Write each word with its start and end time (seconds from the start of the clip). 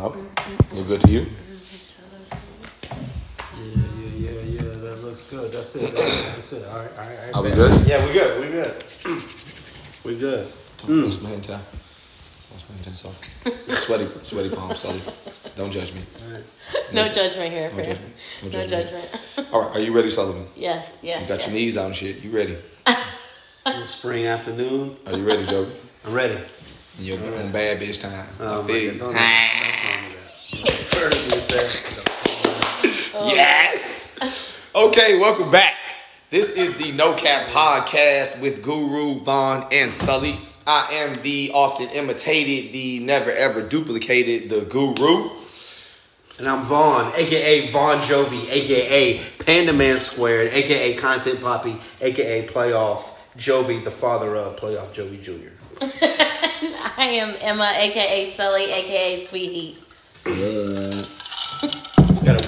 No? 0.00 0.16
You 0.74 0.84
good 0.84 1.02
to 1.02 1.10
you? 1.10 1.26
Yeah, 2.80 2.96
yeah, 3.58 4.08
yeah, 4.16 4.30
yeah. 4.30 4.62
That 4.62 5.04
looks 5.04 5.24
good. 5.24 5.52
That's 5.52 5.74
it. 5.76 5.94
That's 5.94 6.52
it. 6.54 6.64
All 6.66 6.78
right, 6.78 6.90
all 6.92 7.04
right. 7.04 7.18
all 7.18 7.24
right. 7.26 7.34
Are 7.34 7.42
we 7.42 7.50
good? 7.50 7.86
Yeah, 7.86 8.06
we 8.06 8.12
good. 8.14 8.40
We 8.40 8.46
good. 8.50 8.84
we 10.04 10.18
good. 10.18 10.46
Mm. 10.78 10.86
Mm. 10.86 11.04
What's 11.04 11.20
my 11.20 11.28
hand 11.28 11.44
time? 11.44 11.60
What's 12.48 12.66
my 12.66 12.74
hand 12.76 12.84
time? 12.86 12.96
Sorry. 12.96 13.76
Sweaty, 13.76 14.06
sweaty 14.22 14.48
palm, 14.48 14.74
Sully. 14.74 15.02
Don't 15.54 15.70
judge 15.70 15.92
me. 15.92 16.00
All 16.24 16.32
right. 16.32 16.44
No 16.94 17.12
judgment 17.12 17.52
here. 17.52 17.68
No 17.68 17.74
Fran. 17.74 17.84
judgment. 17.84 18.14
No 18.42 18.48
No 18.48 18.66
judgment. 18.66 19.10
judgment. 19.12 19.52
All 19.52 19.60
right, 19.60 19.76
are 19.76 19.80
you 19.80 19.94
ready, 19.94 20.08
Sullivan? 20.08 20.46
yes, 20.56 20.88
yes. 21.02 21.20
You 21.20 21.28
got 21.28 21.40
yes. 21.40 21.46
your 21.46 21.54
knees 21.54 21.76
out 21.76 21.86
and 21.88 21.94
shit. 21.96 22.22
You 22.22 22.30
ready? 22.30 22.56
Spring 23.84 24.24
afternoon. 24.24 24.96
Are 25.06 25.14
you 25.14 25.26
ready, 25.26 25.44
Joey? 25.44 25.70
I'm 26.06 26.14
ready. 26.14 26.38
And 26.96 27.06
you're 27.06 27.18
on 27.18 27.52
bad 27.52 27.80
bitch 27.80 28.00
time. 28.00 28.28
Oh, 28.40 28.62
I 28.62 28.66
feel 28.66 28.94
my 28.94 29.66
you. 29.66 29.69
Do 31.50 31.56
that. 31.56 32.82
Yes. 33.24 34.56
Okay, 34.72 35.18
welcome 35.18 35.50
back. 35.50 35.74
This 36.30 36.52
is 36.54 36.76
the 36.76 36.92
No 36.92 37.14
Cap 37.14 37.48
Podcast 37.48 38.40
with 38.40 38.62
Guru, 38.62 39.18
Von, 39.24 39.66
and 39.72 39.92
Sully. 39.92 40.38
I 40.64 40.90
am 40.92 41.14
the 41.22 41.50
often 41.52 41.88
imitated, 41.88 42.72
the 42.72 43.00
never 43.00 43.32
ever 43.32 43.62
duplicated, 43.62 44.48
the 44.48 44.60
Guru. 44.60 45.30
And 46.38 46.48
I'm 46.48 46.66
Von, 46.66 47.12
aka 47.16 47.72
Von 47.72 47.98
Jovi, 48.02 48.48
aka 48.48 49.20
Panda 49.40 49.72
Man 49.72 49.98
Squared, 49.98 50.52
aka 50.52 50.94
Content 50.94 51.40
Poppy, 51.40 51.80
aka 52.00 52.46
Playoff 52.46 53.02
Jovi, 53.36 53.82
the 53.82 53.90
father 53.90 54.36
of 54.36 54.56
Playoff 54.56 54.94
Jovi 54.94 55.20
Jr. 55.20 55.50
I 56.96 57.06
am 57.06 57.34
Emma, 57.40 57.72
aka 57.74 58.36
Sully, 58.36 58.70
aka 58.70 59.26
Sweet 59.26 59.52
Heat. 59.52 59.78
Gotta 60.22 61.19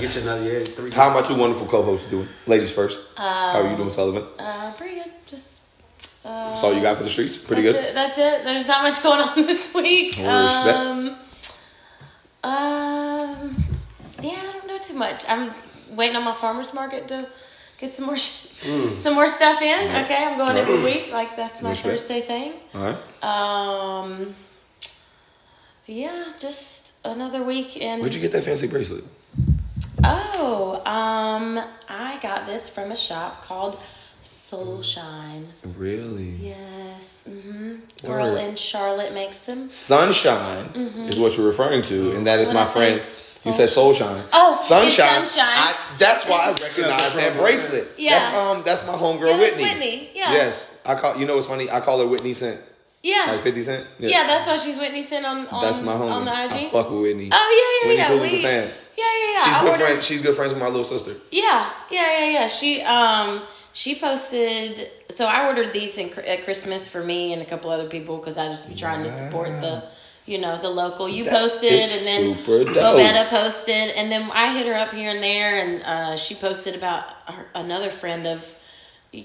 get 0.03 0.15
you 0.17 0.23
another 0.23 0.45
year. 0.45 0.67
Three. 0.67 0.91
How 0.91 1.09
are 1.09 1.15
my 1.15 1.23
two 1.23 1.35
wonderful 1.37 1.67
co-hosts 1.67 2.07
doing? 2.11 2.29
Ladies 2.47 2.71
first. 2.73 2.99
How 3.17 3.63
are 3.63 3.71
you 3.71 3.77
doing, 3.77 3.91
Sullivan? 3.91 4.25
Uh, 4.39 4.73
pretty 4.75 4.97
good. 4.97 5.11
Just. 5.27 5.47
Uh, 6.25 6.49
That's 6.51 6.63
all 6.63 6.73
you 6.75 6.83
got 6.83 6.97
for 6.99 7.03
the 7.03 7.09
streets? 7.09 7.37
Pretty 7.37 7.63
that's 7.63 7.77
good? 7.77 7.85
It, 7.85 7.95
that's 7.95 8.19
it. 8.19 8.45
There's 8.45 8.67
not 8.69 8.83
much 8.83 9.03
going 9.03 9.21
on 9.21 9.47
this 9.47 9.73
week. 9.75 10.19
Um, 10.21 11.17
um, 12.45 13.65
yeah, 14.23 14.41
I 14.49 14.53
don't 14.53 14.67
know 14.67 14.79
too 14.79 14.95
much. 14.95 15.25
I'm 15.29 15.53
waiting 15.91 16.17
on 16.17 16.25
my 16.25 16.35
farmers 16.35 16.73
market 16.75 17.09
to 17.09 17.29
get 17.79 17.93
some 17.95 18.07
more 18.07 18.17
sh- 18.17 18.49
some 18.95 19.15
more 19.15 19.27
stuff 19.27 19.61
in. 19.63 19.89
Right. 19.89 20.05
Okay, 20.05 20.17
I'm 20.25 20.39
going 20.39 20.57
every 20.57 20.83
week. 20.83 21.11
Like 21.13 21.37
that's 21.37 21.61
my 21.63 21.71
Respect. 21.71 21.99
Thursday 22.01 22.21
thing. 22.21 22.53
All 22.75 22.83
right. 22.93 24.03
Um, 24.05 24.35
yeah, 25.87 26.33
just 26.39 26.93
another 27.05 27.43
week 27.43 27.77
in. 27.77 27.99
Where'd 28.01 28.15
you 28.15 28.21
get 28.21 28.33
that 28.33 28.45
fancy 28.45 28.69
bracelet? 28.69 29.05
Oh, 30.05 30.83
um, 30.85 31.63
I 31.89 32.19
got 32.23 32.47
this 32.47 32.69
from 32.69 32.91
a 32.91 32.97
shop 32.97 33.43
called 33.43 33.79
Soulshine. 34.25 35.47
Really? 35.77 36.31
Yes. 36.41 37.23
Mm-hmm. 37.29 38.07
Girl 38.07 38.33
Word. 38.35 38.39
in 38.39 38.57
Charlotte 38.57 39.13
makes 39.15 39.41
them. 39.41 39.71
Sunshine 39.71 40.67
is 41.09 41.19
what 41.19 41.37
you're 41.37 41.47
referring 41.47 41.83
to, 41.83 42.17
and 42.17 42.27
that 42.27 42.41
is 42.41 42.49
What'd 42.49 42.55
my 42.55 42.63
I 42.63 42.67
say? 42.67 42.73
friend. 42.99 43.03
You 43.45 43.53
said 43.53 43.69
Soulshine. 43.69 44.25
Oh, 44.33 44.65
Sunshine. 44.69 45.27
Sunshine. 45.27 45.45
I, 45.47 45.97
that's 45.99 46.29
why 46.29 46.37
I 46.39 46.49
recognize 46.63 47.15
that 47.15 47.37
bracelet. 47.37 47.89
Yeah. 47.99 48.19
That's 48.19 48.37
um. 48.45 48.63
That's 48.65 48.87
my 48.87 48.93
homegirl 48.95 49.31
Yeah, 49.33 49.39
Whitney. 49.39 49.65
Whitney, 49.65 50.11
yeah. 50.15 50.33
Yes. 50.33 50.79
I 50.85 50.95
call. 51.01 51.17
You 51.17 51.27
know 51.27 51.35
what's 51.35 51.49
funny? 51.49 51.69
I 51.71 51.81
call 51.81 51.99
her 52.01 52.07
Whitney 52.07 52.35
Cent. 52.35 52.61
Yeah. 53.03 53.33
Like 53.33 53.43
Fifty 53.43 53.65
Cent. 53.65 53.85
yeah. 53.99 54.29
that's 54.29 54.47
why 54.47 54.57
she's 54.59 54.79
Whitney 54.79 55.03
Sin 55.03 55.25
on, 55.25 55.49
on, 55.49 55.65
That's 55.65 55.81
my 55.81 55.93
homie. 55.95 56.11
on 56.13 56.25
the 56.25 56.31
I 56.31 56.45
IG. 56.57 56.71
fuck 56.71 56.89
with 56.91 57.03
Whitney. 57.03 57.31
Oh, 57.33 57.81
yeah, 57.83 57.89
Whitney 57.89 57.99
yeah, 57.99 58.09
yeah. 58.09 58.17
Cool 58.17 58.23
is 58.23 58.33
a 58.33 58.43
fan. 58.43 58.73
Yeah, 58.97 59.05
yeah, 59.05 59.33
yeah. 59.33 59.45
She's 59.45 59.57
I 59.57 59.61
good 59.61 59.71
ordered- 59.71 59.85
friend. 59.87 60.03
She's 60.03 60.23
good 60.23 60.35
friends 60.37 60.53
with 60.53 60.61
my 60.63 60.69
little 60.69 60.85
sister. 60.85 61.15
Yeah, 61.31 61.71
yeah, 61.91 62.19
yeah, 62.19 62.31
yeah. 62.31 62.49
She 62.49 62.83
um 62.83 63.43
she 63.73 63.99
posted. 63.99 64.91
So 65.11 65.27
I 65.27 65.47
ordered 65.47 65.73
these 65.73 65.97
in, 65.99 66.11
at 66.21 66.45
Christmas 66.45 66.89
for 66.89 67.03
me 67.03 67.33
and 67.33 67.41
a 67.43 67.45
couple 67.47 67.71
other 67.71 67.89
people 67.89 68.19
because 68.19 68.37
I 68.37 68.49
just 68.49 68.69
be 68.69 68.75
trying 68.75 69.03
to 69.05 69.15
support 69.15 69.49
the, 69.49 69.85
you 70.27 70.39
know, 70.39 70.61
the 70.61 70.69
local. 70.69 71.09
You 71.09 71.25
That 71.25 71.33
posted 71.33 71.73
and 71.83 72.07
then. 72.07 72.45
Bobetta 72.45 73.29
posted, 73.31 73.91
and 73.97 74.11
then 74.13 74.31
I 74.33 74.57
hit 74.57 74.67
her 74.67 74.75
up 74.75 74.93
here 74.93 75.11
and 75.11 75.23
there, 75.23 75.59
and 75.65 75.83
uh, 75.83 76.17
she 76.17 76.35
posted 76.35 76.75
about 76.75 77.05
her, 77.27 77.47
another 77.55 77.91
friend 77.91 78.27
of 78.27 78.45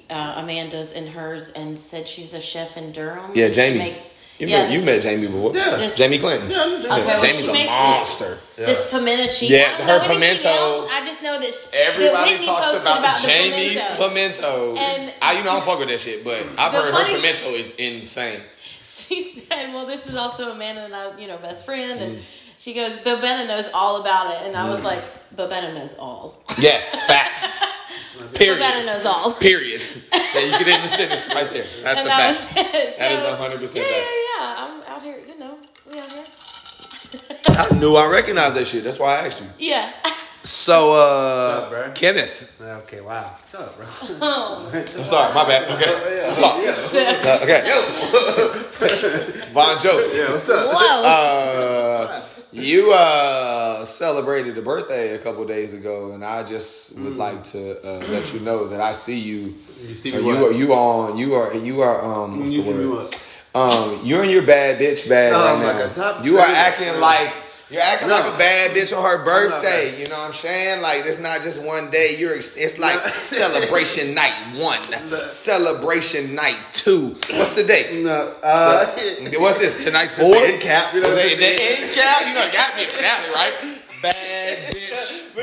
uh, 0.09 0.33
Amanda's 0.37 0.91
and 0.91 1.07
hers, 1.09 1.49
and 1.51 1.77
said 1.79 2.07
she's 2.07 2.33
a 2.33 2.41
chef 2.41 2.77
in 2.77 2.91
Durham. 2.91 3.31
Yeah, 3.35 3.45
and 3.45 3.55
she 3.55 3.61
Jamie. 3.61 3.77
makes- 3.79 4.01
You, 4.39 4.47
yeah, 4.47 4.63
met, 4.63 4.71
you 4.71 4.81
met 4.83 5.01
Jamie 5.01 5.27
before. 5.27 5.55
Yeah. 5.55 5.77
This- 5.77 5.95
Jamie 5.95 6.19
Clinton. 6.19 6.49
Yeah, 6.51 6.57
Jamie. 6.57 6.85
Okay, 6.85 7.05
well, 7.05 7.21
Jamie's 7.21 7.45
she 7.45 7.49
a 7.49 7.65
monster. 7.65 8.37
This 8.55 8.89
pimento 8.91 9.27
cheese. 9.31 9.49
Yeah, 9.49 9.81
her 9.83 9.99
pimento- 10.07 10.47
else. 10.47 10.91
I 10.93 11.05
just 11.05 11.23
know 11.23 11.39
that 11.39 11.53
sh- 11.55 11.65
that 11.67 11.75
Everybody 11.75 12.31
Whitney 12.33 12.45
talks 12.45 12.67
posted 12.67 12.81
about, 12.83 13.21
Jamie's 13.21 13.83
pimento. 13.97 14.75
And- 14.75 15.13
I, 15.21 15.33
you 15.37 15.43
know, 15.43 15.49
I 15.51 15.53
don't 15.55 15.65
fuck 15.65 15.79
with 15.79 15.87
that 15.89 15.99
shit, 15.99 16.23
but 16.23 16.45
I've 16.57 16.71
heard 16.71 16.93
her 16.93 17.05
pimento 17.15 17.49
is 17.55 17.71
insane. 17.77 18.41
she 18.85 19.43
said, 19.49 19.73
"Well, 19.73 19.85
this 19.87 20.05
is 20.05 20.15
also 20.15 20.51
Amanda 20.51 20.81
and 20.85 20.95
I, 20.95 21.17
you 21.17 21.27
know, 21.27 21.37
best 21.37 21.65
friend." 21.65 21.99
Mm. 21.99 22.03
And 22.03 22.19
she 22.59 22.73
goes, 22.75 22.95
"Bobetta 22.97 23.47
knows 23.47 23.67
all 23.73 24.01
about 24.01 24.35
it," 24.35 24.45
and 24.47 24.55
I 24.55 24.69
was 24.69 24.81
like, 24.83 25.03
"Bobetta 25.35 25.73
knows 25.73 25.95
all. 25.95 26.43
Yes, 26.59 26.87
facts. 27.07 27.49
Period. 28.33 28.61
Bobetta 28.61 28.85
knows 28.85 29.05
all." 29.05 29.33
Period. 29.35 29.81
Yeah, 30.33 30.41
you 30.43 30.51
get 30.51 30.67
in 30.67 30.81
the 30.81 30.89
sentence 30.89 31.27
right 31.29 31.49
there. 31.51 31.65
That's 31.83 31.97
and 31.99 32.05
a 32.07 32.09
that 32.09 32.35
fact. 32.37 32.57
was 32.57 32.65
it. 32.75 32.97
That 32.99 33.11
is 33.13 33.19
So, 33.21 33.71
100% 33.71 33.75
Yeah, 33.75 33.81
yeah, 33.83 33.97
yeah. 33.97 34.55
I'm 34.57 34.81
out 34.83 35.01
here, 35.01 35.19
you 35.27 35.39
know, 35.39 35.57
we 35.91 35.99
out 35.99 36.11
here. 36.11 36.25
I 37.47 37.73
knew 37.79 37.95
I 37.95 38.05
recognized 38.07 38.55
that 38.55 38.67
shit. 38.67 38.83
That's 38.83 38.99
why 38.99 39.15
I 39.19 39.25
asked 39.27 39.41
you. 39.41 39.47
Yeah. 39.57 39.93
So, 40.43 40.89
What's 40.89 40.99
uh, 40.99 41.61
up, 41.63 41.69
bro? 41.71 41.91
Kenneth. 41.95 42.49
Okay, 42.61 43.01
wow. 43.01 43.35
Shut 43.51 43.61
up, 43.61 43.77
bro. 43.77 43.85
Oh. 44.21 44.83
I'm 44.97 45.05
sorry, 45.05 45.33
my 45.33 45.45
bad. 45.47 45.69
Okay. 45.71 45.91
Yeah. 46.17 47.23
Uh, 47.25 47.39
okay. 47.43 47.61
Von 49.53 49.77
Joe. 49.79 50.11
Yeah, 50.13 50.31
what's 50.33 50.49
up? 50.49 50.73
Whoa. 50.73 51.01
Uh, 51.03 52.23
you 52.51 52.91
uh, 52.93 53.85
celebrated 53.85 54.57
a 54.57 54.61
birthday 54.61 55.15
a 55.15 55.19
couple 55.19 55.45
days 55.45 55.73
ago, 55.73 56.11
and 56.11 56.23
I 56.23 56.43
just 56.43 56.97
would 56.99 57.15
like 57.15 57.43
to 57.45 57.81
uh, 57.85 58.07
let 58.07 58.33
you 58.33 58.39
know 58.39 58.67
that 58.67 58.79
I 58.81 58.91
see 58.93 59.17
you. 59.19 59.55
You 59.81 59.95
see 59.95 60.11
me. 60.11 60.17
Uh, 60.17 60.21
you 60.21 60.45
are 60.45 60.51
you 60.51 60.73
on 60.73 61.17
you 61.17 61.35
are 61.35 61.53
you 61.53 61.81
are 61.81 62.01
um 62.03 62.39
what's 62.39 62.51
You 62.51 62.63
the 62.63 62.89
word? 62.89 63.15
Um, 63.55 64.01
you're 64.03 64.23
in 64.23 64.29
your 64.29 64.43
bad 64.43 64.79
bitch 64.79 65.09
bag 65.09 65.31
No, 65.31 65.39
right 65.39 65.51
I'm 65.55 65.61
now. 65.61 65.85
like 65.85 65.95
top 65.95 66.23
you 66.25 66.37
are 66.37 66.45
acting 66.45 66.99
like 66.99 67.33
you're 67.69 67.81
acting 67.81 68.07
No. 68.07 68.15
like 68.15 68.33
a 68.35 68.37
bad 68.37 68.71
bitch 68.71 68.95
on 68.97 69.03
her 69.03 69.23
birthday. 69.25 69.91
bad. 69.91 69.99
You 69.99 70.05
know 70.05 70.17
what 70.17 70.27
I'm 70.27 70.33
saying? 70.33 70.81
Like 70.81 71.05
it's 71.05 71.19
not 71.19 71.41
just 71.41 71.61
one 71.61 71.89
day. 71.91 72.15
You're 72.17 72.35
ex- 72.35 72.55
it's 72.55 72.77
like 72.79 73.03
No. 73.05 73.11
celebration 73.23 74.13
night 74.13 74.55
one, 74.55 74.79
No. 74.89 75.29
celebration 75.29 76.33
night 76.35 76.55
two. 76.73 77.15
What's 77.31 77.51
the 77.51 77.63
date? 77.63 78.03
No. 78.03 78.33
Uh, 78.43 78.95
So, 79.31 79.39
what's 79.39 79.59
this? 79.59 79.83
Tonight's 79.83 80.13
four? 80.13 80.35
end 80.37 80.61
cap, 80.61 80.93
you 80.93 81.01
know 81.01 81.09
what 81.09 81.17
I'm 81.19 81.23
the 81.29 81.35
saying? 81.35 81.83
end 81.83 81.93
cap? 81.93 82.27
You 82.27 82.33
know, 82.33 82.45
it 82.45 82.53
gotta 82.53 82.75
be 82.77 82.83
a 82.85 82.89
finale, 82.89 83.29
right? 83.33 83.53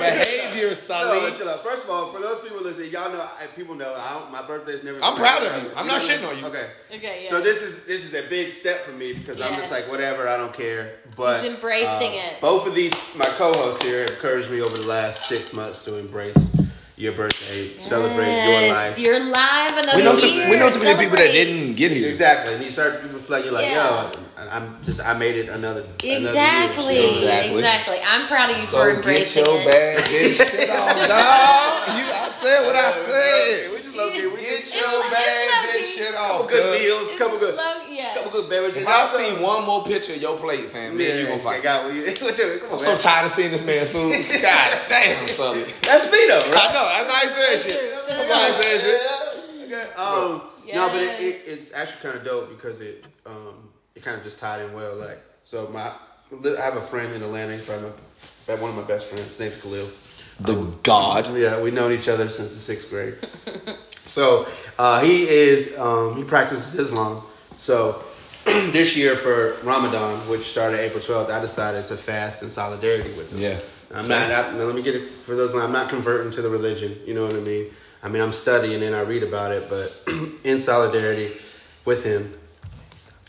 Bad 0.01 0.27
bitch 0.27 0.35
behavior, 0.55 0.69
No, 0.71 1.37
chill 1.37 1.49
out. 1.49 1.63
First 1.63 1.85
of 1.85 1.91
all, 1.91 2.13
for 2.13 2.21
those 2.21 2.41
people 2.43 2.61
listening, 2.63 2.91
y'all 2.91 3.13
know, 3.13 3.29
people 3.57 3.75
know, 3.75 3.95
I 3.95 4.15
don't, 4.19 4.31
my 4.33 4.47
birthday's 4.47 4.83
never. 4.83 5.03
I'm 5.03 5.17
proud 5.17 5.43
of 5.43 5.63
you. 5.63 5.71
I'm 5.77 5.87
not 5.87 6.01
shitting 6.01 6.29
on 6.29 6.39
you. 6.39 6.47
Okay. 6.47 6.71
okay, 6.93 7.25
yeah. 7.25 7.31
So 7.31 7.41
this 7.41 7.63
is 7.63 7.85
this 7.85 8.05
is 8.05 8.15
a 8.15 8.29
big 8.29 8.53
step 8.53 8.85
for 8.85 8.93
me 8.93 9.13
because 9.13 9.41
I'm 9.41 9.57
just 9.59 9.71
like 9.71 9.89
whatever 9.89 10.29
I 10.29 10.37
don't 10.37 10.53
care. 10.53 10.97
But 11.17 11.43
He's 11.43 11.53
embracing 11.53 11.89
uh, 12.19 12.33
it. 12.33 12.41
Both 12.41 12.67
of 12.67 12.75
these, 12.75 12.95
my 13.17 13.27
co-hosts 13.37 13.83
here, 13.83 14.01
have 14.03 14.11
encouraged 14.11 14.51
me 14.51 14.61
over 14.61 14.77
the 14.77 14.87
last 14.87 15.29
six 15.29 15.53
months 15.53 15.85
to 15.85 15.99
embrace 15.99 16.57
your 16.97 17.13
birthday, 17.13 17.77
celebrate 17.83 18.47
your 18.47 18.73
life. 18.73 18.99
You're 18.99 19.19
live 19.19 19.73
another 19.73 19.97
We 19.97 20.05
know, 20.05 20.13
year. 20.13 20.43
some, 20.43 20.51
we 20.51 20.57
know 20.57 20.71
too 20.71 20.79
many 20.79 21.05
people 21.05 21.17
that 21.17 21.33
didn't 21.33 21.75
get 21.75 21.91
here. 21.91 22.09
Exactly, 22.09 22.55
and 22.55 22.65
you 22.65 22.71
start 22.71 23.01
to 23.03 23.09
reflect. 23.09 23.45
You're 23.45 23.55
like, 23.55 23.71
Yeah. 23.71 24.13
yo, 24.13 24.24
I'm 24.51 24.83
just 24.85 25.01
I 25.01 25.15
made 25.17 25.37
it 25.37 25.49
another 25.49 25.85
Exactly, 26.03 26.15
Another 26.15 26.93
year. 26.93 27.09
Exactly. 27.11 27.59
exactly. 27.59 27.99
I'm 28.05 28.27
proud 28.27 28.51
of 28.51 28.57
you 28.57 28.63
So 28.63 28.79
for 28.79 28.87
get 28.91 28.97
embracing 28.97 29.45
your 29.45 29.61
it. 29.61 29.67
bad 29.67 30.05
bitch 30.07 30.35
shit 30.51 30.71
on, 30.71 30.77
dog. 31.09 31.99
You, 31.99 32.05
I 32.13 32.33
said 32.43 32.67
what 32.67 32.77
I 32.77 32.93
said. 33.07 33.71
We 33.73 33.83
just 33.83 33.97
love 33.97 34.15
you. 34.15 34.31
We 34.35 34.41
Get 34.41 34.61
just 34.61 34.75
your 34.75 34.85
It's- 34.85 35.11
bad 35.11 35.65
it's 35.77 35.89
bitch 35.89 36.01
lovely. 36.01 36.05
shit 36.05 36.15
couple 36.15 36.43
off. 36.45 36.49
good 36.51 36.63
cuz. 36.63 36.81
meals, 36.81 37.19
couple 37.19 37.39
good, 37.39 37.55
Low, 37.57 37.87
yeah. 37.89 38.15
couple 38.15 38.31
good 38.33 38.51
beverages. 38.51 38.79
If 38.83 38.89
I 38.89 39.07
see 39.07 39.43
one 39.43 39.65
more 39.65 39.85
picture 39.85 40.13
of 40.15 40.21
your 40.23 40.37
plate, 40.39 40.71
fam, 40.71 40.97
man, 40.97 41.19
you 41.19 41.27
gonna 41.27 41.39
fight. 41.39 41.63
Got, 41.63 41.85
what 41.87 41.95
you, 41.95 42.05
what 42.05 42.37
come 42.37 42.69
on, 42.69 42.73
I'm 42.75 42.79
so 42.81 42.97
tired 42.97 43.27
of 43.27 43.33
seeing 43.33 43.51
this 43.51 43.65
man's 43.65 43.91
food. 43.91 44.13
God 44.43 44.81
damn, 44.89 45.27
Sully. 45.29 45.65
That's 45.83 46.11
me 46.13 46.27
though, 46.29 46.39
right? 46.51 46.71
I 46.71 46.73
know. 46.73 46.87
That's 46.89 47.11
how 47.11 47.29
he 47.29 47.57
said 47.57 47.71
shit. 47.71 47.95
That's 48.09 48.33
how 48.33 48.47
he 48.47 48.63
said 48.63 48.81
shit. 48.81 49.01
Okay. 49.73 49.93
Um, 49.97 50.43
No, 50.73 50.89
but 50.89 51.03
it, 51.03 51.21
it, 51.21 51.43
it's 51.47 51.73
actually 51.73 52.01
kind 52.03 52.17
of 52.19 52.25
dope 52.25 52.49
because 52.51 52.81
it 52.81 53.05
um, 53.27 53.69
it 53.95 54.03
kind 54.03 54.17
of 54.17 54.25
just 54.25 54.39
tied 54.39 54.63
in 54.63 54.73
well. 54.73 54.97
Like, 54.97 55.21
so 55.45 55.69
my 55.69 55.93
I 56.33 56.63
have 56.63 56.77
a 56.77 56.81
friend 56.83 57.13
in 57.13 57.23
Atlanta. 57.23 57.57
He's 57.57 57.67
probably 57.67 57.91
my, 58.49 58.55
one 58.57 58.71
of 58.71 58.77
my 58.77 58.83
best 58.83 59.07
friends. 59.07 59.27
His 59.27 59.41
name's 59.41 59.57
Khalil. 59.61 59.89
The 60.41 60.55
God. 60.83 61.37
Yeah, 61.37 61.63
we've 61.63 61.73
known 61.73 61.93
each 61.93 62.09
other 62.09 62.29
since 62.29 62.53
the 62.53 62.59
sixth 62.59 62.91
grade. 62.91 63.17
so 64.07 64.47
uh, 64.79 65.01
he 65.01 65.29
is 65.29 65.79
um, 65.79 66.17
he 66.17 66.25
practices 66.25 66.75
Islam. 66.75 67.23
So 67.57 68.03
this 68.45 68.97
year 68.97 69.17
for 69.17 69.57
Ramadan, 69.63 70.29
which 70.29 70.51
started 70.51 70.81
April 70.81 71.03
12th, 71.03 71.31
I 71.31 71.41
decided 71.41 71.85
to 71.87 71.97
fast 71.97 72.43
in 72.43 72.51
solidarity 72.51 73.17
with 73.17 73.33
him. 73.33 73.39
Yeah. 73.41 73.61
I'm 73.93 74.05
Same. 74.05 74.29
not, 74.29 74.47
I, 74.47 74.53
now 74.53 74.65
let 74.65 74.75
me 74.75 74.83
get 74.83 74.97
it 74.97 75.09
for 75.25 75.37
those, 75.37 75.55
I'm 75.55 75.73
not 75.73 75.89
converting 75.89 76.33
to 76.33 76.43
the 76.43 76.51
religion, 76.51 76.99
you 77.07 77.15
know 77.15 77.25
what 77.25 77.35
I 77.35 77.41
mean? 77.41 77.71
I 78.03 78.09
mean, 78.09 78.21
I'm 78.21 78.33
studying 78.33 78.83
and 78.83 78.95
I 78.95 79.01
read 79.01 79.23
about 79.23 79.53
it, 79.53 79.71
but 79.71 79.97
in 80.45 80.61
solidarity 80.61 81.37
with 81.85 82.05
him. 82.05 82.33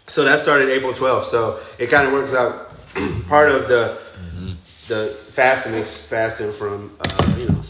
So 0.07 0.23
that 0.23 0.39
started 0.41 0.69
April 0.69 0.93
12th. 0.93 1.25
So 1.25 1.59
it 1.79 1.87
kind 1.87 2.07
of 2.07 2.13
works 2.13 2.33
out. 2.33 2.71
Part 3.27 3.49
of 3.49 3.67
the 3.67 3.99
the 4.87 5.17
fasting 5.31 5.73
is 5.73 6.05
fasting 6.05 6.51
from 6.53 6.95
uh, 6.99 7.35
you 7.37 7.47
know 7.49 7.61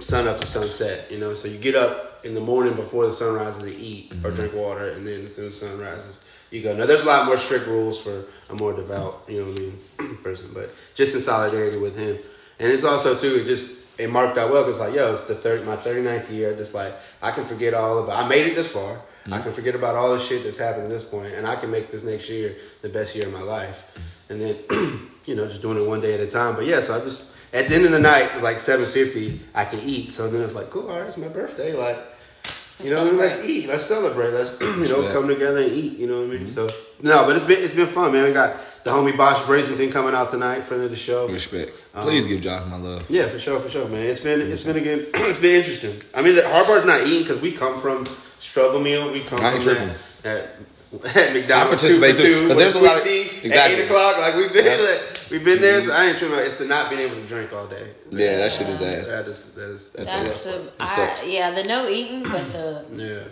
sun 0.00 0.26
up 0.26 0.40
to 0.40 0.46
sunset. 0.46 1.10
You 1.10 1.18
know, 1.18 1.34
so 1.34 1.48
you 1.48 1.58
get 1.58 1.74
up 1.74 2.24
in 2.24 2.34
the 2.34 2.40
morning 2.40 2.74
before 2.74 3.06
the 3.06 3.12
sun 3.12 3.34
rises 3.34 3.62
to 3.62 3.74
eat 3.74 4.12
or 4.24 4.30
drink 4.30 4.54
water, 4.54 4.90
and 4.90 5.06
then 5.06 5.24
as 5.26 5.34
soon 5.36 5.46
as 5.46 5.60
the 5.60 5.68
sun 5.68 5.78
rises, 5.78 6.20
you 6.50 6.62
go. 6.62 6.74
Now 6.74 6.86
there's 6.86 7.02
a 7.02 7.06
lot 7.06 7.26
more 7.26 7.38
strict 7.38 7.66
rules 7.66 8.00
for 8.00 8.24
a 8.50 8.54
more 8.54 8.72
devout, 8.72 9.22
you 9.28 9.40
know 9.40 9.50
what 9.50 9.60
I 9.60 10.02
mean, 10.02 10.18
person, 10.22 10.50
but 10.52 10.70
just 10.94 11.14
in 11.14 11.20
solidarity 11.20 11.78
with 11.78 11.96
him, 11.96 12.18
and 12.58 12.70
it's 12.70 12.84
also 12.84 13.16
too 13.16 13.36
it 13.36 13.44
just. 13.44 13.83
It 13.96 14.10
marked 14.10 14.36
out 14.38 14.50
well 14.50 14.64
because 14.64 14.80
like 14.80 14.94
yo, 14.94 15.14
it's 15.14 15.22
the 15.22 15.34
third 15.34 15.64
my 15.64 15.76
39th 15.76 16.30
year. 16.30 16.56
Just 16.56 16.74
like 16.74 16.94
I 17.22 17.30
can 17.30 17.44
forget 17.44 17.74
all 17.74 18.04
about. 18.04 18.24
I 18.24 18.28
made 18.28 18.46
it 18.46 18.54
this 18.54 18.68
far. 18.68 19.00
I 19.26 19.28
mm-hmm. 19.28 19.42
can 19.42 19.52
forget 19.54 19.74
about 19.74 19.94
all 19.96 20.14
the 20.14 20.20
shit 20.20 20.44
that's 20.44 20.58
happened 20.58 20.84
at 20.84 20.90
this 20.90 21.04
point, 21.04 21.32
and 21.32 21.46
I 21.46 21.56
can 21.56 21.70
make 21.70 21.90
this 21.90 22.04
next 22.04 22.28
year 22.28 22.56
the 22.82 22.90
best 22.90 23.14
year 23.14 23.26
of 23.26 23.32
my 23.32 23.40
life. 23.40 23.82
Mm-hmm. 23.94 24.32
And 24.32 24.40
then, 24.40 25.10
you 25.24 25.34
know, 25.34 25.48
just 25.48 25.62
doing 25.62 25.80
it 25.80 25.86
one 25.86 26.00
day 26.00 26.14
at 26.14 26.20
a 26.20 26.30
time. 26.30 26.56
But 26.56 26.66
yeah, 26.66 26.82
so 26.82 27.00
I 27.00 27.04
just 27.04 27.32
at 27.52 27.68
the 27.68 27.74
end 27.74 27.84
of 27.86 27.92
the 27.92 28.00
night, 28.00 28.42
like 28.42 28.60
seven 28.60 28.90
fifty, 28.90 29.40
I 29.54 29.64
can 29.64 29.80
eat. 29.80 30.12
So 30.12 30.28
then 30.28 30.42
it's 30.42 30.54
like, 30.54 30.70
cool, 30.70 30.90
all 30.90 30.98
right, 30.98 31.06
it's 31.06 31.16
my 31.16 31.28
birthday. 31.28 31.72
Like, 31.72 31.96
you 32.82 32.90
know, 32.90 33.04
let's 33.04 33.42
eat, 33.44 33.68
let's 33.68 33.86
celebrate, 33.86 34.32
let's 34.32 34.60
you 34.60 34.66
know 34.66 34.80
Respect. 34.80 35.12
come 35.12 35.28
together 35.28 35.62
and 35.62 35.72
eat. 35.72 35.98
You 35.98 36.06
know 36.06 36.20
what 36.20 36.30
I 36.30 36.38
mean? 36.38 36.46
Mm-hmm. 36.48 36.54
So 36.54 36.68
no, 37.02 37.24
but 37.24 37.36
it's 37.36 37.44
been 37.44 37.62
it's 37.62 37.74
been 37.74 37.86
fun, 37.88 38.12
man. 38.12 38.24
We 38.24 38.32
got 38.32 38.56
the 38.84 38.90
homie 38.90 39.16
Bosch 39.16 39.44
Brazen 39.46 39.76
thing 39.76 39.90
coming 39.90 40.14
out 40.14 40.30
tonight, 40.30 40.62
friend 40.62 40.82
of 40.82 40.90
the 40.90 40.96
show. 40.96 41.28
Respect. 41.28 41.72
Um, 41.94 42.04
Please 42.04 42.26
give 42.26 42.40
Josh 42.40 42.66
my 42.68 42.76
love. 42.76 43.04
Yeah, 43.08 43.28
for 43.28 43.38
sure, 43.38 43.58
for 43.60 43.70
sure, 43.70 43.88
man. 43.88 44.06
It's 44.06 44.20
been 44.20 44.40
it's 44.40 44.62
been 44.62 44.76
a 44.76 44.80
good, 44.80 45.08
it's 45.14 45.40
been 45.40 45.56
interesting. 45.62 46.02
I 46.14 46.22
mean, 46.22 46.34
the 46.36 46.48
hard 46.48 46.66
part's 46.66 46.86
not 46.86 47.06
eating 47.06 47.22
because 47.22 47.40
we 47.40 47.52
come 47.52 47.80
from 47.80 48.04
struggle 48.40 48.80
meal. 48.80 49.10
We 49.10 49.22
come 49.22 49.40
I 49.40 49.54
ain't 49.54 49.62
from 49.64 49.74
tripping. 49.76 49.94
that, 50.22 50.46
at, 51.04 51.16
at 51.16 51.32
McDonald's 51.34 51.80
two 51.80 51.94
for 51.94 52.00
participate 52.00 52.16
too, 52.16 52.42
two. 52.42 52.48
'cause 52.48 52.56
there's 52.58 52.74
a 52.76 52.80
lot 52.80 52.98
of- 52.98 53.04
tea 53.04 53.22
exactly. 53.42 53.50
at 53.56 53.70
eight 53.70 53.84
o'clock. 53.86 54.18
Like 54.18 54.34
we've 54.36 54.52
been, 54.52 54.64
Yeah. 54.66 54.76
like, 54.86 55.18
we've 55.30 55.44
been 55.44 55.60
there. 55.60 55.80
So 55.80 55.90
I 55.92 56.06
ain't 56.06 56.18
tripping. 56.18 56.38
It's 56.38 56.56
the 56.58 56.66
not 56.66 56.90
being 56.90 57.00
able 57.02 57.16
to 57.16 57.26
drink 57.26 57.52
all 57.52 57.66
day. 57.66 57.90
Yeah, 58.10 58.36
that 58.38 58.52
shit 58.52 58.68
is 58.68 58.80
ass. 58.80 59.06
That 59.08 59.26
is 59.26 59.42
that 59.54 59.70
is 59.70 59.86
that's, 59.88 60.10
That's 60.10 60.28
that's 60.28 60.44
the 60.44 60.62
It 60.66 60.72
I, 60.78 60.84
sucks. 60.84 61.26
yeah 61.26 61.50
the 61.50 61.62
no 61.64 61.88
eating, 61.88 62.22
but 62.22 62.52
the 62.52 62.84
yeah. 62.96 63.24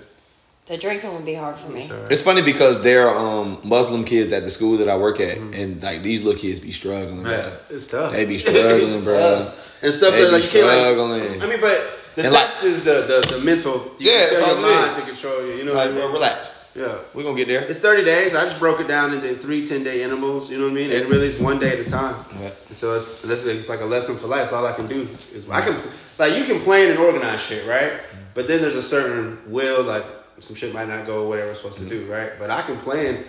The 0.67 0.77
drinking 0.79 1.13
would 1.15 1.25
be 1.25 1.35
hard 1.35 1.57
for 1.59 1.69
me. 1.69 1.89
Sorry. 1.89 2.07
It's 2.11 2.23
funny 2.23 2.43
because 2.43 2.83
there 2.83 3.09
are 3.09 3.17
um, 3.43 3.61
Muslim 3.65 4.05
kids 4.05 4.31
at 4.33 4.43
the 4.45 4.51
school 4.51 4.77
that 4.79 4.89
I 4.89 4.97
work 4.97 5.19
at, 5.21 5.37
and 5.39 5.83
like 5.83 6.03
these 6.03 6.23
little 6.23 6.41
kids 6.41 6.61
be 6.61 6.71
struggling, 6.71 7.27
Yeah, 7.27 7.57
it's 7.69 7.87
tough. 7.87 8.13
They 8.13 8.25
be 8.25 8.39
struggling, 8.45 8.95
It's 8.95 9.05
bro. 9.05 9.19
tough. 9.19 9.83
And 9.83 9.93
stuff 9.95 10.15
They 10.15 10.23
that 10.25 10.33
like 10.33 10.43
be 10.43 10.47
you 10.47 10.65
can't 10.65 10.99
like. 11.01 11.43
I 11.43 11.47
mean, 11.49 11.61
but 11.61 11.99
the 12.15 12.25
And, 12.25 12.33
like- 12.33 12.47
test 12.51 12.65
is 12.65 12.85
the, 12.85 13.23
the 13.27 13.35
the 13.37 13.41
mental. 13.45 13.91
You 13.99 14.11
Yeah, 14.11 14.19
it's 14.27 14.39
that's 14.39 14.45
tell 14.45 14.55
all 14.57 14.61
your 14.71 14.71
mind 14.81 14.91
is. 14.91 15.03
to 15.05 15.11
control 15.11 15.47
you. 15.47 15.55
You 15.55 15.65
know 15.65 15.73
Like, 15.73 15.89
what 15.91 15.97
I 15.97 16.01
bro, 16.01 16.03
mean? 16.05 16.13
relax. 16.13 16.67
Yeah. 16.75 16.99
We're 17.15 17.23
gonna 17.25 17.37
get 17.37 17.49
there. 17.49 17.63
It's 17.65 17.81
30 17.81 18.05
days. 18.05 18.35
I 18.35 18.45
just 18.45 18.59
broke 18.59 18.81
it 18.81 18.87
down 18.89 19.13
into 19.13 19.35
three 19.43 19.67
10 19.67 19.83
day 19.83 20.03
intervals. 20.05 20.49
You 20.51 20.59
know 20.59 20.65
what 20.65 20.71
I 20.73 20.75
mean? 20.75 20.93
And 20.93 21.09
really, 21.11 21.27
is 21.29 21.41
one 21.41 21.59
day 21.59 21.73
at 21.81 21.87
a 21.87 21.91
time. 21.91 22.15
Yeah. 22.41 22.51
So 22.75 22.95
it's, 22.97 23.25
it's 23.25 23.69
like 23.69 23.81
a 23.81 23.85
lesson 23.85 24.17
for 24.17 24.27
life. 24.29 24.49
So 24.51 24.57
all 24.57 24.67
I 24.67 24.73
can 24.75 24.87
do 24.87 25.09
is 25.35 25.49
I 25.51 25.61
can 25.63 25.77
like 26.19 26.37
you 26.39 26.45
can 26.45 26.61
plan 26.61 26.91
and 26.91 26.99
organize 27.01 27.41
shit, 27.41 27.67
right? 27.67 27.93
But 28.35 28.47
then 28.47 28.63
there's 28.63 28.77
a 28.77 28.83
certain 28.83 29.39
will 29.51 29.83
like 29.83 30.05
some 30.43 30.57
shit 30.57 30.75
might 30.75 30.89
not 30.89 31.07
go 31.07 31.29
whatever 31.29 31.51
it's 31.51 31.61
supposed 31.61 31.79
to 31.79 31.89
do, 31.89 32.11
right? 32.11 32.33
But 32.39 32.51
I 32.51 32.63
can 32.63 32.79
plan 32.79 33.25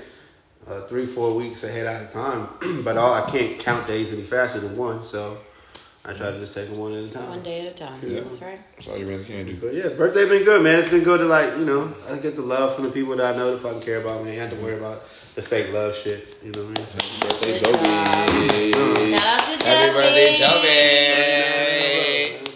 uh, 0.68 0.88
three 0.88 1.06
four 1.06 1.36
weeks 1.36 1.63
ahead 1.63 1.86
at 1.86 2.10
a 2.10 2.13
time. 2.13 2.48
but 2.83 2.98
all 2.98 3.13
I 3.13 3.30
can't 3.30 3.60
count 3.60 3.88
days 3.88 4.12
any 4.12 4.24
faster 4.24 4.60
than 4.60 4.75
one. 4.75 5.04
So 5.04 5.38
I 6.06 6.13
try 6.13 6.31
to 6.31 6.39
just 6.39 6.54
take 6.54 6.69
them 6.69 6.80
one 6.80 6.94
at 6.94 7.04
a 7.06 7.10
time. 7.13 7.30
One 7.30 7.44
day 7.44 7.65
at 7.65 7.74
a 7.74 7.75
time. 7.75 7.98
Yeah. 8.06 8.21
That's 8.21 8.42
right. 8.42 8.60
That's 8.75 8.88
all 8.89 8.98
you 8.98 9.07
really 9.07 9.24
can 9.24 9.45
do. 9.45 9.56
But 9.56 9.74
yeah, 9.74 9.89
birthday 9.89 10.27
been 10.27 10.44
good, 10.44 10.62
man. 10.62 10.80
It's 10.80 10.89
been 10.89 11.04
good 11.04 11.19
to 11.19 11.25
like, 11.25 11.57
you 11.57 11.63
know, 11.65 11.94
I 12.10 12.18
get 12.18 12.36
the 12.36 12.42
love 12.42 12.75
from 12.75 12.83
the 12.86 12.92
people 12.92 13.15
that 13.15 13.33
I 13.33 13.38
know 13.38 13.51
that 13.51 13.62
fucking 13.62 13.81
care 13.81 14.01
about 14.01 14.24
me. 14.25 14.31
I 14.31 14.33
ain't 14.33 14.42
have 14.50 14.60
to 14.60 14.63
worry 14.63 14.77
about 14.77 15.04
the 15.36 15.42
fake 15.42 15.71
love 15.71 15.95
shit. 15.95 16.38
You 16.44 16.51
know 16.51 16.65
what 16.65 16.77
I 16.77 16.81
mean? 16.81 16.89
So, 16.89 16.98
Birthday, 17.27 17.60
Good 17.60 17.63
Joey. 17.63 17.74
Shout 19.12 19.24
out 19.24 19.60
to 19.60 19.65
Happy 19.65 19.86
Joey. 19.86 19.94
birthday, 19.94 20.30
Joey. 20.38 20.57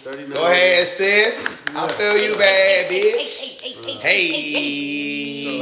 39. 0.02 0.36
Go 0.36 0.46
ahead, 0.46 0.86
sis. 0.86 1.57
I 1.80 1.86
feel 1.92 2.16
you, 2.20 2.36
bad 2.36 2.90
bitch. 2.90 3.60
Hey, 4.00 5.60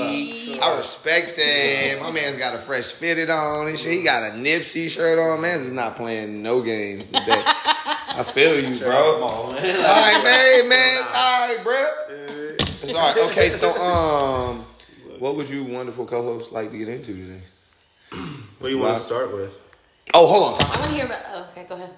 I 0.58 0.78
respect 0.78 1.36
that. 1.36 2.00
My 2.00 2.10
man's 2.10 2.38
got 2.38 2.54
a 2.54 2.58
fresh 2.58 2.92
fitted 2.92 3.28
on 3.28 3.68
and 3.68 3.78
shit. 3.78 3.92
He 3.92 4.02
got 4.02 4.22
a 4.22 4.30
Nipsey 4.34 4.88
shirt 4.88 5.18
on. 5.18 5.42
Man's 5.42 5.66
is 5.66 5.72
not 5.72 5.96
playing 5.96 6.42
no 6.42 6.62
games 6.62 7.08
today. 7.08 7.20
I 7.28 8.24
feel 8.32 8.58
you, 8.58 8.78
bro. 8.78 9.22
on, 9.22 9.52
man. 9.52 9.76
All 9.76 9.82
right, 9.82 10.24
man, 10.24 10.68
man. 10.70 11.02
All 11.14 11.48
right, 11.48 11.62
bro. 11.62 11.86
It's 12.82 12.94
all 12.94 13.14
right. 13.14 13.30
Okay, 13.30 13.50
so 13.50 13.72
um, 13.78 14.64
what 15.18 15.36
would 15.36 15.50
you 15.50 15.64
wonderful 15.64 16.06
co-hosts 16.06 16.50
like 16.50 16.70
to 16.70 16.78
get 16.78 16.88
into 16.88 17.12
today? 17.12 17.42
What 18.58 18.68
do 18.68 18.70
you 18.70 18.78
want 18.78 18.96
to 18.96 19.02
start 19.02 19.34
with? 19.34 19.52
Oh, 20.14 20.26
hold 20.26 20.54
on. 20.54 20.64
I 20.64 20.78
want 20.78 20.90
to 20.90 20.96
hear 20.96 21.04
about. 21.04 21.22
Oh, 21.28 21.48
okay, 21.50 21.66
go 21.68 21.74
ahead. 21.74 21.90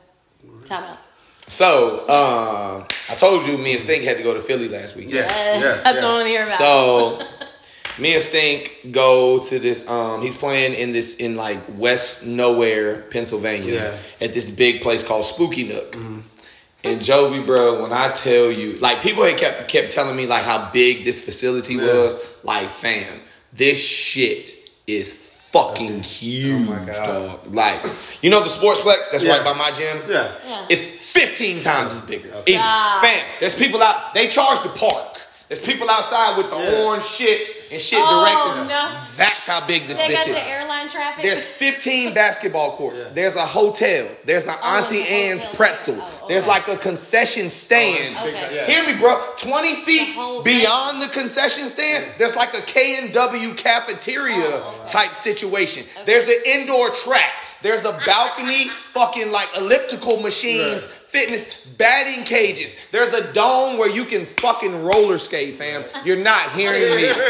Time 0.66 0.82
out. 0.82 0.98
So, 1.46 2.00
um, 2.08 2.86
I 3.08 3.14
told 3.14 3.46
you 3.46 3.56
me 3.56 3.72
and 3.72 3.80
Stink 3.80 4.04
had 4.04 4.18
to 4.18 4.22
go 4.22 4.34
to 4.34 4.40
Philly 4.42 4.68
last 4.68 4.96
week. 4.96 5.08
Yes, 5.10 5.30
Yes, 5.30 5.62
yes, 5.62 5.84
that's 5.84 5.94
yes. 5.94 6.04
what 6.04 6.04
I 6.04 6.12
want 6.14 6.24
to 6.24 6.28
hear 6.28 6.42
about. 6.42 6.58
So, 6.58 7.22
me 8.02 8.14
and 8.14 8.22
Stink 8.22 8.78
go 8.90 9.38
to 9.44 9.58
this. 9.58 9.88
Um, 9.88 10.20
he's 10.22 10.34
playing 10.34 10.74
in 10.74 10.92
this 10.92 11.16
in 11.16 11.36
like 11.36 11.58
West 11.76 12.26
Nowhere, 12.26 13.02
Pennsylvania, 13.10 13.96
Yeah. 14.20 14.26
at 14.26 14.34
this 14.34 14.50
big 14.50 14.82
place 14.82 15.02
called 15.02 15.24
Spooky 15.24 15.64
Nook. 15.64 15.96
And 16.84 17.00
Jovi, 17.00 17.44
bro, 17.44 17.82
when 17.82 17.92
I 17.92 18.10
tell 18.12 18.52
you, 18.52 18.74
like 18.78 19.00
people 19.02 19.24
had 19.24 19.36
kept 19.36 19.68
kept 19.68 19.90
telling 19.90 20.16
me 20.16 20.26
like 20.26 20.44
how 20.44 20.70
big 20.72 21.04
this 21.04 21.20
facility 21.22 21.74
Yeah. 21.74 21.92
was. 21.92 22.16
Like, 22.44 22.68
fam, 22.70 23.20
this 23.52 23.78
shit 23.78 24.52
is 24.86 25.12
fucking 25.52 26.02
huge, 26.02 26.68
Oh 26.68 26.72
my 26.72 26.84
God. 26.84 27.06
dog. 27.44 27.54
Like, 27.54 27.82
you 28.22 28.30
know 28.30 28.40
the 28.42 28.48
Sportsplex 28.48 29.10
that's 29.10 29.24
Yeah. 29.24 29.36
right 29.36 29.44
by 29.44 29.54
my 29.54 29.70
gym. 29.70 30.02
Yeah. 30.08 30.32
Yeah. 30.46 30.66
It's 30.68 30.84
15 30.84 31.60
times 31.60 31.92
as 31.92 32.00
bigger. 32.00 32.28
Okay. 32.28 32.52
Easy. 32.54 32.62
Fam, 32.62 33.24
there's 33.40 33.54
people 33.54 33.82
out, 33.82 34.14
they 34.14 34.28
charge 34.28 34.62
the 34.62 34.68
park. 34.70 35.16
There's 35.48 35.58
people 35.60 35.88
outside 35.88 36.36
with 36.36 36.50
the 36.50 36.58
Yeah. 36.58 36.82
orange 36.84 37.04
shit 37.06 37.57
and 37.70 37.80
shit 37.80 38.00
Oh, 38.02 38.54
directed. 38.54 38.68
no. 38.68 38.98
That's 39.16 39.46
how 39.46 39.66
big 39.66 39.86
this 39.88 39.98
they 39.98 40.08
bitch 40.08 40.12
got 40.14 40.28
is. 40.28 40.34
the 40.34 40.48
airline 40.48 40.88
traffic. 40.88 41.22
There's 41.22 41.44
15 41.44 42.14
basketball 42.22 42.76
courts. 42.76 42.98
Yeah. 43.00 43.10
There's 43.12 43.36
a 43.36 43.44
hotel. 43.46 44.08
There's 44.24 44.46
an 44.46 44.56
oh, 44.62 44.66
Auntie 44.76 45.02
there's 45.02 45.42
Anne's 45.42 45.56
pretzel. 45.56 45.98
Oh, 46.00 46.20
okay. 46.24 46.34
There's 46.34 46.46
like 46.46 46.68
a 46.68 46.76
concession 46.78 47.50
stand. 47.50 48.14
Oh, 48.18 48.26
Okay. 48.28 48.54
Yeah. 48.56 48.66
Hear 48.66 48.92
me, 48.94 48.98
bro. 49.00 49.32
20 49.38 49.84
feet 49.84 50.14
whole 50.14 50.42
thing. 50.42 50.60
beyond 50.60 51.02
the 51.02 51.08
concession 51.08 51.68
stand, 51.68 52.06
there's 52.18 52.36
like 52.36 52.54
a 52.54 52.62
K&W 52.62 53.54
cafeteria 53.54 54.36
Oh, 54.44 54.80
okay. 54.84 54.88
type 54.90 55.14
situation. 55.14 55.84
Okay. 55.96 56.04
There's 56.06 56.28
an 56.28 56.42
indoor 56.44 56.90
track. 56.90 57.32
There's 57.62 57.84
a 57.84 57.92
balcony, 58.06 58.68
fucking 58.92 59.30
like 59.32 59.48
elliptical 59.56 60.20
machines, 60.20 60.84
Right. 60.86 60.94
Fitness, 61.10 61.46
batting 61.76 62.24
cages. 62.24 62.74
There's 62.92 63.12
a 63.14 63.32
dome 63.32 63.78
where 63.78 63.88
you 63.90 64.04
can 64.04 64.26
fucking 64.40 64.84
roller 64.84 65.18
skate, 65.18 65.56
fam. 65.56 65.84
You're 66.04 66.16
not 66.16 66.52
hearing 66.52 66.96
me. 66.96 67.12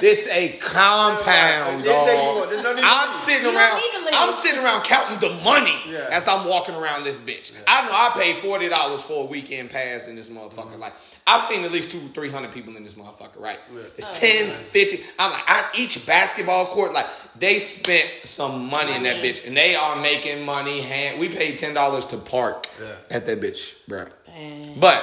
It's 0.00 0.26
a 0.26 0.58
compound, 0.58 1.84
dog. 1.84 2.48
there's 2.50 2.62
no 2.62 2.74
need 2.74 2.80
to 2.82 2.86
I'm 2.86 3.14
sitting 3.14 3.46
around. 3.46 3.76
need 3.76 3.90
to 3.92 4.04
leave. 4.04 4.14
I'm 4.14 4.32
sitting 4.34 4.60
around 4.60 4.82
counting 4.84 5.18
the 5.20 5.34
money 5.42 5.74
as 6.10 6.26
I'm 6.28 6.46
walking 6.48 6.74
around 6.74 7.04
this 7.04 7.16
bitch. 7.16 7.52
I 7.66 7.86
know 7.86 7.92
I 7.92 8.10
paid 8.14 8.38
forty 8.38 8.68
dollars 8.68 9.02
for 9.02 9.24
a 9.24 9.26
weekend 9.26 9.70
pass 9.70 10.08
in 10.08 10.16
this 10.16 10.28
motherfucker. 10.28 10.72
Mm-hmm. 10.72 10.80
Like 10.80 10.94
I've 11.26 11.42
seen 11.42 11.64
at 11.64 11.72
least 11.72 11.90
two, 11.90 12.08
three 12.08 12.30
hundred 12.30 12.52
people 12.52 12.76
in 12.76 12.82
this 12.82 12.94
motherfucker. 12.94 13.38
Right? 13.38 13.58
It's 13.96 14.06
Oh, 14.06 14.12
10, 14.14 14.48
yeah. 14.48 14.56
50. 14.72 15.00
I'm 15.18 15.30
like, 15.32 15.42
I, 15.46 15.70
each 15.76 16.04
basketball 16.06 16.66
court, 16.66 16.92
like 16.92 17.06
they 17.38 17.58
spent 17.58 18.08
some 18.24 18.66
money 18.70 18.94
in 18.94 19.02
that 19.04 19.16
bitch, 19.16 19.46
and 19.46 19.56
they 19.56 19.74
are 19.74 19.96
making 20.00 20.44
money. 20.44 20.80
Hand, 20.80 21.18
we 21.18 21.28
paid 21.28 21.58
ten 21.58 21.74
dollars 21.74 22.06
to 22.06 22.16
park 22.18 22.66
Yeah. 22.80 22.94
at 23.10 23.26
that 23.26 23.40
bitch, 23.40 23.74
bro. 23.88 24.06
Man. 24.28 24.78
But 24.80 25.02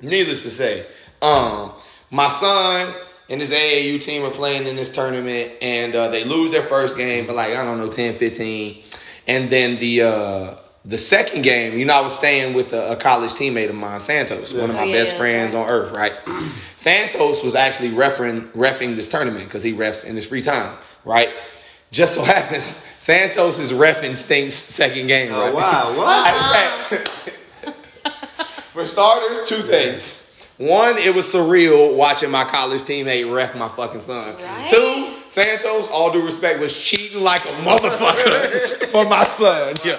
needless 0.00 0.42
to 0.44 0.50
say, 0.50 0.86
um, 1.22 1.72
my 2.10 2.28
son 2.28 2.94
and 3.30 3.40
his 3.40 3.50
AAU 3.50 4.02
team 4.02 4.24
are 4.24 4.30
playing 4.30 4.66
in 4.66 4.76
this 4.76 4.90
tournament, 4.90 5.52
and 5.60 5.94
uh, 5.94 6.08
they 6.08 6.24
lose 6.24 6.50
their 6.50 6.62
first 6.62 6.96
game, 6.96 7.26
but 7.26 7.34
like 7.36 7.52
I 7.52 7.64
don't 7.64 7.78
know, 7.78 7.90
10, 7.90 8.16
15. 8.18 8.82
and 9.26 9.50
then 9.50 9.76
the 9.78 10.02
uh, 10.02 10.54
the 10.88 10.96
second 10.98 11.42
game, 11.42 11.78
you 11.78 11.84
know, 11.84 11.92
I 11.92 12.00
was 12.00 12.16
staying 12.16 12.54
with 12.54 12.72
a, 12.72 12.92
a 12.92 12.96
college 12.96 13.32
teammate 13.32 13.68
of 13.68 13.74
mine, 13.74 14.00
Santos, 14.00 14.54
one 14.54 14.70
of 14.70 14.76
Oh, 14.76 14.78
my 14.80 14.84
yeah, 14.86 14.94
best 14.96 15.10
that's 15.10 15.18
friends 15.20 15.54
right. 15.54 15.60
on 15.60 15.68
earth, 15.68 15.92
right? 15.92 16.12
Santos 16.76 17.42
was 17.44 17.54
actually 17.54 17.90
refing 17.90 18.48
refing 18.48 18.96
this 18.96 19.06
tournament 19.08 19.44
because 19.44 19.62
he 19.62 19.74
refs 19.74 20.04
in 20.06 20.16
his 20.16 20.24
free 20.24 20.40
time, 20.42 20.78
right? 21.04 21.28
Just 21.90 22.14
so 22.14 22.22
happens 22.34 22.82
Santos 23.00 23.58
is 23.58 23.70
refing 23.72 24.16
Stink's 24.16 24.54
second 24.54 25.06
game, 25.08 25.30
Oh, 25.32 25.40
right? 25.40 25.54
wow. 25.54 25.94
What? 25.96 26.32
Uh-huh. 26.34 27.72
For 28.72 28.84
starters, 28.86 29.44
two 29.48 29.62
things. 29.62 30.24
One, 30.56 30.98
it 30.98 31.14
was 31.14 31.26
surreal 31.26 31.94
watching 31.96 32.30
my 32.30 32.44
college 32.44 32.82
teammate 32.82 33.32
ref 33.32 33.54
my 33.54 33.68
fucking 33.68 34.00
son. 34.00 34.34
Right. 34.36 34.68
Two, 34.68 35.12
Santos, 35.28 35.88
all 35.88 36.10
due 36.12 36.24
respect, 36.24 36.58
was 36.60 36.76
cheating 36.80 37.22
like 37.22 37.44
a 37.44 37.52
motherfucker 37.62 38.90
for 38.90 39.04
my 39.04 39.22
son. 39.24 39.74
Yeah. 39.84 39.96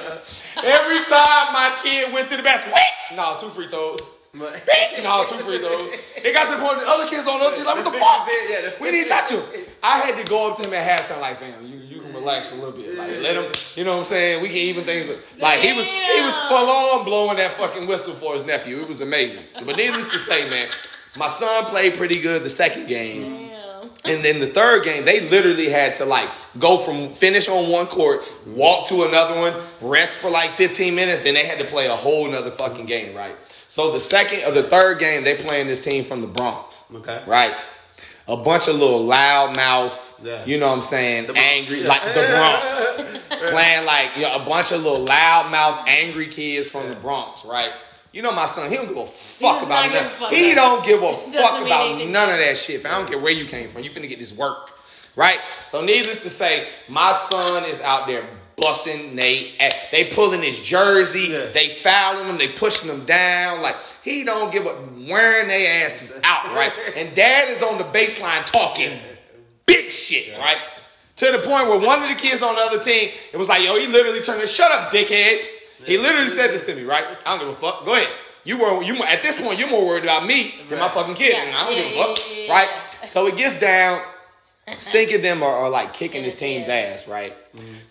Every 0.63 0.99
time 1.05 1.53
my 1.53 1.77
kid 1.83 2.11
went 2.13 2.29
to 2.29 2.37
the 2.37 2.43
basket, 2.43 2.73
wait, 2.73 3.15
no, 3.17 3.37
two 3.39 3.49
free 3.49 3.67
throws. 3.69 4.01
But- 4.33 4.61
No, 5.01 5.25
two 5.27 5.37
free 5.37 5.57
throws. 5.59 5.91
It 6.17 6.33
got 6.33 6.51
to 6.51 6.57
the 6.57 6.61
point 6.63 6.79
the 6.79 6.87
other 6.87 7.07
kids 7.09 7.27
on 7.27 7.39
the 7.39 7.45
other 7.45 7.55
team 7.55 7.65
like, 7.65 7.75
what 7.83 7.85
the 7.85 7.99
fuck? 7.99 8.79
We 8.79 8.91
didn't 8.91 9.07
touch 9.09 9.31
him. 9.31 9.41
I 9.81 9.99
had 10.01 10.17
to 10.23 10.29
go 10.29 10.51
up 10.51 10.61
to 10.61 10.67
him 10.67 10.73
at 10.75 10.99
halftime 10.99 11.19
like, 11.21 11.39
fam, 11.39 11.65
you, 11.65 11.77
you 11.79 12.01
can 12.01 12.13
relax 12.13 12.51
a 12.51 12.55
little 12.55 12.71
bit. 12.71 12.93
Like, 12.95 13.09
let 13.21 13.35
him, 13.37 13.51
you 13.75 13.83
know 13.85 13.93
what 13.93 13.99
I'm 13.99 14.05
saying? 14.05 14.41
We 14.43 14.49
can 14.49 14.57
even 14.57 14.83
things. 14.85 15.09
Like, 15.39 15.61
he 15.61 15.73
was 15.73 15.85
he 15.87 16.21
was 16.21 16.35
full 16.47 16.69
on 16.69 17.05
blowing 17.05 17.37
that 17.37 17.53
fucking 17.53 17.87
whistle 17.87 18.13
for 18.13 18.33
his 18.35 18.43
nephew. 18.43 18.81
It 18.81 18.87
was 18.89 19.01
amazing. 19.01 19.43
But 19.65 19.77
needless 19.77 20.11
to 20.11 20.19
say, 20.19 20.47
man, 20.49 20.67
my 21.17 21.27
son 21.29 21.65
played 21.65 21.95
pretty 21.95 22.19
good 22.21 22.43
the 22.43 22.49
second 22.51 22.87
game. 22.87 23.48
And 24.05 24.23
then 24.23 24.39
the 24.39 24.47
third 24.47 24.83
game, 24.83 25.03
they 25.05 25.29
literally 25.29 25.69
had 25.69 25.95
to 25.95 26.05
like 26.05 26.29
go 26.57 26.77
from 26.77 27.11
finish 27.13 27.49
on 27.49 27.69
one 27.69 27.85
court, 27.87 28.23
walk 28.45 28.87
to 28.89 29.03
another 29.03 29.39
one, 29.39 29.53
rest 29.81 30.19
for 30.19 30.29
like 30.29 30.51
15 30.51 30.95
minutes, 30.95 31.23
then 31.23 31.33
they 31.33 31.45
had 31.45 31.59
to 31.59 31.65
play 31.65 31.87
a 31.87 31.95
whole 31.95 32.27
nother 32.29 32.51
fucking 32.51 32.85
game, 32.85 33.15
right? 33.15 33.35
So 33.67 33.91
the 33.91 33.99
second 33.99 34.43
or 34.45 34.51
the 34.51 34.69
third 34.69 34.99
game, 34.99 35.23
they 35.23 35.35
playing 35.35 35.67
this 35.67 35.81
team 35.81 36.05
from 36.05 36.21
the 36.21 36.27
Bronx, 36.27 36.83
Okay. 36.95 37.21
right? 37.27 37.53
A 38.27 38.37
bunch 38.37 38.67
of 38.67 38.75
little 38.75 39.03
loud 39.03 39.55
mouth, 39.57 39.93
Yeah. 40.23 40.45
you 40.45 40.57
know 40.59 40.67
what 40.69 40.75
I'm 40.77 40.81
saying, 40.81 41.27
The 41.27 41.37
angry, 41.37 41.81
yeah. 41.81 41.87
like 41.87 42.03
the 42.13 42.25
Bronx. 42.29 43.03
playing 43.51 43.85
like 43.85 44.15
you 44.15 44.23
know, 44.23 44.35
a 44.35 44.45
bunch 44.45 44.71
of 44.71 44.81
little 44.81 45.03
loud 45.05 45.51
mouth, 45.51 45.83
angry 45.87 46.27
kids 46.27 46.69
from 46.69 46.89
the 46.89 46.95
Bronx, 46.95 47.43
right? 47.45 47.71
You 48.11 48.21
know 48.23 48.31
my 48.31 48.47
son, 48.47 48.69
he 48.69 48.75
don't 48.77 48.87
give 48.87 48.97
a 48.97 49.05
fuck 49.07 49.61
about 49.63 49.69
not 49.69 49.91
give 49.91 50.01
a 50.01 50.03
nothing. 50.03 50.19
fuck 50.19 50.31
He 50.31 50.51
about 50.51 50.83
don't 50.83 50.85
give 50.85 51.03
a 51.03 51.17
fuck 51.31 51.65
about 51.65 51.87
anything. 51.91 52.11
none 52.11 52.29
of 52.29 52.37
that 52.39 52.57
shit. 52.57 52.85
I 52.85 52.97
don't 52.97 53.07
care 53.07 53.19
where 53.19 53.31
you 53.31 53.45
came 53.45 53.69
from. 53.69 53.83
You 53.83 53.89
finna 53.91 54.09
get 54.09 54.19
this 54.19 54.33
work. 54.33 54.71
Right? 55.15 55.39
So 55.67 55.81
needless 55.83 56.23
to 56.23 56.29
say, 56.29 56.67
my 56.87 57.11
son 57.13 57.65
is 57.65 57.81
out 57.81 58.07
there 58.07 58.23
busting 58.55 59.15
Nate. 59.15 59.59
They 59.91 60.05
pulling 60.13 60.41
his 60.41 60.59
jersey. 60.61 61.27
Yeah. 61.29 61.51
They 61.51 61.75
fouling 61.81 62.25
him. 62.27 62.37
They 62.37 62.49
pushing 62.49 62.89
him 62.89 63.05
down. 63.05 63.61
Like 63.61 63.75
he 64.03 64.23
don't 64.23 64.51
give 64.51 64.65
a 64.65 64.75
wearing 65.09 65.47
their 65.47 65.85
asses 65.85 66.13
out, 66.23 66.45
right? 66.55 66.71
And 66.95 67.13
dad 67.15 67.49
is 67.49 67.61
on 67.61 67.77
the 67.77 67.83
baseline 67.85 68.45
talking 68.45 68.97
big 69.65 69.91
shit, 69.91 70.37
right? 70.37 70.57
To 71.17 71.31
the 71.31 71.39
point 71.39 71.67
where 71.67 71.79
one 71.79 72.01
of 72.01 72.09
the 72.09 72.15
kids 72.15 72.41
on 72.41 72.55
the 72.55 72.61
other 72.61 72.81
team, 72.81 73.11
it 73.33 73.37
was 73.37 73.47
like, 73.49 73.61
yo, 73.61 73.77
he 73.77 73.87
literally 73.87 74.21
turned 74.21 74.39
and 74.41 74.49
shut 74.49 74.71
up, 74.71 74.91
dickhead. 74.91 75.45
He 75.85 75.97
literally 75.97 76.29
said 76.29 76.51
this 76.51 76.65
to 76.65 76.75
me, 76.75 76.83
right? 76.83 77.03
I 77.25 77.37
don't 77.37 77.47
give 77.47 77.57
a 77.57 77.59
fuck. 77.59 77.85
Go 77.85 77.93
ahead. 77.95 78.07
You 78.43 78.57
were 78.57 78.81
you 78.81 79.01
at 79.03 79.21
this 79.21 79.39
point, 79.41 79.59
you're 79.59 79.69
more 79.69 79.85
worried 79.85 80.03
about 80.03 80.25
me 80.25 80.55
than 80.69 80.79
my 80.79 80.89
fucking 80.89 81.15
kid. 81.15 81.33
Yeah, 81.33 81.43
and 81.43 81.55
I 81.55 81.63
don't 81.65 81.75
yeah, 81.75 81.89
give 81.89 81.97
a 81.97 82.15
fuck, 82.15 82.37
yeah, 82.37 82.51
right? 82.51 83.09
So 83.09 83.27
it 83.27 83.37
gets 83.37 83.59
down. 83.59 84.01
Stinking 84.77 85.23
them 85.23 85.41
are, 85.41 85.49
are 85.49 85.69
like 85.69 85.93
kicking 85.93 86.23
his 86.23 86.35
team's 86.35 86.67
ass, 86.67 87.07
right? 87.07 87.33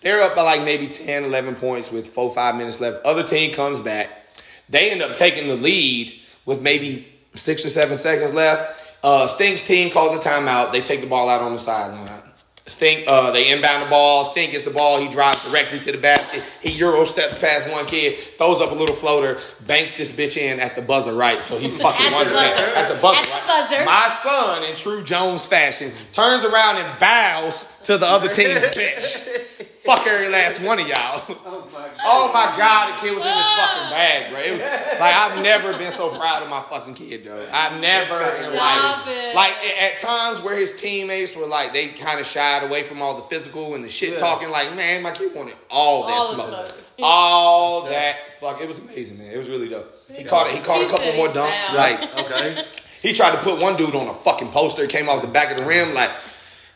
They're 0.01 0.21
up 0.21 0.33
by 0.33 0.43
like 0.43 0.63
maybe 0.63 0.87
10, 0.87 1.25
11 1.25 1.55
points 1.55 1.91
with 1.91 2.13
four, 2.13 2.33
five 2.33 2.55
minutes 2.55 2.79
left. 2.79 3.05
Other 3.05 3.23
team 3.23 3.53
comes 3.53 3.81
back. 3.81 4.09
They 4.69 4.89
end 4.89 5.01
up 5.01 5.15
taking 5.15 5.49
the 5.49 5.55
lead 5.55 6.13
with 6.45 6.61
maybe 6.61 7.05
six 7.35 7.65
or 7.65 7.69
seven 7.69 7.97
seconds 7.97 8.33
left. 8.33 8.79
Uh, 9.03 9.27
Stink's 9.27 9.61
team 9.61 9.91
calls 9.91 10.15
a 10.15 10.29
timeout. 10.29 10.71
They 10.71 10.81
take 10.81 11.01
the 11.01 11.07
ball 11.07 11.29
out 11.29 11.41
on 11.41 11.53
the 11.53 11.59
sideline. 11.59 12.18
Stink, 12.69 13.05
uh, 13.07 13.31
they 13.31 13.49
inbound 13.49 13.83
the 13.83 13.89
ball. 13.89 14.25
Stink 14.25 14.51
gets 14.53 14.63
the 14.63 14.69
ball. 14.71 15.01
He 15.01 15.09
drives 15.09 15.43
directly 15.43 15.79
to 15.81 15.91
the 15.91 15.97
basket. 15.97 16.43
He 16.61 16.71
euro 16.71 17.03
steps 17.05 17.37
past 17.39 17.69
one 17.71 17.85
kid, 17.85 18.17
throws 18.37 18.61
up 18.61 18.71
a 18.71 18.75
little 18.75 18.95
floater, 18.95 19.39
banks 19.65 19.93
this 19.97 20.11
bitch 20.11 20.37
in 20.37 20.59
at 20.59 20.75
the 20.75 20.81
buzzer, 20.81 21.13
right? 21.13 21.41
So 21.43 21.57
he's 21.57 21.75
fucking 21.81 22.05
At 22.05 22.09
the 22.09 22.15
wondering 22.15 22.35
buzzer. 22.37 22.63
at 22.75 22.87
the 22.93 23.01
buzzer, 23.01 23.19
At 23.19 23.41
the 23.41 23.47
buzzer. 23.75 23.85
My 23.85 24.09
son, 24.21 24.63
in 24.63 24.75
true 24.75 25.03
Jones 25.03 25.45
fashion, 25.45 25.91
turns 26.13 26.43
around 26.43 26.77
and 26.77 26.99
bows 26.99 27.67
to 27.83 27.97
the 27.97 28.05
other 28.05 28.29
team's 28.33 28.61
bench. 28.75 29.03
Fuck 29.95 30.05
every 30.07 30.29
last 30.29 30.61
one 30.61 30.79
of 30.79 30.87
y'all. 30.87 31.23
Oh 31.45 31.67
my 31.73 31.79
god. 31.87 31.91
Oh 32.05 32.31
my 32.33 32.55
god, 32.57 32.95
the 32.95 33.01
kid 33.01 33.15
was 33.15 33.25
in 33.25 33.33
his 33.35 33.45
fucking 33.45 33.89
bag, 33.89 34.31
bro. 34.31 34.39
It 34.39 34.51
was, 34.53 34.61
like 34.99 35.15
I've 35.15 35.43
never 35.43 35.77
been 35.77 35.91
so 35.91 36.09
proud 36.09 36.43
of 36.43 36.49
my 36.49 36.63
fucking 36.69 36.93
kid, 36.93 37.25
though. 37.25 37.45
I've 37.51 37.79
never 37.81 38.19
in 38.43 38.55
life. 38.55 39.05
Like 39.35 39.53
at 39.81 39.97
times 39.99 40.39
where 40.41 40.55
his 40.55 40.75
teammates 40.75 41.35
were 41.35 41.45
like 41.47 41.73
they 41.73 41.89
kind 41.89 42.19
of 42.19 42.25
shied 42.25 42.63
away 42.63 42.83
from 42.83 43.01
all 43.01 43.15
the 43.17 43.27
physical 43.27 43.75
and 43.75 43.83
the 43.83 43.89
shit 43.89 44.13
Yeah. 44.13 44.19
talking. 44.19 44.49
Like 44.49 44.75
man, 44.75 45.01
my 45.03 45.11
kid 45.11 45.33
wanted 45.35 45.55
all 45.69 46.05
that 46.07 46.13
All 46.13 46.33
smoke, 46.35 46.47
smoke. 46.49 46.73
all 47.01 47.81
that. 47.89 48.15
Fuck, 48.39 48.61
it 48.61 48.67
was 48.67 48.79
amazing, 48.79 49.17
man. 49.17 49.31
It 49.31 49.37
was 49.37 49.49
really 49.49 49.67
dope. 49.67 49.93
He 50.13 50.23
caught 50.23 50.47
it. 50.47 50.55
He 50.55 50.61
caught 50.61 50.81
a 50.83 50.87
couple 50.89 51.13
more 51.15 51.27
dunks. 51.29 51.63
fouled. 51.63 51.75
Like 51.75 52.15
Okay. 52.31 52.65
he 53.01 53.13
tried 53.13 53.31
to 53.35 53.41
put 53.41 53.61
one 53.61 53.75
dude 53.75 53.95
on 53.95 54.07
a 54.07 54.13
fucking 54.13 54.49
poster. 54.51 54.83
It 54.83 54.89
came 54.89 55.09
off 55.09 55.21
the 55.21 55.27
back 55.27 55.51
of 55.51 55.57
the 55.57 55.65
rim. 55.65 55.93
Like 55.93 56.11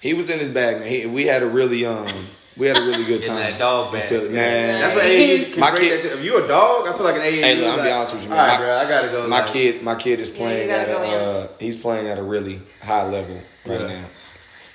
he 0.02 0.14
was 0.14 0.30
in 0.30 0.40
his 0.40 0.50
bag, 0.50 0.80
man. 0.80 0.88
He, 0.90 1.06
we 1.06 1.24
had 1.26 1.44
a 1.44 1.48
really 1.48 1.86
um, 1.86 2.08
we 2.58 2.68
had 2.68 2.78
a 2.78 2.82
really 2.82 3.04
good 3.06 3.24
time. 3.28 3.36
that 3.38 3.60
dog 3.60 3.94
You 3.94 4.00
bag. 4.00 4.10
feel 4.10 4.22
it, 4.26 4.32
man. 4.32 4.82
That's 4.82 4.96
what 4.96 5.04
AAU 5.06 5.52
can 5.52 5.60
My 5.60 5.72
bring 5.72 5.82
kid- 5.84 6.04
that 6.04 6.10
to. 6.10 6.18
If 6.20 6.24
you 6.26 6.44
a 6.44 6.48
dog, 6.48 6.88
I 6.88 6.94
feel 6.94 7.04
like 7.04 7.16
an 7.16 7.22
AAU. 7.22 7.42
Hey, 7.42 7.56
look, 7.56 7.70
I'm 7.72 7.78
like, 7.78 7.88
be 7.88 7.92
honest 7.92 8.14
with 8.14 8.24
you, 8.24 8.30
man. 8.30 8.40
All 8.40 8.46
right, 8.48 8.60
My- 8.60 8.66
bro, 8.66 8.76
I 8.78 8.90
gotta 8.90 9.08
go. 9.10 9.28
My 9.28 9.40
like, 9.42 9.48
kid, 9.54 9.84
my 9.84 9.96
kid 9.96 10.20
is 10.20 10.30
playing 10.30 10.68
gotta 10.70 10.92
at 10.92 10.98
a, 10.98 11.08
uh, 11.08 11.48
he's 11.60 11.78
playing 11.78 12.08
at 12.08 12.18
a 12.20 12.24
really 12.24 12.60
high 12.82 13.08
level 13.08 13.36
right 13.66 13.82
Yeah. 13.82 13.88
now. 13.88 14.06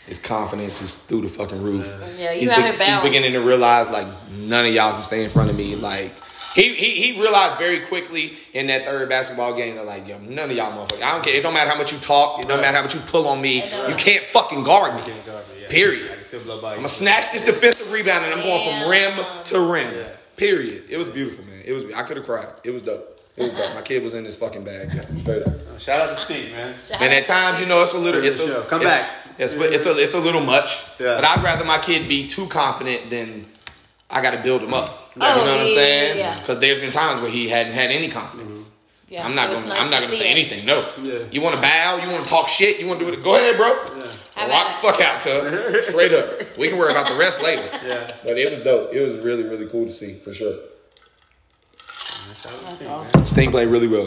His 0.07 0.19
confidence 0.19 0.81
is 0.81 0.95
through 0.97 1.21
the 1.21 1.29
fucking 1.29 1.63
roof. 1.63 1.87
Yeah, 2.17 2.33
you 2.33 2.41
he's, 2.41 2.49
out 2.49 2.57
be- 2.57 2.63
here 2.63 2.87
he's 2.93 3.03
beginning 3.03 3.33
to 3.35 3.41
realize 3.41 3.91
like 3.91 4.07
none 4.33 4.65
of 4.65 4.73
y'all 4.73 4.93
can 4.93 5.03
stay 5.03 5.23
in 5.23 5.29
front 5.29 5.51
of 5.51 5.57
me. 5.57 5.75
Like 5.77 6.13
he, 6.55 6.73
he 6.75 7.13
he 7.13 7.21
realized 7.21 7.59
very 7.59 7.81
quickly 7.81 8.33
in 8.55 8.69
that 8.69 8.87
third 8.87 9.11
basketball 9.11 9.55
game 9.55 9.75
that 9.77 9.85
like 9.85 10.09
yo 10.09 10.17
none 10.19 10.51
of 10.51 10.57
y'all 10.57 10.73
motherfuckers. 10.73 11.03
I 11.03 11.13
don't 11.13 11.23
care. 11.25 11.35
It 11.35 11.43
don't 11.43 11.53
matter 11.53 11.69
how 11.69 11.77
much 11.77 11.93
you 11.93 11.99
talk. 11.99 12.41
It 12.41 12.49
don't 12.49 12.57
Right. 12.57 12.63
matter 12.63 12.77
how 12.79 12.83
much 12.85 12.95
you 12.95 13.01
pull 13.03 13.29
on 13.29 13.43
me. 13.43 13.57
You 13.57 13.95
can't 13.97 14.25
fucking 14.33 14.65
guard 14.65 14.95
me. 14.95 15.03
Can't 15.03 15.27
guard 15.27 15.45
me, 15.55 15.61
yeah. 15.63 15.69
Period. 15.69 16.11
I 16.29 16.31
can 16.31 16.41
still 16.41 16.45
blow 16.45 16.61
by 16.63 16.69
you. 16.71 16.75
I'm 16.75 16.79
gonna 16.81 16.89
snatch 16.89 17.33
this 17.33 17.43
defensive 17.43 17.91
rebound 17.91 18.25
and 18.25 18.35
I'm 18.35 18.43
going 18.43 18.63
from 18.65 18.91
rim 18.91 19.45
to 19.45 19.61
rim. 19.61 19.95
Yeah. 19.95 20.09
Period. 20.37 20.85
It 20.89 20.97
was 20.97 21.09
beautiful, 21.09 21.45
man. 21.45 21.63
It 21.65 21.73
was. 21.73 21.85
I 21.95 22.03
could 22.05 22.17
have 22.17 22.27
cried. 22.27 22.49
It 22.65 22.71
was 22.71 22.83
dope. 22.83 23.21
It 23.37 23.43
was 23.43 23.53
dope. 23.53 23.75
My 23.75 23.83
kid 23.83 24.03
was 24.03 24.15
in 24.15 24.25
this 24.25 24.37
fucking 24.37 24.65
bag, 24.65 24.91
yeah, 24.95 25.05
straight 25.21 25.43
up. 25.43 25.53
Oh, 25.75 25.79
shout 25.79 26.09
out 26.09 26.17
to 26.17 26.23
Steve, 26.25 26.53
man. 26.53 26.73
And 27.01 27.13
at 27.13 27.25
times, 27.25 27.61
you 27.61 27.67
know, 27.67 27.83
it's 27.83 27.93
a 27.93 27.99
little. 27.99 28.23
It's 28.25 28.39
a, 28.39 28.65
Come 28.69 28.81
it's- 28.83 29.01
back. 29.01 29.11
It's, 29.41 29.53
it's 29.55 29.87
a 29.87 29.91
it's 30.03 30.15
a 30.15 30.19
little 30.21 30.41
much. 30.41 30.85
Yeah. 30.99 31.15
But 31.15 31.25
I'd 31.25 31.45
rather 31.45 31.65
my 31.65 31.79
kid 31.79 32.09
be 32.09 32.27
too 32.27 32.49
confident 32.49 33.09
than 33.11 33.47
I 34.11 34.21
got 34.21 34.33
to 34.33 34.43
build 34.43 34.63
him 34.63 34.75
up. 34.75 35.13
Oh, 35.21 35.29
you 35.29 35.45
know 35.47 35.53
what 35.57 35.61
I'm 35.61 35.75
saying? 35.75 36.19
yeah, 36.19 36.35
yeah. 36.35 36.41
Because 36.41 36.59
there's 36.59 36.79
been 36.79 36.91
times 36.91 37.23
where 37.23 37.31
he 37.31 37.49
hadn't 37.49 37.73
had 37.73 37.91
any 37.91 38.09
confidence. 38.09 38.73
Yeah, 39.09 39.25
I'm 39.25 39.35
not 39.37 39.51
it's 39.51 39.61
gonna. 39.61 39.73
nice 39.75 39.83
I'm 39.83 39.91
not 39.91 40.01
gonna 40.03 40.13
say 40.13 40.29
it. 40.29 40.33
anything. 40.33 40.67
No. 40.67 40.89
Yeah. 41.01 41.25
You 41.31 41.41
want 41.41 41.55
to 41.57 41.63
bow? 41.63 42.01
You 42.03 42.11
want 42.11 42.25
to 42.25 42.29
talk 42.29 42.49
shit? 42.49 42.79
You 42.81 42.87
want 42.89 42.99
to 43.01 43.07
do 43.07 43.13
it? 43.13 43.23
Go 43.23 43.37
ahead, 43.37 43.57
bro. 43.57 43.98
Yeah. 44.39 44.47
How 44.47 44.65
Rock 44.65 44.81
the 44.81 44.89
fuck 44.89 45.01
out, 45.01 45.21
cuz. 45.23 45.87
Straight 45.87 46.13
up. 46.13 46.57
We 46.59 46.69
can 46.69 46.79
worry 46.79 46.91
about 46.93 47.09
the 47.09 47.17
rest 47.19 47.43
later. 47.43 47.63
Yeah. 47.85 48.15
But 48.23 48.39
it 48.39 48.51
was 48.51 48.61
dope. 48.61 48.93
It 48.93 49.01
was 49.01 49.25
really, 49.25 49.43
really 49.45 49.67
cool 49.69 49.87
to 49.87 49.93
see, 49.93 50.15
for 50.19 50.33
sure. 50.33 50.55
Shout 52.43 52.53
out 52.53 52.59
to 52.59 52.65
That's 52.65 52.75
Steve, 52.77 52.89
awesome. 52.89 53.27
Stink 53.27 53.51
played 53.53 53.69
really 53.69 53.89
well. 53.89 54.07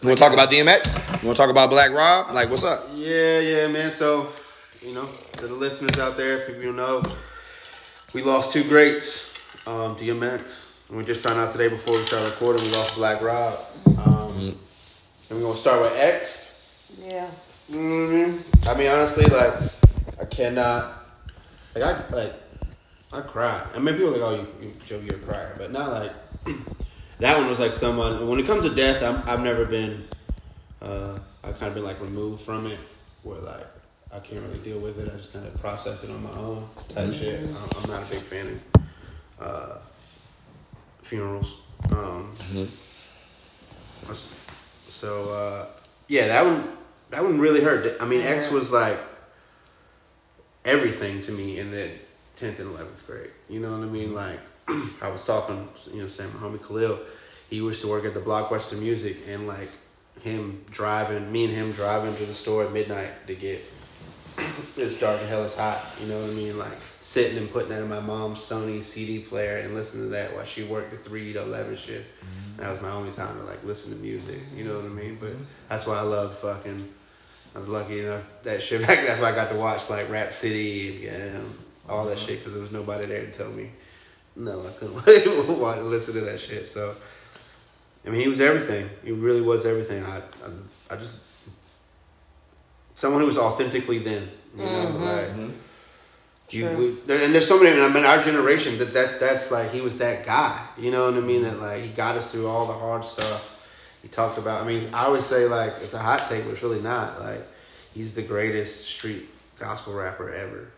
You 0.00 0.06
want 0.06 0.16
to 0.18 0.22
talk 0.22 0.32
about 0.32 0.50
DMX? 0.50 0.94
You 1.22 1.26
want 1.26 1.36
to 1.36 1.42
talk 1.42 1.50
about 1.50 1.70
Black 1.70 1.90
Rob? 1.92 2.32
Like, 2.34 2.50
what's 2.50 2.62
up? 2.64 2.86
Yeah, 2.94 3.40
yeah, 3.40 3.66
man. 3.66 3.90
So, 3.90 4.28
you 4.80 4.92
know, 4.94 5.08
to 5.38 5.46
the 5.48 5.54
listeners 5.54 5.98
out 5.98 6.16
there, 6.16 6.46
people 6.46 6.62
you 6.62 6.72
know, 6.72 7.02
we 8.12 8.22
lost 8.22 8.52
two 8.52 8.62
greats, 8.64 9.32
um, 9.66 9.96
DMX. 9.96 10.88
And 10.88 10.98
we 10.98 11.04
just 11.04 11.20
found 11.20 11.38
out 11.38 11.50
today 11.52 11.68
before 11.68 11.94
we 11.98 12.04
started 12.06 12.30
recording, 12.30 12.64
we 12.64 12.70
lost 12.72 12.94
Black 12.94 13.20
Rob. 13.22 13.58
Um, 13.98 14.56
And 15.30 15.38
we're 15.40 15.46
gonna 15.46 15.58
start 15.58 15.80
with 15.82 15.92
X. 15.96 16.70
Yeah. 17.00 17.28
Hmm 17.70 18.38
I 18.66 18.74
mean, 18.74 18.88
honestly, 18.88 19.24
like, 19.24 19.54
I 20.20 20.24
cannot, 20.24 21.02
like, 21.74 21.84
I 21.84 22.14
like, 22.14 22.32
I 23.12 23.20
cried. 23.20 23.66
I 23.74 23.78
mean, 23.78 23.94
people 23.94 24.14
are 24.14 24.18
like, 24.18 24.40
oh, 24.40 24.48
you, 24.60 24.68
you 24.68 24.74
Joe, 24.86 25.00
you're 25.00 25.16
a 25.16 25.18
crier, 25.18 25.54
but 25.56 25.70
not 25.70 25.90
like. 25.90 26.12
that 27.18 27.38
one 27.38 27.48
was 27.48 27.58
like 27.58 27.74
someone. 27.74 28.28
When 28.28 28.38
it 28.38 28.46
comes 28.46 28.64
to 28.64 28.74
death, 28.74 29.02
I'm, 29.02 29.22
I've 29.28 29.40
never 29.40 29.64
been. 29.64 30.04
Uh, 30.80 31.18
I've 31.42 31.58
kind 31.58 31.68
of 31.68 31.74
been 31.74 31.84
like 31.84 32.00
removed 32.00 32.42
from 32.42 32.66
it, 32.66 32.78
where 33.22 33.38
like 33.40 33.66
I 34.12 34.18
can't 34.20 34.42
really 34.42 34.58
deal 34.58 34.78
with 34.78 34.98
it. 34.98 35.10
I 35.12 35.16
just 35.16 35.32
kind 35.32 35.46
of 35.46 35.58
process 35.60 36.04
it 36.04 36.10
on 36.10 36.22
my 36.22 36.32
own 36.32 36.68
type 36.88 37.12
shit. 37.12 37.42
I'm, 37.42 37.82
I'm 37.82 37.90
not 37.90 38.02
a 38.02 38.06
big 38.06 38.22
fan 38.22 38.60
of 39.40 39.44
uh, 39.46 39.78
funerals. 41.02 41.56
Um, 41.90 42.34
So 44.88 45.32
uh, 45.32 45.66
yeah, 46.08 46.28
that 46.28 46.44
one 46.44 46.77
that 47.10 47.22
one 47.22 47.38
really 47.38 47.60
hurt. 47.62 48.00
I 48.00 48.04
mean, 48.06 48.20
X 48.20 48.50
was 48.50 48.70
like 48.70 48.98
everything 50.64 51.20
to 51.22 51.32
me 51.32 51.58
in 51.58 51.70
the 51.70 51.90
tenth 52.36 52.58
and 52.58 52.70
eleventh 52.70 53.06
grade. 53.06 53.30
You 53.48 53.60
know 53.60 53.70
what 53.72 53.80
I 53.80 53.90
mean? 53.90 54.14
Like 54.14 54.40
I 54.68 55.08
was 55.08 55.22
talking, 55.24 55.68
you 55.92 56.02
know, 56.02 56.08
saying 56.08 56.32
my 56.34 56.40
homie 56.40 56.64
Khalil, 56.64 56.98
he 57.48 57.56
used 57.56 57.80
to 57.82 57.88
work 57.88 58.04
at 58.04 58.14
the 58.14 58.20
Blockbuster 58.20 58.78
Music, 58.78 59.16
and 59.26 59.46
like 59.46 59.70
him 60.20 60.64
driving, 60.70 61.30
me 61.30 61.44
and 61.44 61.54
him 61.54 61.72
driving 61.72 62.14
to 62.16 62.26
the 62.26 62.34
store 62.34 62.64
at 62.64 62.72
midnight 62.72 63.26
to 63.26 63.34
get 63.34 63.62
it's 64.76 64.98
dark 65.00 65.20
and 65.20 65.28
hell 65.28 65.44
is 65.44 65.54
hot. 65.54 65.84
You 66.00 66.06
know 66.06 66.20
what 66.20 66.30
I 66.30 66.34
mean? 66.34 66.58
Like 66.58 66.76
sitting 67.00 67.38
and 67.38 67.50
putting 67.50 67.70
that 67.70 67.82
in 67.82 67.88
my 67.88 68.00
mom's 68.00 68.38
Sony 68.38 68.82
CD 68.82 69.20
player 69.20 69.58
and 69.58 69.74
listening 69.74 70.04
to 70.04 70.10
that 70.10 70.34
while 70.34 70.44
she 70.44 70.64
worked 70.64 70.90
the 70.90 71.08
three 71.08 71.32
to 71.32 71.42
eleven 71.42 71.76
shift. 71.76 72.06
Mm-hmm. 72.20 72.62
That 72.62 72.72
was 72.72 72.80
my 72.80 72.90
only 72.90 73.12
time 73.12 73.38
to 73.38 73.44
like 73.44 73.62
listen 73.64 73.94
to 73.94 73.98
music. 73.98 74.38
You 74.54 74.64
know 74.64 74.76
what 74.76 74.84
I 74.84 74.88
mean? 74.88 75.16
But 75.20 75.30
mm-hmm. 75.30 75.44
that's 75.68 75.86
why 75.86 75.98
I 75.98 76.02
love 76.02 76.38
fucking. 76.38 76.94
I 77.58 77.60
was 77.60 77.68
lucky 77.68 77.98
enough 78.00 78.22
that 78.44 78.62
shit. 78.62 78.80
That's 78.86 79.20
why 79.20 79.32
I 79.32 79.34
got 79.34 79.50
to 79.50 79.56
watch 79.58 79.90
like 79.90 80.08
Rap 80.10 80.32
City 80.32 81.08
and 81.08 81.38
um, 81.38 81.58
all 81.88 82.04
that 82.06 82.16
shit 82.18 82.38
because 82.38 82.52
there 82.52 82.62
was 82.62 82.70
nobody 82.70 83.06
there 83.08 83.26
to 83.26 83.32
tell 83.32 83.50
me. 83.50 83.70
No, 84.36 84.64
I 84.64 84.70
couldn't 84.70 84.94
watch, 85.58 85.78
listen 85.80 86.14
to 86.14 86.20
that 86.20 86.38
shit. 86.38 86.68
So, 86.68 86.94
I 88.06 88.10
mean, 88.10 88.20
he 88.20 88.28
was 88.28 88.40
everything. 88.40 88.88
He 89.02 89.10
really 89.10 89.40
was 89.40 89.66
everything. 89.66 90.04
I, 90.04 90.18
I, 90.18 90.22
I 90.94 90.96
just 90.98 91.16
someone 92.94 93.22
who 93.22 93.26
was 93.26 93.38
authentically 93.38 93.98
them. 93.98 94.28
You 94.56 94.64
know, 94.64 94.86
Mhm. 94.96 95.00
like 95.48 95.50
you, 96.50 96.68
we, 96.76 96.90
there, 97.06 97.20
and 97.22 97.34
there's 97.34 97.48
so 97.48 97.60
many. 97.60 97.80
I 97.80 97.88
mean, 97.88 98.04
our 98.04 98.22
generation 98.22 98.78
that 98.78 98.92
that's 98.94 99.18
that's 99.18 99.50
like 99.50 99.72
he 99.72 99.80
was 99.80 99.98
that 99.98 100.24
guy. 100.24 100.64
You 100.78 100.92
know 100.92 101.06
what 101.06 101.14
I 101.14 101.20
mean? 101.20 101.42
That 101.42 101.58
like 101.58 101.82
he 101.82 101.88
got 101.88 102.16
us 102.16 102.30
through 102.30 102.46
all 102.46 102.66
the 102.66 102.72
hard 102.72 103.04
stuff. 103.04 103.57
He 104.08 104.14
talked 104.14 104.38
about. 104.38 104.62
I 104.62 104.66
mean, 104.66 104.88
I 104.94 105.06
would 105.08 105.22
say 105.22 105.44
like 105.44 105.74
it's 105.82 105.92
a 105.92 105.98
hot 105.98 106.30
take, 106.30 106.44
but 106.44 106.54
it's 106.54 106.62
really 106.62 106.80
not. 106.80 107.20
Like 107.20 107.42
he's 107.92 108.14
the 108.14 108.22
greatest 108.22 108.86
street 108.86 109.28
gospel 109.58 109.92
rapper 109.92 110.32
ever 110.32 110.68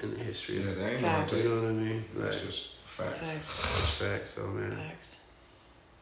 in 0.00 0.12
the 0.12 0.18
history. 0.18 0.58
Yeah, 0.58 0.70
of 0.70 0.76
that 0.76 0.92
ain't 0.92 1.00
Facts. 1.00 1.32
no 1.32 1.38
You 1.38 1.48
know 1.48 1.62
what 1.62 1.68
I 1.68 1.72
mean? 1.72 2.04
Like, 2.14 2.30
That's 2.30 2.44
just 2.44 2.74
facts. 2.84 3.18
Facts. 3.18 3.62
that's 3.62 3.90
facts. 3.94 4.30
So 4.34 4.46
man, 4.48 4.76
Facts. 4.76 5.24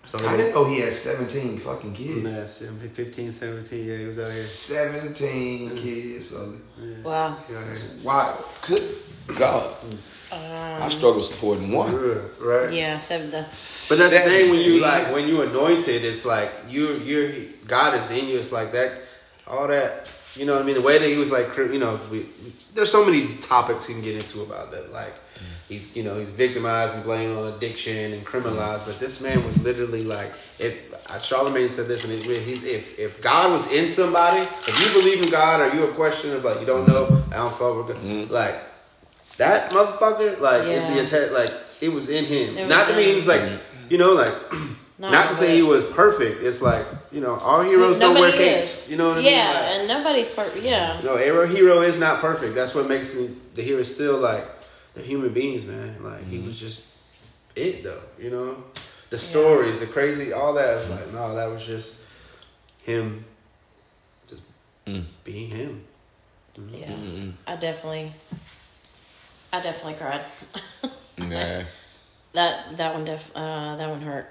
so 0.07 0.27
I 0.27 0.37
didn't 0.37 0.53
know 0.55 0.65
he 0.65 0.81
had 0.81 0.93
17 0.93 1.59
fucking 1.59 1.95
kids. 1.95 2.61
Yeah, 2.61 2.89
15, 2.89 3.31
17, 3.31 3.87
yeah, 3.87 3.97
he 3.97 4.07
was 4.07 4.19
out 4.19 4.25
here. 4.25 4.33
17 4.33 5.71
mm. 5.71 5.77
kids. 5.77 6.31
So 6.31 6.55
Yeah. 6.81 7.03
Wow. 7.05 7.39
That's 7.49 7.85
wild. 8.03 8.45
Good 8.67 8.97
God. 9.37 9.77
I 10.35 10.85
Um, 10.87 10.91
struggle 10.91 11.23
supporting 11.23 11.71
one. 11.73 11.93
Yeah, 11.93 12.15
right? 12.41 12.73
yeah, 12.73 12.99
seven. 12.99 13.31
That's 13.31 13.89
But 13.89 13.99
that's 13.99 14.11
the 14.13 14.19
thing 14.21 14.51
when 14.51 14.61
you 14.61 14.81
like 14.81 15.13
when 15.13 15.29
you 15.29 15.43
anointed, 15.43 16.05
it's 16.05 16.25
like 16.25 16.51
you 16.69 16.95
you're 16.99 17.31
God 17.67 17.95
is 17.95 18.11
in 18.11 18.29
you. 18.29 18.39
It's 18.39 18.53
like 18.53 18.73
that, 18.73 18.91
all 19.47 19.69
that. 19.69 20.09
You 20.35 20.47
know 20.47 20.55
what 20.55 20.63
I 20.63 20.65
mean? 20.67 20.75
The 20.75 20.83
way 20.83 20.99
that 20.99 21.09
he 21.09 21.17
was 21.17 21.31
like, 21.31 21.57
you 21.57 21.79
know, 21.79 22.01
we, 22.11 22.27
there's 22.75 22.91
so 22.91 23.05
many 23.05 23.37
topics 23.37 23.89
you 23.89 23.95
can 23.95 24.03
get 24.03 24.17
into 24.17 24.43
about 24.43 24.73
that. 24.73 24.93
Like 24.93 25.15
he's 25.69 25.95
you 25.97 26.03
know 26.03 26.19
he's 26.19 26.31
victimized 26.31 26.95
and 26.97 27.05
blamed 27.05 27.37
on 27.39 27.53
addiction 27.53 28.13
and 28.13 28.27
criminalized, 28.27 28.85
but 28.85 28.99
this 28.99 29.21
man 29.21 29.47
was 29.47 29.57
literally 29.63 30.03
like 30.03 30.33
if 30.59 30.75
uh, 31.09 31.19
Charlemagne 31.21 31.71
said 31.71 31.87
this, 31.87 32.03
and 32.05 32.13
it, 32.13 32.25
he, 32.27 32.55
if 32.69 32.99
if 32.99 33.23
God 33.23 33.53
was 33.53 33.65
in 33.71 33.91
somebody, 33.93 34.43
if 34.67 34.75
you 34.83 35.01
believe 35.01 35.23
in 35.23 35.31
God 35.31 35.61
or 35.61 35.75
you 35.77 35.85
a 35.85 35.95
question 35.95 36.33
of 36.35 36.45
like 36.45 36.59
you 36.61 36.67
don't 36.67 36.87
know, 36.87 37.23
I 37.31 37.37
don't 37.37 37.57
fuck 37.57 37.77
with 37.77 37.89
God, 37.97 38.05
Mhm. 38.05 38.31
like. 38.31 38.57
That 39.39 39.71
motherfucker, 39.73 40.41
like, 40.41 40.67
it's 40.67 40.87
the 40.87 40.95
Yeah. 40.95 41.03
attack, 41.03 41.31
like, 41.33 41.51
it 41.81 41.89
was 41.89 42.09
in 42.09 42.25
him. 42.25 42.55
Was 42.57 42.69
Not 42.69 42.89
to 42.89 42.97
me, 42.97 43.05
he 43.05 43.17
was 43.17 43.27
like, 43.27 43.41
mm-hmm. 43.41 43.87
you 43.91 43.99
know, 43.99 44.13
like, 44.13 44.33
No, 44.97 45.11
not 45.11 45.31
to 45.31 45.35
say 45.37 45.57
he 45.57 45.63
was 45.63 45.85
perfect. 45.87 46.43
It's 46.45 46.63
like 46.63 46.87
you 47.11 47.21
know, 47.21 47.35
all 47.35 47.63
heroes 47.63 47.99
don't 47.99 48.15
wear 48.19 48.31
capes. 48.31 48.85
is. 48.85 48.91
You 48.91 48.97
know 48.97 49.09
what 49.09 49.19
I 49.19 49.21
yeah, 49.23 49.31
mean? 49.31 49.55
Like, 49.55 49.65
and 49.65 49.89
nobody's 49.89 50.31
perfect. 50.31 50.65
Yeah. 50.65 50.99
you 51.01 51.05
know, 51.05 51.17
every 51.17 51.49
hero 51.49 51.83
is 51.83 51.99
not 51.99 52.21
perfect. 52.21 52.55
That's 52.55 52.77
what 52.77 52.89
makes 52.89 53.13
the, 53.13 53.29
the 53.57 53.63
hero 53.63 53.83
still 53.83 54.19
like 54.19 54.45
they're 54.95 55.05
human 55.05 55.33
beings, 55.35 55.65
man. 55.65 55.97
Like 56.01 56.25
he 56.29 56.37
mm-hmm. 56.37 56.47
was 56.47 56.61
just 56.61 56.83
it 57.57 57.83
though. 57.83 58.03
You 58.21 58.31
know, 58.31 58.65
the 59.11 59.19
stories, 59.19 59.81
the 59.81 59.87
crazy, 59.89 60.33
all 60.33 60.55
that. 60.55 60.79
Is 60.79 60.89
like 60.89 61.13
no, 61.13 61.35
that 61.35 61.47
was 61.47 61.65
just 61.65 61.97
him, 62.85 63.25
just 64.29 64.43
Mm. 64.87 65.05
being 65.25 65.51
him. 65.51 65.83
Yeah. 66.71 66.87
Mm-mm. 66.87 67.33
I 67.49 67.57
definitely. 67.57 68.13
I 69.55 69.61
definitely 69.61 69.95
cried. 69.95 70.23
Nah. 71.17 71.63
that 72.33 72.77
that 72.77 72.93
one 72.95 73.05
def 73.05 73.31
uh 73.37 73.77
that 73.77 73.89
one 73.89 74.01
hurt. 74.01 74.27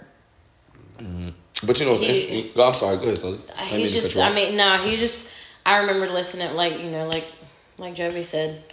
But 1.65 1.79
you 1.79 1.85
know 1.85 1.95
He- 1.95 2.51
Oh, 2.57 2.67
I'm 2.67 2.73
sorry. 2.73 2.97
Go 2.97 3.03
ahead, 3.03 3.17
Sully. 3.17 3.39
He's 3.69 3.93
just. 3.93 4.17
I 4.17 4.33
mean, 4.33 4.57
no, 4.57 4.77
he 4.83 4.97
just. 4.97 5.15
I 5.65 5.77
remember 5.77 6.09
listening, 6.09 6.53
like 6.55 6.79
you 6.79 6.91
know, 6.91 7.07
like 7.07 7.23
like 7.77 7.95
Jovi 7.95 8.25
said, 8.25 8.63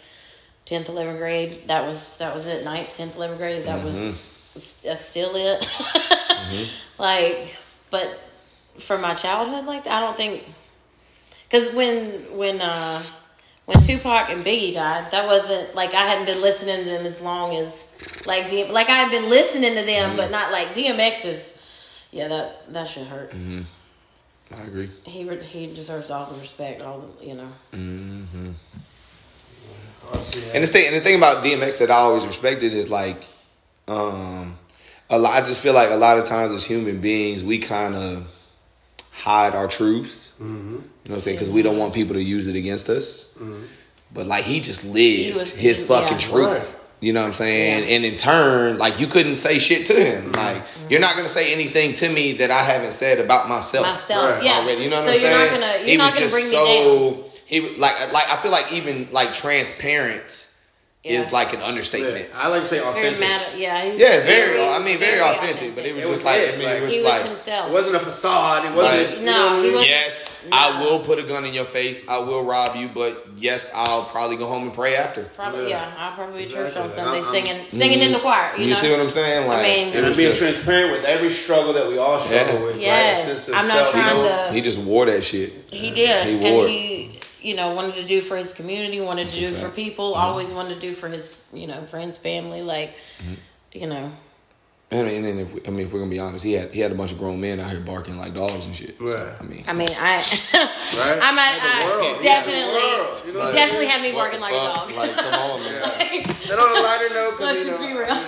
tenth, 0.65 0.89
eleventh 0.89 1.19
grade. 1.19 1.69
That 1.69 1.87
was 1.87 2.17
that 2.19 2.35
was 2.35 2.47
it. 2.47 2.65
Ninth, 2.65 2.97
tenth, 2.97 3.15
eleventh 3.15 3.39
grade. 3.39 3.65
That 3.67 3.85
was 3.85 3.97
that's 4.83 5.05
still 5.05 5.33
it. 5.37 5.65
Like, 6.99 7.55
but 7.91 8.09
for 8.81 8.99
my 8.99 9.15
childhood, 9.15 9.65
like 9.67 9.87
I 9.87 10.01
don't 10.01 10.17
think, 10.17 10.45
because 11.49 11.73
when 11.75 12.37
when 12.37 12.61
uh 12.61 13.01
when 13.71 13.81
Tupac 13.83 14.31
and 14.31 14.45
Biggie 14.45 14.75
died, 14.75 15.11
that 15.13 15.27
wasn't 15.27 15.75
like 15.77 15.95
I 15.95 16.09
hadn't 16.09 16.27
been 16.27 16.41
listening 16.41 16.85
to 16.85 16.91
them 16.91 17.07
as 17.07 17.21
long 17.21 17.55
as 17.55 17.73
like 18.27 18.47
DM, 18.47 18.71
like 18.71 18.89
I 18.89 18.97
had 18.97 19.11
been 19.11 19.31
listening 19.31 19.77
to 19.77 19.83
them, 19.83 20.17
but 20.17 20.31
not 20.31 20.51
like 20.51 20.69
DMX 20.75 21.25
is. 21.25 21.45
Yeah, 22.11 22.27
that 22.27 22.73
that 22.73 22.89
should 22.89 23.07
hurt. 23.07 23.33
I 23.33 24.63
agree. 24.63 24.91
He 25.05 25.23
re- 25.23 25.45
he 25.45 25.69
deserves 25.69 26.11
all 26.11 26.33
the 26.33 26.41
respect, 26.41 26.83
all 26.83 26.99
the 26.99 27.25
you 27.25 27.35
know. 27.35 27.49
hmm 27.71 28.51
And 30.53 30.65
the 30.65 30.67
thing, 30.67 30.87
and 30.89 30.97
the 30.97 31.01
thing 31.01 31.15
about 31.17 31.45
DMX 31.45 31.79
that 31.79 31.93
I 31.93 31.99
always 31.99 32.27
respected 32.27 32.75
is 32.75 32.89
like, 32.89 33.23
um, 33.87 34.59
a 35.09 35.17
lot. 35.17 35.35
I 35.35 35.47
just 35.47 35.61
feel 35.61 35.75
like 35.75 35.91
a 35.91 35.97
lot 35.97 36.19
of 36.19 36.25
times 36.25 36.51
as 36.51 36.65
human 36.65 37.01
beings, 37.01 37.45
we 37.45 37.61
kind 37.61 37.95
of 37.95 38.27
hide 39.21 39.55
our 39.55 39.69
truths. 39.69 40.33
Mm-hmm. 40.41 40.47
You 40.47 40.73
know 40.73 40.83
what 41.05 41.15
I'm 41.15 41.21
saying? 41.21 41.37
Because 41.37 41.51
we 41.51 41.63
don't 41.63 41.77
want 41.79 41.95
people 41.95 42.15
to 42.15 42.23
use 42.23 42.47
it 42.47 42.57
against 42.57 42.89
us. 42.89 43.35
Mm-hmm. 43.39 43.63
But 44.13 44.27
like 44.27 44.45
he 44.45 44.61
just 44.61 44.85
lived 44.85 45.37
was- 45.39 45.53
his 45.55 45.81
fucking 45.81 46.13
yeah. 46.19 46.19
truth. 46.19 46.47
Right. 46.59 46.77
You 47.03 47.15
know 47.15 47.21
what 47.21 47.29
I'm 47.29 47.33
saying? 47.33 47.85
Yeah. 47.89 47.95
And 47.97 48.05
in 48.05 48.17
turn, 48.17 48.77
like 48.77 49.01
you 49.01 49.07
couldn't 49.07 49.37
say 49.37 49.59
shit 49.59 49.87
to 49.87 49.95
him. 49.95 50.25
Mm-hmm. 50.25 50.33
Like 50.35 50.63
you're 50.91 51.01
not 51.01 51.17
gonna 51.17 51.29
say 51.29 51.53
anything 51.53 51.95
to 51.95 52.09
me 52.11 52.33
that 52.35 52.51
I 52.51 52.63
haven't 52.63 52.93
said 52.93 53.19
about 53.21 53.49
myself. 53.49 53.87
Myself, 53.87 54.35
Right. 54.37 54.45
yeah. 54.45 54.59
Already. 54.61 54.83
You 54.85 54.91
know 54.91 54.97
what 54.97 55.05
so 55.05 55.11
I'm 55.13 55.21
you're 55.21 55.31
saying? 55.31 55.61
not 55.61 55.61
gonna 55.61 55.77
you're 55.79 55.87
he 55.87 55.97
not 55.97 56.05
was 56.05 56.13
gonna 56.15 56.25
just 56.27 56.35
bring 56.35 56.45
me 56.45 56.51
so 56.51 57.11
down. 57.15 57.31
he 57.47 57.61
like 57.77 58.13
like 58.13 58.29
I 58.31 58.37
feel 58.43 58.51
like 58.51 58.73
even 58.73 59.09
like 59.13 59.33
transparent 59.33 60.49
Yeah. 61.03 61.21
is 61.21 61.33
like 61.33 61.55
an 61.55 61.61
Yeah. 61.61 61.67
understatement. 61.67 62.29
I 62.37 62.49
like 62.49 62.61
to 62.65 62.69
say 62.69 62.79
Very 62.79 62.91
authentic. 62.91 63.21
mad. 63.21 63.47
Yeah, 63.57 63.85
he's 63.91 63.99
yeah, 63.99 64.21
very. 64.21 64.61
I 64.63 64.79
mean, 64.81 64.99
very, 64.99 65.19
authentic, 65.19 65.57
authentic. 65.57 65.75
But 65.75 65.87
it 65.87 65.95
was 65.95 66.05
It 66.05 66.11
was 66.11 66.19
just 66.19 66.27
like 66.27 66.41
it, 66.43 66.55
I 66.55 66.57
mean, 66.59 66.69
it 66.69 66.83
was 66.83 66.93
he 66.93 67.01
was 67.01 67.09
like 67.09 67.25
himself. 67.27 67.71
It 67.71 67.73
wasn't 67.73 67.95
a 67.97 68.01
facade. 68.01 68.65
It 68.67 68.75
wasn't. 68.77 69.09
Right. 69.09 69.17
you 69.19 69.25
No, 69.25 69.57
know 69.57 69.63
he 69.63 69.71
wasn't. 69.71 69.89
yes, 69.89 70.45
No. 70.51 70.57
I 70.59 70.81
will 70.83 71.01
put 71.01 71.19
a 71.19 71.23
gun 71.23 71.47
in 71.47 71.55
your 71.55 71.65
face. 71.65 72.05
I 72.07 72.19
will 72.19 72.45
rob 72.45 72.77
you, 72.77 72.91
but 72.93 73.27
yes, 73.39 73.71
I'll 73.75 74.05
probably 74.05 74.37
go 74.37 74.47
home 74.47 74.65
and 74.65 74.75
pray 74.75 74.95
after. 74.95 75.23
Probably, 75.37 75.71
Yeah. 75.71 75.89
yeah. 75.89 75.93
I'll 75.97 76.13
probably 76.17 76.45
be 76.45 76.51
at 76.51 76.51
church 76.55 76.69
Exactly. 76.77 76.91
on 76.91 76.97
Sunday 76.97 77.11
I'm- 77.21 77.25
I'm- 77.25 77.33
singing, 77.47 77.71
singing 77.71 78.01
in 78.01 78.13
the 78.13 78.19
mm-hmm. 78.19 78.27
choir. 78.27 78.53
You, 78.59 78.65
You, 78.65 78.71
know, 78.75 78.77
see 78.77 78.91
what 78.91 79.01
I'm 79.01 79.09
saying? 79.09 79.47
Like, 79.47 79.63
mean- 79.63 79.89
it 79.89 79.95
And 79.97 80.05
I'm 80.05 80.09
was 80.09 80.17
being 80.19 80.31
just, 80.33 80.43
transparent 80.43 80.93
with 80.93 81.05
every 81.07 81.33
struggle 81.33 81.73
that 81.73 81.89
we 81.89 81.97
all 81.97 82.21
struggle 82.21 82.55
Yeah. 82.57 82.61
with. 82.61 82.73
Right? 82.75 82.83
Yes. 82.83 83.25
A 83.27 83.31
sense 83.31 83.49
of 83.49 83.55
I'm 83.55 83.69
not 83.69 83.91
trying 83.91 84.17
to- 84.49 84.53
he 84.53 84.61
just 84.61 84.79
wore 84.79 85.07
that 85.07 85.25
shit. 85.25 85.51
he 85.71 85.91
did, 85.93 86.27
He 86.27 86.37
wore 86.37 86.67
it. 86.67 86.71
he, 86.71 87.11
you 87.43 87.55
know, 87.55 87.75
wanted 87.75 87.95
to 87.97 88.05
do 88.07 88.21
for 88.21 88.37
his 88.37 88.53
community, 88.53 89.01
wanted 89.01 89.29
to 89.31 89.45
a 89.47 89.51
do 89.51 89.57
for 89.57 89.69
people, 89.71 90.13
Mm-hmm. 90.13 90.21
always 90.23 90.53
wanted 90.53 90.75
to 90.75 90.81
do 90.81 90.95
for 90.95 91.09
his, 91.09 91.37
you 91.53 91.67
know, 91.67 91.85
friends, 91.87 92.19
family, 92.19 92.63
like, 92.63 92.95
you 93.73 93.87
know, 93.87 94.11
And, 94.91 95.07
and 95.09 95.25
then 95.25 95.39
if 95.39 95.53
we, 95.55 95.61
I 95.67 95.71
mean, 95.71 95.87
if 95.87 95.93
we're 95.93 96.01
gonna 96.01 96.11
be 96.11 96.19
honest, 96.19 96.43
he 96.45 96.53
had 96.55 96.73
he 96.73 96.81
had 96.81 96.91
a 96.91 96.95
bunch 96.97 97.13
of 97.13 97.19
grown 97.19 97.41
men 97.41 97.61
out 97.61 97.71
here 97.71 97.81
barking 97.81 98.17
like 98.17 98.35
dogs 98.35 98.67
and 98.67 98.75
shit. 98.75 98.97
So, 98.99 99.37
I 99.39 99.43
mean, 99.45 99.65
I 99.69 99.73
mean, 99.73 99.89
I, 99.97 100.17
Right? 100.17 100.41
I 101.23 101.33
might, 101.33 101.57
Yeah, 101.57 101.63
the 101.63 101.87
I 101.87 101.87
world. 101.87 102.03
Yeah, 102.05 102.17
the 102.19 102.23
definitely, 102.25 102.75
world. 102.75 103.23
You 103.27 103.33
know 103.33 103.39
what 103.39 103.49
I 103.49 103.53
definitely 103.53 103.87
mean? 103.87 103.91
had 103.95 104.03
me 104.03 104.13
barking 104.13 104.41
like 104.41 104.53
a 104.53 104.57
dog. 104.57 104.91
Like, 104.93 105.15
come 105.15 105.35
on, 105.35 105.61
man. 105.63 106.37
And 106.51 106.59
on 106.61 106.77
a 106.77 106.81
lighter 106.81 107.15
note, 107.15 107.39
Let's 107.39 107.65
just 107.65 107.81
know, 107.81 107.87
be 107.87 107.93
real. 107.95 108.25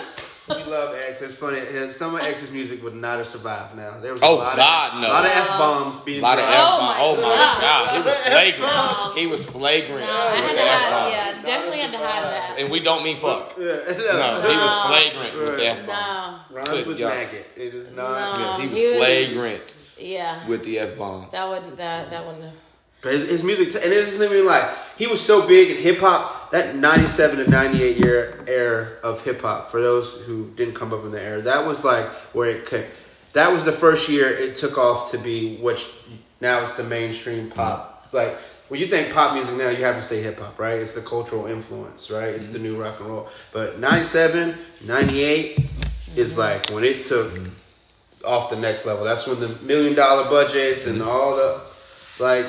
We 0.48 0.54
love 0.64 0.94
X. 1.08 1.22
It's 1.22 1.34
funny. 1.36 1.60
Some 1.92 2.16
of 2.16 2.20
X's 2.22 2.50
music 2.50 2.82
would 2.82 2.94
not 2.96 3.18
have 3.18 3.26
survived 3.28 3.76
now. 3.76 4.00
There 4.00 4.12
was 4.12 4.20
Oh, 4.24 4.34
a 4.34 4.36
lot 4.36 4.56
God, 4.56 4.94
of, 4.94 5.00
no. 5.00 5.06
A 5.06 5.10
lot 5.10 5.24
of 5.24 5.30
F 5.30 5.46
bombs 5.48 6.00
being 6.00 6.18
A 6.18 6.22
lot 6.22 6.38
of. 6.38 6.44
F 6.44 6.50
Oh, 6.56 6.78
bomb. 6.78 6.96
Oh 6.98 7.14
my 7.16 7.22
God. 7.22 7.60
god, 7.60 7.90
he 7.96 8.02
was 8.02 8.16
flagrant. 8.16 8.60
No. 8.72 9.12
He 9.14 9.26
was 9.28 9.44
flagrant. 9.44 10.00
No, 10.06 10.12
I 10.12 10.36
had 10.36 10.52
to 10.52 10.62
hide, 10.62 11.10
yeah, 11.12 11.42
definitely 11.44 11.78
had 11.78 11.90
to 11.92 11.98
hide 11.98 12.22
that. 12.24 12.56
And 12.58 12.70
we 12.72 12.80
don't 12.80 13.04
mean 13.04 13.16
fuck. 13.18 13.54
Yeah. 13.56 13.64
No, 13.86 14.40
he 14.42 14.56
was 14.58 14.72
No. 14.72 14.84
flagrant 14.88 15.38
with 15.38 15.56
the 15.58 15.66
F 15.66 15.86
bomb. 15.86 16.40
No, 16.50 16.56
Rhymes 16.56 16.68
Good 16.70 16.86
with 16.88 17.00
maggot. 17.00 17.46
It 17.56 17.74
is 17.74 17.92
not. 17.94 18.36
No. 18.38 18.44
Yes, 18.44 18.58
he 18.58 18.66
was 18.68 18.78
he 18.78 18.86
was- 18.88 18.96
flagrant 18.98 19.76
yeah, 19.98 20.48
with 20.48 20.64
the 20.64 20.78
F 20.80 20.98
bomb. 20.98 21.28
that 21.30 21.48
wouldn't, 21.48 21.76
that, 21.76 22.10
that 22.10 22.26
wouldn't, 22.26 22.52
But 23.00 23.12
His, 23.12 23.28
his 23.28 23.42
music, 23.44 23.68
and 23.76 23.92
it 23.92 23.92
it 23.92 24.08
isn't 24.08 24.22
even 24.22 24.44
like 24.44 24.64
he 24.98 25.06
was 25.06 25.20
so 25.20 25.46
big 25.46 25.70
in 25.70 25.76
hip 25.82 25.98
hop. 25.98 26.40
That 26.52 26.76
'97 26.76 27.38
to 27.38 27.50
'98 27.50 27.96
year 27.96 28.44
era 28.46 28.88
of 29.02 29.22
hip 29.22 29.40
hop. 29.40 29.70
For 29.70 29.80
those 29.80 30.20
who 30.26 30.50
didn't 30.50 30.74
come 30.74 30.92
up 30.92 31.02
in 31.04 31.10
the 31.10 31.20
era, 31.20 31.40
that 31.40 31.66
was 31.66 31.82
like 31.82 32.06
where 32.34 32.50
it 32.50 32.66
could. 32.66 32.86
That 33.32 33.50
was 33.50 33.64
the 33.64 33.72
first 33.72 34.10
year 34.10 34.28
it 34.28 34.54
took 34.54 34.76
off 34.76 35.10
to 35.12 35.18
be 35.18 35.56
which 35.56 35.86
now 36.42 36.62
it's 36.62 36.74
the 36.74 36.84
mainstream 36.84 37.50
pop. 37.50 38.04
Mm-hmm. 38.04 38.16
Like 38.16 38.36
when 38.68 38.80
you 38.80 38.86
think 38.86 39.14
pop 39.14 39.32
music 39.32 39.54
now, 39.56 39.70
you 39.70 39.82
have 39.82 39.96
to 39.96 40.02
say 40.02 40.22
hip 40.22 40.38
hop, 40.38 40.58
right? 40.58 40.74
It's 40.74 40.92
the 40.92 41.00
cultural 41.00 41.46
influence, 41.46 42.10
right? 42.10 42.34
It's 42.34 42.50
the 42.50 42.58
mm-hmm. 42.58 42.66
new 42.66 42.82
rock 42.82 43.00
and 43.00 43.08
roll. 43.08 43.30
But 43.50 43.78
'97, 43.78 44.54
'98 44.84 45.58
is 46.16 46.32
mm-hmm. 46.32 46.38
like 46.38 46.70
when 46.70 46.84
it 46.84 47.06
took 47.06 47.32
off 48.26 48.50
the 48.50 48.56
next 48.56 48.84
level. 48.84 49.04
That's 49.04 49.26
when 49.26 49.40
the 49.40 49.48
million 49.62 49.94
dollar 49.94 50.28
budgets 50.28 50.84
and 50.84 51.00
all 51.00 51.34
the 51.34 51.62
like 52.18 52.44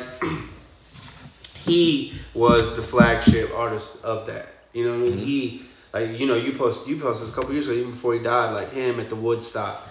he 1.66 2.14
was 2.34 2.76
the 2.76 2.82
flagship 2.82 3.52
artist 3.56 4.04
of 4.04 4.28
that. 4.28 4.48
You 4.74 4.86
know 4.86 4.92
what 4.92 4.98
I 4.98 5.02
mean? 5.02 5.14
Mm-hmm. 5.14 5.26
He 5.26 5.62
like 5.94 6.20
you 6.20 6.26
know 6.26 6.36
you 6.36 6.54
post 6.54 6.88
you 6.88 7.00
posted 7.00 7.30
a 7.30 7.32
couple 7.32 7.54
years 7.54 7.68
ago 7.68 7.76
even 7.76 7.92
before 7.92 8.14
he 8.14 8.20
died 8.20 8.54
like 8.54 8.72
him 8.72 9.00
at 9.00 9.10
the 9.10 9.16
Woodstock. 9.16 9.82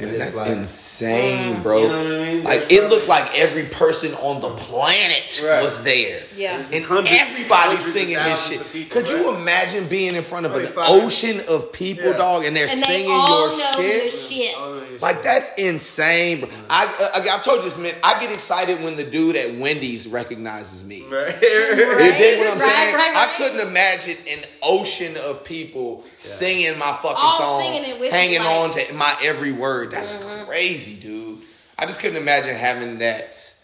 And 0.00 0.12
Man, 0.12 0.20
it's 0.20 0.24
that's 0.24 0.36
like 0.36 0.56
insane, 0.56 1.56
mm, 1.56 1.62
bro. 1.62 1.82
You 1.82 1.88
know 1.88 1.96
what 1.96 2.06
I 2.06 2.24
mean? 2.32 2.42
Like 2.44 2.60
That's 2.60 2.72
it 2.72 2.88
looked 2.90 3.08
like 3.08 3.38
every 3.38 3.64
person 3.66 4.14
on 4.14 4.40
the 4.40 4.50
planet 4.56 5.40
Right. 5.44 5.62
was 5.62 5.82
there. 5.82 6.22
Yeah. 6.36 6.62
And 6.72 6.84
Hundreds- 6.84 7.16
everybody 7.18 7.48
hundreds 7.76 7.92
singing 7.92 8.14
this 8.16 8.46
shit. 8.48 8.72
people, 8.72 9.00
Could 9.02 9.08
you 9.10 9.34
imagine 9.34 9.88
being 9.88 10.14
in 10.14 10.24
front 10.24 10.46
of 10.46 10.54
an 10.54 10.72
ocean 10.76 11.40
of 11.48 11.72
people, 11.72 12.10
Yeah. 12.12 12.16
dog, 12.16 12.44
and 12.44 12.56
they're 12.56 12.68
And 12.68 12.80
they 12.82 12.86
singing 12.86 13.10
all 13.10 13.48
your 13.50 13.58
know 13.58 13.72
shit? 13.76 14.02
your 14.02 14.10
shit. 14.10 14.56
No, 14.58 14.74
you're- 14.74 14.98
Like 15.00 15.22
that's 15.22 15.50
insane, 15.58 16.40
bro. 16.40 16.48
I, 16.68 16.84
uh, 16.86 17.10
I 17.20 17.28
I've 17.36 17.44
told 17.44 17.58
you 17.58 17.64
this, 17.64 17.76
man. 17.76 17.94
I 18.02 18.18
get 18.20 18.32
excited 18.32 18.82
when 18.82 18.96
the 18.96 19.04
dude 19.04 19.36
at 19.36 19.54
Wendy's 19.56 20.06
recognizes 20.06 20.84
me. 20.84 21.04
Right. 21.10 21.34
You 21.80 21.86
Right, 21.96 22.16
dig 22.18 22.38
what 22.38 22.48
I'm 22.48 22.58
right, 22.58 22.68
saying? 22.70 22.94
right, 22.94 23.16
I 23.16 23.34
couldn't 23.36 23.60
imagine 23.60 24.16
an 24.30 24.38
ocean 24.62 25.16
of 25.16 25.44
people 25.44 26.04
singing 26.16 26.78
my 26.78 26.92
fucking 27.02 27.16
All 27.16 27.38
song, 27.38 27.62
singing 27.62 27.90
it 27.90 28.00
with 28.00 28.10
hanging 28.12 28.34
you, 28.34 28.38
like- 28.40 28.48
on 28.48 28.70
to 28.72 28.92
my 28.94 29.16
every 29.22 29.52
word. 29.52 29.89
That's 29.90 30.14
Mm-hmm. 30.14 30.46
crazy, 30.48 30.96
dude. 30.98 31.38
I 31.78 31.86
just 31.86 32.00
couldn't 32.00 32.16
imagine 32.16 32.54
having 32.54 32.98
that 32.98 33.54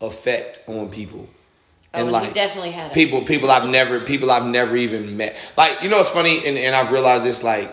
effect 0.00 0.62
on 0.66 0.88
people. 0.90 1.28
Oh, 1.96 2.00
and 2.00 2.10
like 2.10 2.34
definitely 2.34 2.72
had 2.72 2.90
it. 2.90 2.94
people, 2.94 3.22
people 3.24 3.50
I've 3.50 3.68
never, 3.68 4.00
people 4.00 4.30
I've 4.30 4.46
never 4.46 4.76
even 4.76 5.16
met. 5.16 5.36
Like 5.56 5.82
you 5.82 5.88
know, 5.88 6.00
it's 6.00 6.10
funny, 6.10 6.44
and, 6.46 6.58
and 6.58 6.74
I've 6.74 6.90
realized 6.92 7.24
this. 7.24 7.42
Like, 7.42 7.70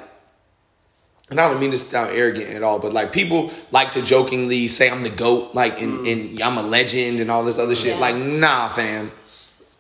and 1.30 1.40
I 1.40 1.50
don't 1.50 1.60
mean 1.60 1.72
to 1.72 1.78
sound 1.78 2.12
arrogant 2.16 2.50
at 2.50 2.62
all, 2.62 2.78
but 2.80 2.94
like 2.94 3.12
people 3.14 3.52
like 3.72 3.92
to 3.94 4.02
jokingly 4.02 4.68
say 4.68 4.90
I'm 4.90 5.02
the 5.04 5.10
goat, 5.10 5.56
like, 5.56 5.82
and, 5.82 6.06
and 6.06 6.42
I'm 6.42 6.58
a 6.58 6.62
legend 6.64 7.20
and 7.20 7.30
all 7.32 7.44
this 7.44 7.58
other 7.58 7.74
shit. 7.76 7.96
Yeah. 7.96 8.00
Like, 8.00 8.16
nah, 8.16 8.70
fam. 8.70 9.12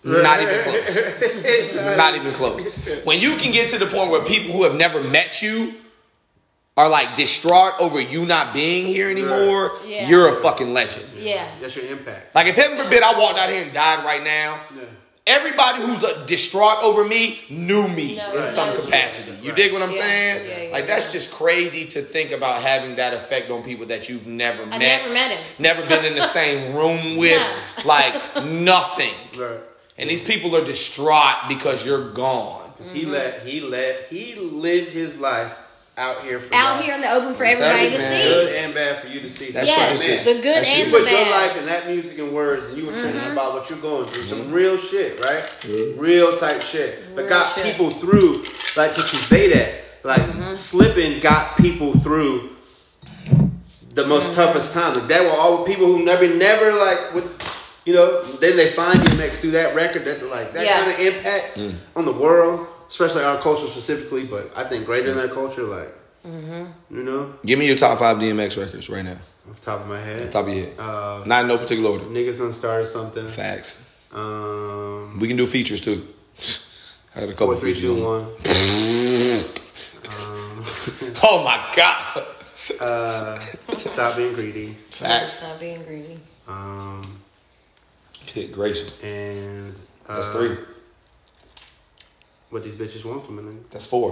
Not 0.04 0.42
even 0.42 0.62
close. 0.64 0.96
Not 1.98 2.16
even 2.16 2.34
close. 2.34 2.66
When 3.04 3.20
you 3.20 3.36
can 3.36 3.52
get 3.52 3.70
to 3.72 3.78
the 3.78 3.86
point 3.86 4.10
where 4.10 4.24
people 4.24 4.52
who 4.54 4.64
have 4.64 4.74
never 4.76 5.04
met 5.04 5.44
you 5.44 5.74
are 6.78 6.88
like 6.90 7.16
distraught 7.18 7.74
over 7.80 8.00
you 8.00 8.26
not 8.26 8.54
being 8.54 8.86
here 8.86 9.10
anymore, 9.10 9.74
Yeah. 9.86 10.08
you're 10.08 10.30
a 10.30 10.36
fucking 10.36 10.74
legend. 10.74 11.06
Yeah. 11.20 11.48
That's 11.60 11.76
your 11.76 11.86
impact. 11.86 12.34
Like 12.34 12.48
if 12.48 12.56
heaven 12.56 12.78
forbid 12.78 13.04
I 13.04 13.18
walked 13.20 13.40
out 13.40 13.50
here 13.50 13.62
and 13.64 13.74
died 13.74 14.06
right 14.06 14.24
now, 14.24 14.62
Yeah. 14.74 14.84
everybody 15.28 15.84
who's 15.84 16.02
uh, 16.04 16.24
distraught 16.26 16.82
over 16.82 17.04
me 17.04 17.42
knew 17.50 17.88
me 17.90 18.16
No, 18.16 18.32
in 18.32 18.40
right. 18.40 18.48
some 18.48 18.70
Right. 18.70 18.80
capacity. 18.86 19.32
You 19.42 19.50
Right. 19.50 19.56
dig 19.58 19.74
what 19.74 19.82
I'm 19.82 19.92
Yeah. 19.92 20.00
saying? 20.00 20.46
Yeah, 20.48 20.58
yeah, 20.68 20.72
like 20.72 20.88
yeah. 20.88 20.94
that's 20.96 21.12
just 21.12 21.32
crazy 21.32 21.86
to 21.88 22.02
think 22.04 22.32
about 22.32 22.62
having 22.62 22.96
that 22.96 23.14
effect 23.14 23.52
on 23.52 23.64
people 23.64 23.88
that 23.88 24.08
you've 24.08 24.26
never 24.26 24.64
I 24.64 24.78
met. 24.78 24.80
never 24.80 25.14
met 25.14 25.32
him. 25.32 25.44
Never 25.60 25.82
been 25.88 26.06
in 26.06 26.16
the 26.16 26.22
same 26.40 26.74
room 26.74 27.18
with, 27.18 27.38
Nah. 27.38 27.84
like 27.84 28.46
nothing. 28.46 29.14
Right. 29.38 29.60
And 29.98 30.10
these 30.10 30.22
people 30.24 30.56
are 30.56 30.64
distraught 30.64 31.48
because 31.50 31.86
you're 31.86 32.12
gone. 32.14 32.72
Because 32.78 32.92
he 32.94 33.06
let 33.06 33.42
he 33.46 33.60
let 33.60 34.08
he 34.10 34.34
lived 34.36 34.90
his 34.92 35.20
life 35.20 35.52
out 36.02 36.24
here 36.24 36.40
for 36.40 36.54
Out 36.56 36.76
y'all. 36.78 36.84
here 36.84 36.96
in 36.96 37.02
the 37.02 37.12
open 37.12 37.36
for 37.36 37.46
I'm 37.46 37.52
everybody 37.62 37.84
you, 37.86 37.90
to 37.92 37.98
man. 38.00 38.22
see. 38.22 38.28
good 38.28 38.56
and 38.56 38.74
bad 38.74 39.02
for 39.02 39.08
you 39.08 39.20
to 39.22 39.30
see. 39.30 39.52
That's 39.52 39.70
So, 39.70 39.76
Yes, 39.78 39.98
what 40.00 40.08
man, 40.08 40.14
it's 40.16 40.26
the 40.26 40.34
good 40.34 40.44
That's 40.58 40.74
and 40.74 40.80
You 40.80 40.86
the 40.86 40.98
put 40.98 41.12
your 41.12 41.30
life 41.30 41.58
in 41.58 41.66
that 41.68 41.88
music 41.88 42.18
and 42.20 42.34
words, 42.34 42.68
and 42.68 42.78
you 42.78 42.86
were 42.88 42.92
Mm-hmm. 42.94 43.02
training 43.12 43.32
about 43.32 43.54
what 43.54 43.70
you're 43.70 43.80
going 43.80 44.10
through. 44.10 44.24
Some 44.24 44.52
real 44.52 44.78
shit, 44.78 45.20
right? 45.24 45.44
Real 45.98 46.38
type 46.40 46.62
shit. 46.64 47.16
But 47.16 47.30
got 47.30 47.54
shit. 47.54 47.64
people 47.66 47.92
through, 47.92 48.44
like 48.76 48.94
to 48.96 49.04
convey 49.04 49.54
that. 49.54 49.76
Like 50.04 50.22
Mm-hmm. 50.22 50.56
slipping 50.56 51.20
got 51.22 51.58
people 51.58 51.94
through 52.00 52.50
the 53.94 54.08
most 54.08 54.26
Mm-hmm. 54.28 54.36
toughest 54.36 54.74
time. 54.74 54.94
Like 54.94 55.08
that 55.10 55.24
were 55.24 55.30
all 55.30 55.66
people 55.66 55.86
who 55.86 56.04
never, 56.04 56.28
never 56.28 56.74
like 56.74 57.14
would. 57.14 57.30
You 57.86 57.94
know, 57.96 58.24
then 58.38 58.58
they 58.58 58.74
find 58.74 59.00
DMX 59.00 59.38
through 59.38 59.52
that 59.52 59.74
record 59.76 60.06
that 60.06 60.22
like 60.24 60.54
that 60.54 60.64
Yeah. 60.66 60.80
kind 60.86 60.92
of 60.92 61.00
impact 61.00 61.58
Mm. 61.58 61.76
on 61.96 62.06
the 62.06 62.14
world, 62.14 62.68
especially 62.92 63.24
our 63.24 63.42
culture 63.42 63.68
specifically, 63.68 64.26
but 64.26 64.52
I 64.56 64.68
think 64.70 64.86
greater 64.86 65.14
than 65.14 65.18
Mm. 65.24 65.28
that 65.30 65.34
culture, 65.34 65.64
like 65.64 65.90
Mm-hmm. 66.28 66.96
you 66.96 67.04
know, 67.04 67.34
Give 67.44 67.58
me 67.58 67.66
your 67.66 67.76
top 67.78 67.98
five 67.98 68.18
DMX 68.18 68.56
records 68.56 68.88
right 68.90 69.04
now. 69.04 69.18
off 69.50 69.60
the 69.60 69.66
top 69.66 69.82
of 69.82 69.88
my 69.88 70.00
head. 70.00 70.32
Top 70.32 70.48
of 70.48 70.54
your 70.54 70.66
head. 70.68 70.76
Uh, 70.80 71.24
Not 71.26 71.42
in 71.44 71.48
no 71.48 71.58
particular 71.58 71.90
order. 71.90 72.06
niggas 72.06 72.38
done 72.38 72.54
started 72.54 72.86
something. 72.86 73.28
Facts. 73.28 73.82
Um, 74.14 75.18
We 75.20 75.28
can 75.28 75.36
do 75.38 75.48
features 75.48 75.82
too. 75.82 76.08
I 77.16 77.22
had 77.22 77.30
a 77.30 77.34
couple 77.34 77.48
four, 77.48 77.56
three, 77.62 77.74
features. 77.74 77.90
two, 77.90 78.06
on. 78.06 78.26
one. 78.26 78.36
Um, 80.08 80.66
Oh 81.24 81.44
my 81.44 81.74
god. 81.76 82.26
uh, 82.80 83.40
stop 83.78 84.16
being 84.18 84.34
greedy. 84.34 84.78
Facts. 84.92 85.34
Stop 85.40 85.60
being 85.60 85.84
greedy. 85.84 86.20
Um, 86.48 87.20
Good 88.34 88.52
gracious. 88.54 89.02
and 89.04 89.74
uh, 90.08 90.16
That's 90.16 90.28
three. 90.30 90.58
What 92.52 92.64
these 92.64 92.76
bitches 92.76 93.04
want 93.06 93.26
from 93.26 93.40
a 93.40 93.42
nigga? 93.42 93.70
That's 93.72 93.86
four. 93.88 94.12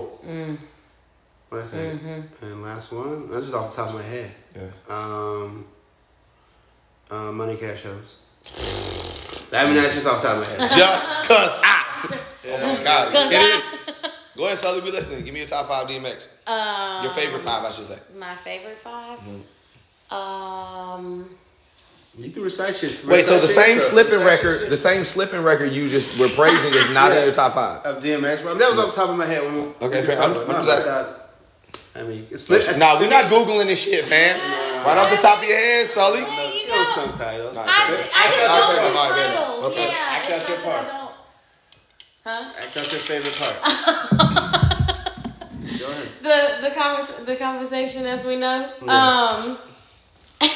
What 1.49 1.61
I 1.61 1.67
say? 1.67 1.77
Mm-hmm. 1.77 2.45
And 2.45 2.63
last 2.63 2.91
one. 2.91 3.29
That's 3.29 3.45
just 3.45 3.53
off 3.55 3.69
the 3.71 3.75
top 3.75 3.89
of 3.89 3.95
my 3.95 4.03
head. 4.03 4.31
Yeah. 4.55 4.69
Um, 4.87 5.65
uh, 7.11 7.31
money 7.31 7.57
cash 7.57 7.81
shows. 7.83 8.15
I 9.51 9.65
mean, 9.65 9.75
that's 9.75 9.93
just 9.95 10.07
off 10.07 10.21
the 10.21 10.27
top 10.29 10.37
of 10.37 10.43
my 10.43 10.49
head. 10.67 10.71
Just 10.77 11.09
cause 11.27 11.59
I. 11.63 12.19
Oh 12.47 12.57
my 12.77 12.83
god. 12.83 13.11
Cause 13.11 13.31
I- 13.33 14.11
Go 14.37 14.45
ahead, 14.45 14.57
Sully. 14.57 14.79
We 14.81 14.91
listening. 14.91 15.25
Give 15.25 15.33
me 15.33 15.41
your 15.41 15.49
top 15.49 15.67
five 15.67 15.87
DMX. 15.87 16.27
Um, 16.47 17.03
Your 17.03 17.13
favorite 17.13 17.41
five, 17.41 17.65
I 17.65 17.71
should 17.71 17.87
say. 17.87 17.99
My 18.15 18.35
favorite 18.37 18.77
5 18.77 19.19
Mm-hmm. 19.19 20.15
Um, 20.15 21.29
You 22.17 22.31
can 22.31 22.41
recite 22.43 22.75
shit. 22.75 23.05
Wait, 23.05 23.23
so 23.25 23.39
the 23.39 23.47
same 23.47 23.73
intro. 23.77 23.85
slipping 23.87 24.19
Recite 24.19 24.25
record, 24.27 24.59
shit. 24.61 24.69
the 24.69 24.77
same 24.77 25.05
slipping 25.05 25.41
record 25.43 25.71
you 25.71 25.87
just 25.87 26.17
were 26.19 26.27
praising 26.29 26.73
is 26.73 26.89
not 26.89 27.11
in 27.15 27.23
your 27.23 27.33
top 27.33 27.53
five. 27.53 27.85
of 27.85 28.03
DMX. 28.03 28.41
Bro. 28.41 28.55
That 28.55 28.71
was 28.71 28.79
off 28.79 28.95
the 28.95 29.01
top 29.01 29.09
of 29.09 29.17
my 29.17 29.25
head. 29.25 29.43
When 29.43 29.55
we, 29.55 29.61
Okay, 29.81 30.01
we 30.01 30.07
fair. 30.07 30.21
I'm 30.21 30.31
I'm 30.35 30.65
just 30.65 30.87
asking. 30.87 31.15
I 31.95 32.03
mean, 32.03 32.27
it's 32.31 32.43
slip. 32.43 32.77
No, 32.77 32.97
we're 32.99 33.09
not 33.09 33.25
googling 33.25 33.65
this 33.67 33.79
shit, 33.79 34.05
fam. 34.05 34.39
Right 34.85 34.97
off 34.97 35.09
the 35.09 35.17
top 35.17 35.41
of 35.43 35.49
your 35.49 35.57
head, 35.57 35.87
Sully. 35.89 36.21
Yeah, 36.21 36.53
you 36.53 36.59
She 36.59 36.67
know. 36.69 36.75
knows 36.83 36.93
some 36.95 37.11
titles. 37.17 37.55
Nah, 37.55 37.65
I, 37.65 37.67
I 37.67 37.69
Okay. 37.89 38.03
just 38.03 38.15
Okay, 38.15 38.47
don't 38.47 38.69
okay, 38.69 38.79
do 38.79 38.85
all 38.97 39.09
right, 39.09 39.15
then. 39.15 39.29
titles. 39.35 39.63
Okay. 39.65 39.87
Yeah, 39.87 40.09
Act 40.09 40.29
it's 40.29 40.43
out 40.43 40.49
your 40.49 40.57
not 40.57 40.63
that 40.63 40.85
I 40.85 40.87
part. 40.89 40.97
Huh? 42.23 42.51
Act 42.59 42.77
out 42.77 42.91
your 42.91 43.01
favorite 43.01 43.37
part. 43.39 43.55
Go 45.79 45.85
ahead. 45.87 46.09
The 46.21 46.37
the 46.69 46.75
convers- 46.75 47.25
the 47.25 47.35
conversation 47.35 48.05
as 48.05 48.23
we 48.25 48.35
know. 48.35 48.69
Yes. 48.81 48.89
Um, 48.89 49.57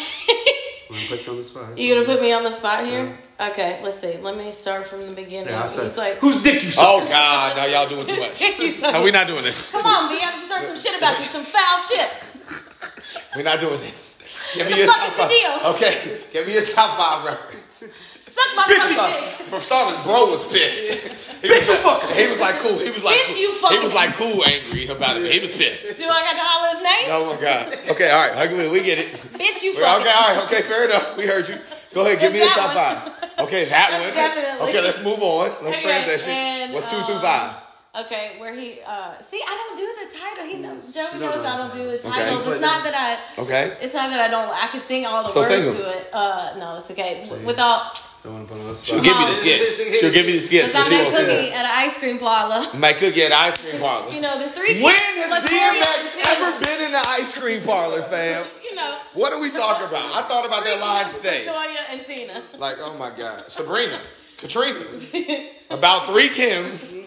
I'm 0.93 0.99
gonna 1.09 1.17
put 1.17 1.25
you 1.25 1.31
on 1.33 1.37
the 1.39 1.43
spot. 1.43 1.77
you 1.77 1.93
gonna 1.95 2.05
put 2.05 2.21
me 2.21 2.31
on 2.33 2.43
the 2.43 2.51
spot 2.51 2.85
here? 2.85 3.17
Okay, 3.39 3.79
let's 3.83 3.99
see. 3.99 4.17
Let 4.17 4.37
me 4.37 4.51
start 4.51 4.85
from 4.85 5.07
the 5.07 5.13
beginning. 5.13 5.47
Yeah, 5.49 5.63
I'll 5.63 5.69
He's 5.87 5.97
like, 5.97 6.17
whose 6.19 6.41
dick 6.43 6.63
you 6.63 6.71
suck? 6.71 6.85
Oh 6.87 7.07
God, 7.07 7.57
now 7.57 7.65
y'all 7.65 7.89
doing 7.89 8.05
too 8.05 8.19
much. 8.19 8.37
He's 8.43 8.81
like, 8.81 8.93
No, 8.93 9.01
we're 9.01 9.11
not 9.11 9.27
doing 9.27 9.43
this. 9.43 9.71
Come 9.71 9.85
on, 9.85 10.07
B. 10.09 10.21
I 10.23 10.31
just 10.39 10.51
heard 10.51 10.61
some 10.61 10.77
shit 10.77 10.97
about 10.97 11.19
you, 11.19 11.25
some 11.25 11.43
foul 11.43 11.77
shit. 11.89 12.09
We're 13.35 13.41
not 13.43 13.59
doing 13.59 13.79
this. 13.79 14.19
Give 14.53 14.67
me 14.67 14.73
The 14.73 14.79
your 14.79 14.87
fuck 14.87 14.97
top 14.97 15.09
is 15.09 15.15
the 15.15 15.21
five. 15.23 15.29
deal? 15.31 15.73
Okay, 15.73 16.21
give 16.31 16.45
me 16.47 16.53
your 16.53 16.65
top 16.65 16.97
five 16.97 17.25
records. 17.25 17.85
Suck 18.33 18.55
my 18.55 18.63
Bitch, 18.63 18.95
fucking 18.95 19.37
dick. 19.37 19.47
for 19.47 19.59
starters, 19.59 20.03
bro 20.03 20.31
was 20.31 20.43
pissed. 20.47 20.91
He 21.43 21.49
was, 21.49 21.67
he 22.15 22.27
was 22.29 22.39
like 22.39 22.55
cool. 22.59 22.77
He 22.79 22.89
was 22.89 23.03
like 23.03 23.15
Bitch, 23.19 23.27
cool. 23.27 23.37
you 23.71 23.77
he 23.77 23.83
was 23.83 23.91
like 23.93 24.13
cool, 24.15 24.45
angry 24.45 24.87
about 24.87 25.17
it. 25.17 25.29
He 25.29 25.41
was 25.41 25.51
pissed. 25.51 25.83
Do 25.83 26.05
I 26.07 26.21
got 26.23 26.31
to 26.33 26.39
holler 26.39 26.69
his 26.75 26.81
name? 26.81 27.11
Oh 27.11 27.35
my 27.35 27.41
God. 27.41 27.75
Okay, 27.89 28.09
all 28.11 28.29
right. 28.29 28.47
Okay, 28.49 28.69
we 28.69 28.81
get 28.81 28.97
it. 28.97 29.11
Bitch, 29.35 29.61
you 29.61 29.73
fucking. 29.73 29.83
Okay, 30.07 30.11
all 30.15 30.35
right. 30.37 30.45
Okay, 30.45 30.61
fair 30.61 30.85
enough. 30.85 31.17
We 31.17 31.25
heard 31.27 31.49
you. 31.49 31.57
Go 31.93 32.05
ahead, 32.05 32.19
give 32.21 32.31
me 32.31 32.39
your 32.39 32.47
top 32.47 32.63
one. 32.63 32.75
five. 32.75 33.29
Okay, 33.39 33.65
that 33.65 33.89
That's 33.91 34.05
one. 34.05 34.13
definitely- 34.15 34.69
Okay, 34.69 34.81
let's 34.81 35.03
move 35.03 35.21
on. 35.21 35.49
Let's 35.65 35.77
Okay, 35.79 35.81
transition. 35.81 36.31
and, 36.31 36.73
What's 36.73 36.89
two 36.89 36.95
through 37.03 37.15
um, 37.15 37.21
five? 37.21 37.62
Okay, 37.95 38.37
where 38.39 38.55
he 38.55 38.79
uh 38.81 39.21
see, 39.29 39.39
I 39.45 39.53
don't 39.53 39.77
do 39.77 39.85
the 40.01 40.17
title. 40.17 40.45
He 40.45 40.57
know 40.57 40.75
Joe 40.91 41.05
She 41.13 41.19
don't 41.19 41.29
knows 41.29 41.43
know 41.43 41.49
I 41.49 41.57
don't 41.57 41.73
do 41.77 41.85
the 41.91 41.99
Okay. 41.99 42.09
titles. 42.09 42.47
It's 42.53 42.61
not 42.61 42.83
that 42.85 42.95
I 42.95 43.41
Okay. 43.41 43.77
it's 43.81 43.93
not 43.93 44.09
that 44.09 44.19
I 44.19 44.29
don't 44.29 44.49
I 44.49 44.67
can 44.71 44.81
sing 44.87 45.05
all 45.05 45.21
the 45.21 45.29
So 45.29 45.41
words 45.41 45.49
sing 45.53 45.67
'em. 45.67 45.75
to 45.75 45.97
it. 45.99 46.09
Uh 46.11 46.55
no, 46.57 46.77
it's 46.79 46.89
okay. 46.89 47.27
Sing. 47.29 47.45
Without 47.45 47.99
Don't 48.23 48.33
want 48.33 48.47
to 48.47 48.53
put 48.55 48.61
on 48.61 48.67
the 48.69 48.75
spot. 48.75 48.87
She'll 48.87 49.03
give 49.03 49.15
you 49.19 49.27
the 49.27 49.35
skits. 49.35 49.99
She'll 49.99 50.11
give 50.11 50.25
you 50.27 50.33
the 50.41 50.41
skits. 50.41 50.71
because 50.71 50.73
But 50.73 50.79
I 50.79 50.83
she 50.85 50.89
made 50.89 51.03
won't 51.03 51.13
say 51.15 51.25
cookie 51.27 51.49
that. 51.51 51.57
at 51.59 51.65
an 51.65 51.71
ice 51.89 51.97
cream 51.99 52.17
parlor. 52.17 52.67
My 52.79 52.93
cookie 52.93 53.21
at 53.21 53.31
an 53.31 53.37
ice 53.37 53.57
cream 53.59 53.79
parlor. 53.79 54.11
You 54.11 54.21
know, 54.21 54.39
the 54.39 54.49
three 54.57 54.81
When 54.81 54.95
kids, 54.95 55.29
has 55.29 55.43
Latoya 55.43 55.45
DMX 55.45 55.99
and 56.01 56.09
Tina, 56.13 56.29
ever 56.29 56.59
been 56.65 56.81
in 56.89 56.95
an 56.95 57.03
ice 57.05 57.35
cream 57.35 57.61
parlor, 57.63 58.01
fam? 58.03 58.47
You 58.67 58.73
know. 58.75 58.97
What 59.13 59.33
are 59.33 59.39
we 59.39 59.51
talking 59.51 59.85
about? 59.87 60.15
I 60.15 60.27
thought 60.27 60.47
about 60.47 60.63
that 60.63 60.79
line 60.79 61.11
Kim, 61.11 61.15
today. 61.21 61.45
Latoya 61.45 61.77
and 61.91 62.03
Tina. 62.07 62.41
Like, 62.57 62.77
oh 62.79 62.97
my 62.97 63.15
God. 63.15 63.51
Sabrina, 63.51 64.01
Katrina. 64.43 65.49
About 65.69 66.05
three 66.07 66.27
Kims. 66.29 66.97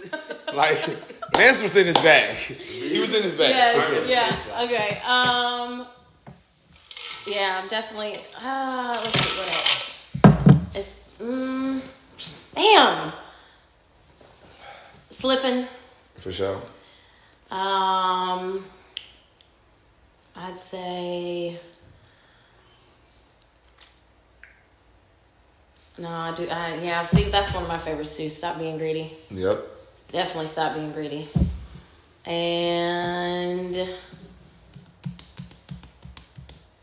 Like, 0.54 0.78
Vance 1.34 1.60
was 1.60 1.76
in 1.76 1.84
his 1.86 1.96
bag. 1.96 2.34
He 2.36 2.98
was 2.98 3.14
in 3.14 3.22
his 3.22 3.34
bag. 3.34 3.74
for 3.80 3.86
sure. 3.92 4.04
yeah, 4.06 4.40
yeah. 4.48 4.62
Okay. 4.64 5.00
Um. 5.04 5.86
Yeah, 7.26 7.60
I'm 7.62 7.68
definitely. 7.68 8.16
Uh, 8.40 9.02
let's 9.04 9.20
see 9.20 9.38
what 9.38 9.48
else. 9.54 10.66
It's. 10.74 10.96
Mm, 11.20 11.82
damn. 12.54 13.12
Slipping. 15.10 15.66
For 16.18 16.32
sure. 16.32 16.62
Um. 17.50 18.64
I'd 20.34 20.58
say. 20.58 21.60
No, 25.98 26.08
I 26.08 26.34
do. 26.36 26.46
I, 26.48 26.74
yeah, 26.76 27.04
see, 27.04 27.30
that's 27.30 27.52
one 27.54 27.62
of 27.62 27.68
my 27.68 27.78
favorites 27.78 28.16
too. 28.16 28.28
Stop 28.28 28.58
being 28.58 28.76
greedy. 28.76 29.12
Yep. 29.30 29.58
Definitely 30.12 30.48
stop 30.48 30.74
being 30.74 30.92
greedy. 30.92 31.28
And 32.26 33.74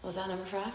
was 0.02 0.16
that 0.16 0.28
number 0.30 0.46
five? 0.46 0.74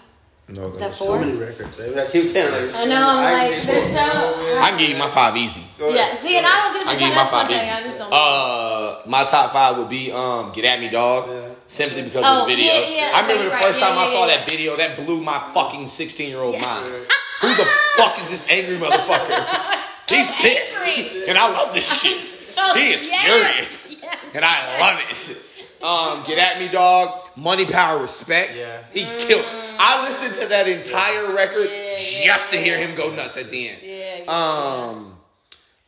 No, 0.50 0.66
Is 0.68 0.72
that 0.74 0.78
that's- 0.78 0.98
So 0.98 1.18
many 1.18 1.32
records. 1.32 1.78
I 1.78 2.06
keep 2.10 2.32
telling. 2.32 2.66
Like, 2.68 2.74
I 2.76 2.84
know. 2.86 3.06
I'm 3.06 3.50
like, 3.50 3.62
there's 3.62 3.84
so. 3.86 4.58
I 4.60 4.70
can 4.70 4.78
give 4.78 4.88
you 4.90 4.96
my 4.96 5.10
five 5.10 5.36
easy. 5.36 5.62
Go. 5.78 5.90
Yeah, 5.90 6.16
see, 6.16 6.36
and 6.38 6.46
I 6.46 6.62
don't 6.62 6.72
do 6.72 6.84
the 6.84 6.88
I 6.88 6.92
can 6.92 6.98
give 7.00 7.08
you 7.08 7.14
my 7.14 7.26
five 7.26 7.50
easy. 7.50 7.60
I 7.70 7.82
just 7.82 7.98
don't. 7.98 8.12
Uh, 8.12 9.02
my 9.06 9.24
top 9.24 9.52
five 9.52 9.76
would 9.76 9.90
be 9.90 10.10
um, 10.10 10.52
"Get 10.54 10.64
at 10.64 10.80
Me, 10.80 10.88
Dog," 10.88 11.28
Yeah. 11.28 11.48
simply 11.66 12.00
because 12.02 12.24
Oh, 12.26 12.42
of 12.42 12.48
the 12.48 12.54
video. 12.56 12.72
yeah, 12.72 12.88
yeah, 12.88 13.10
I 13.14 13.20
remember 13.22 13.44
the 13.44 13.50
right, 13.50 13.62
first 13.64 13.78
yeah, 13.78 13.88
time 13.88 13.98
I 13.98 14.04
yeah, 14.06 14.10
saw 14.12 14.26
yeah. 14.26 14.36
that 14.38 14.48
video, 14.48 14.76
that 14.76 14.96
blew 15.04 15.20
my 15.20 15.38
fucking 15.52 15.86
sixteen-year-old 15.88 16.54
Yeah. 16.54 16.60
mind. 16.62 16.94
Who 17.40 17.54
the 17.54 17.66
fuck 17.96 18.18
is 18.24 18.30
this 18.30 18.46
angry 18.50 18.76
motherfucker? 18.76 19.46
He's 20.08 20.26
pissed, 20.30 20.78
angry. 20.78 21.28
and 21.28 21.36
I 21.38 21.48
love 21.52 21.74
this 21.74 21.84
shit. 21.84 22.24
Oh, 22.56 22.74
He 22.74 22.92
is 22.92 23.06
yes, 23.06 23.24
furious, 23.24 24.02
yes. 24.02 24.16
and 24.34 24.44
I 24.44 24.80
love 24.80 25.00
it. 25.10 25.36
Um, 25.84 26.24
"Get 26.26 26.38
at 26.38 26.58
Me, 26.58 26.68
Dog," 26.68 27.28
"Money, 27.36 27.66
Power, 27.66 28.00
Respect." 28.02 28.56
Yeah. 28.58 28.82
He 28.90 29.02
killed. 29.26 29.44
I 29.46 30.02
listened 30.08 30.34
to 30.40 30.46
that 30.48 30.66
entire 30.66 31.32
record 31.34 31.68
Yeah, 31.70 31.96
just 32.24 32.50
to 32.50 32.56
hear 32.58 32.78
yeah. 32.78 32.86
him 32.86 32.96
go 32.96 33.14
nuts 33.14 33.36
at 33.36 33.50
the 33.50 33.68
end. 33.68 33.78
Yeah. 33.82 34.24
Um, 34.26 35.14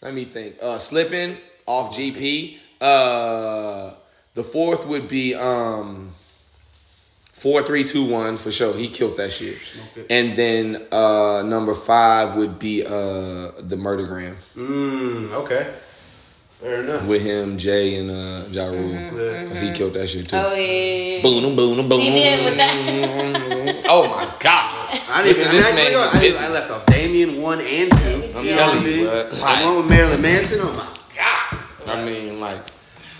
let 0.00 0.14
me 0.14 0.26
think. 0.26 0.56
Uh, 0.62 0.78
slipping 0.78 1.38
off 1.66 1.96
GP. 1.96 2.58
Uh, 2.80 3.94
the 4.34 4.44
fourth 4.44 4.86
would 4.86 5.08
be 5.08 5.34
um, 5.34 6.09
four, 7.40 7.62
three, 7.62 7.84
two, 7.84 8.04
one 8.04 8.36
for 8.36 8.50
sure. 8.50 8.74
He 8.74 8.88
killed 8.88 9.16
that 9.16 9.32
shit. 9.32 9.56
it. 9.96 10.06
And 10.10 10.36
then 10.38 10.86
uh, 10.92 11.42
number 11.44 11.74
five 11.74 12.36
would 12.36 12.58
be 12.58 12.84
uh, 12.84 13.52
the 13.58 13.76
Murdergram 13.76 14.36
Mm, 14.56 15.30
okay. 15.32 15.74
Fair 16.60 16.82
enough. 16.84 17.06
with 17.06 17.22
him, 17.22 17.56
Jay, 17.56 17.96
and 17.96 18.10
uh, 18.10 18.44
Ja 18.50 18.66
Rule. 18.66 18.90
Yeah. 18.92 19.48
Cause 19.48 19.60
he 19.60 19.72
killed 19.72 19.94
that 19.94 20.06
shit 20.10 20.28
too. 20.28 20.36
Oh 20.36 20.52
yeah. 20.54 21.22
Boom, 21.22 21.56
boom, 21.56 21.88
boom. 21.88 22.00
He 22.00 22.10
did 22.10 22.44
with 22.44 22.56
that. 22.58 23.84
oh 23.88 24.06
my 24.08 24.26
god! 24.38 25.00
I 25.08 25.22
didn't 25.22 25.36
to 25.36 25.40
even, 25.44 25.56
this 25.56 25.66
I, 25.66 25.74
man. 25.74 25.94
I. 25.94 26.44
I 26.44 26.48
left 26.50 26.70
off 26.70 26.84
Damien 26.84 27.40
one 27.40 27.60
and 27.62 27.90
two. 27.90 27.96
I'm 28.36 28.44
You 28.44 28.50
know 28.50 28.56
telling 28.56 28.82
what 28.82 28.90
you, 28.90 28.96
mean? 28.98 29.06
bruh. 29.06 29.30
The 29.30 29.64
one 29.66 29.76
with 29.78 29.86
Marilyn 29.88 30.20
Manson. 30.20 30.58
Oh 30.60 30.72
my 30.74 30.98
god. 31.16 31.58
I 31.86 32.04
mean, 32.04 32.40
like. 32.40 32.62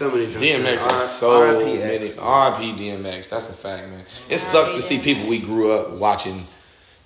So 0.00 0.10
many. 0.10 0.28
DMX 0.28 0.82
R- 0.82 0.92
has 0.92 1.18
so 1.18 1.62
many. 1.62 1.76
RP 1.76 2.74
DMX. 2.78 3.28
That's 3.28 3.50
a 3.50 3.52
fact, 3.52 3.90
man. 3.90 4.02
It 4.30 4.38
sucks 4.38 4.72
to 4.72 4.80
see 4.80 4.98
people 4.98 5.28
we 5.28 5.38
grew 5.38 5.72
up 5.72 5.90
watching. 5.90 6.46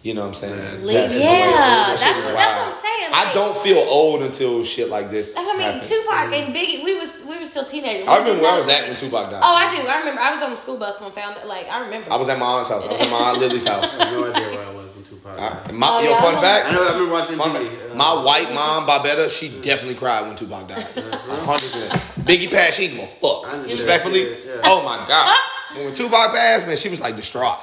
You 0.05 0.13
know 0.13 0.21
what 0.21 0.27
I'm 0.29 0.35
saying? 0.35 0.59
Yeah. 0.59 0.85
Leave- 0.85 1.13
yeah, 1.17 1.89
away. 1.89 1.97
That's 1.97 2.03
shit 2.03 2.13
that's 2.37 2.57
what 2.57 2.77
I'm 2.77 2.83
saying, 2.83 3.11
I 3.15 3.33
don't 3.33 3.57
feel 3.63 3.79
old 3.79 4.21
until 4.23 4.63
shit 4.63 4.91
like 4.91 5.11
this. 5.11 5.33
That's 5.33 5.47
what 5.47 5.57
I 5.57 5.59
mean. 5.59 5.81
happens. 5.81 5.89
Tupac 5.89 6.35
and 6.35 6.55
Biggie, 6.55 6.85
we 6.85 6.99
was 7.01 7.09
we 7.27 7.39
were 7.41 7.47
still 7.47 7.65
teenagers. 7.65 8.07
I 8.07 8.19
remember 8.19 8.43
where 8.43 8.53
I 8.53 8.57
was 8.59 8.69
at 8.69 8.87
when 8.87 8.99
Tupac 8.99 9.31
died. 9.31 9.41
Oh, 9.43 9.55
I 9.55 9.75
do. 9.75 9.81
I 9.89 9.99
remember. 10.01 10.21
I 10.21 10.33
was 10.35 10.43
on 10.43 10.51
the 10.51 10.57
school 10.59 10.77
bus 10.79 11.01
when 11.01 11.11
I 11.11 11.15
found 11.15 11.39
it. 11.39 11.47
Like 11.47 11.67
I 11.71 11.81
remember. 11.87 12.13
I 12.13 12.17
was 12.17 12.29
at 12.29 12.39
my 12.39 12.45
aunt's 12.45 12.69
house. 12.69 12.85
I 12.87 12.93
was 12.93 13.01
at 13.01 13.09
my 13.11 13.17
aunt 13.17 13.39
Lily's 13.39 13.67
house. 13.67 13.99
I 14.01 14.05
have 14.05 14.13
no 14.13 14.31
idea 14.31 14.49
where 14.53 14.67
I 14.67 14.73
was 14.75 14.95
when 14.95 15.05
Tupac. 15.05 15.41
I, 15.41 15.73
my, 15.73 15.89
Oh, 15.89 16.01
yo, 16.03 16.11
yeah, 16.11 16.21
fun 16.21 16.35
I 16.35 16.41
fact. 16.41 16.67
I 16.67 16.73
know. 16.73 16.83
I 16.85 16.91
remember 16.93 17.13
watching 17.13 17.37
Fun 17.37 17.51
TV. 17.53 17.69
fact, 17.69 17.93
uh, 17.93 17.95
my 17.97 18.23
white 18.25 18.53
mom, 18.53 18.87
Barbetta, 18.87 19.31
she 19.31 19.49
definitely 19.63 19.95
cried 19.97 20.27
when 20.27 20.37
Tupac 20.37 20.69
died. 20.69 20.85
hundred 20.85 21.73
percent. 21.73 21.93
Biggie 22.29 22.51
passed, 22.51 22.77
she 22.77 22.89
didn't 22.89 23.01
give 23.01 23.09
a 23.09 23.13
I 23.13 23.17
fuck. 23.21 23.45
understand. 23.55 23.71
Respectfully, 23.71 24.23
Yeah, 24.29 24.55
yeah. 24.57 24.61
oh 24.65 24.83
my 24.85 25.07
god. 25.09 25.35
When 25.77 25.95
Tupac 25.95 26.35
passed, 26.35 26.67
man, 26.67 26.77
she 26.77 26.89
was 26.91 27.01
like 27.01 27.17
distraught, 27.17 27.59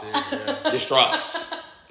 distraught. 0.72 1.30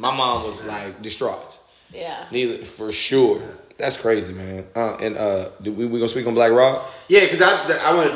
My 0.01 0.15
mom 0.17 0.45
was 0.45 0.65
like 0.65 1.03
distraught. 1.03 1.59
yeah. 1.93 2.27
Neither 2.33 2.65
for 2.65 2.91
sure. 2.91 3.43
That's 3.77 3.97
crazy, 3.97 4.33
man. 4.33 4.65
Uh, 4.75 4.97
and 4.97 5.17
uh, 5.17 5.51
do 5.63 5.73
we 5.73 5.85
we 5.87 5.99
gonna 5.99 6.09
speak 6.09 6.27
on 6.27 6.35
Black 6.35 6.53
Rob? 6.53 6.83
Yeah, 7.09 7.21
because 7.27 7.43
I 7.43 7.53
I 7.89 7.93
went 7.95 8.15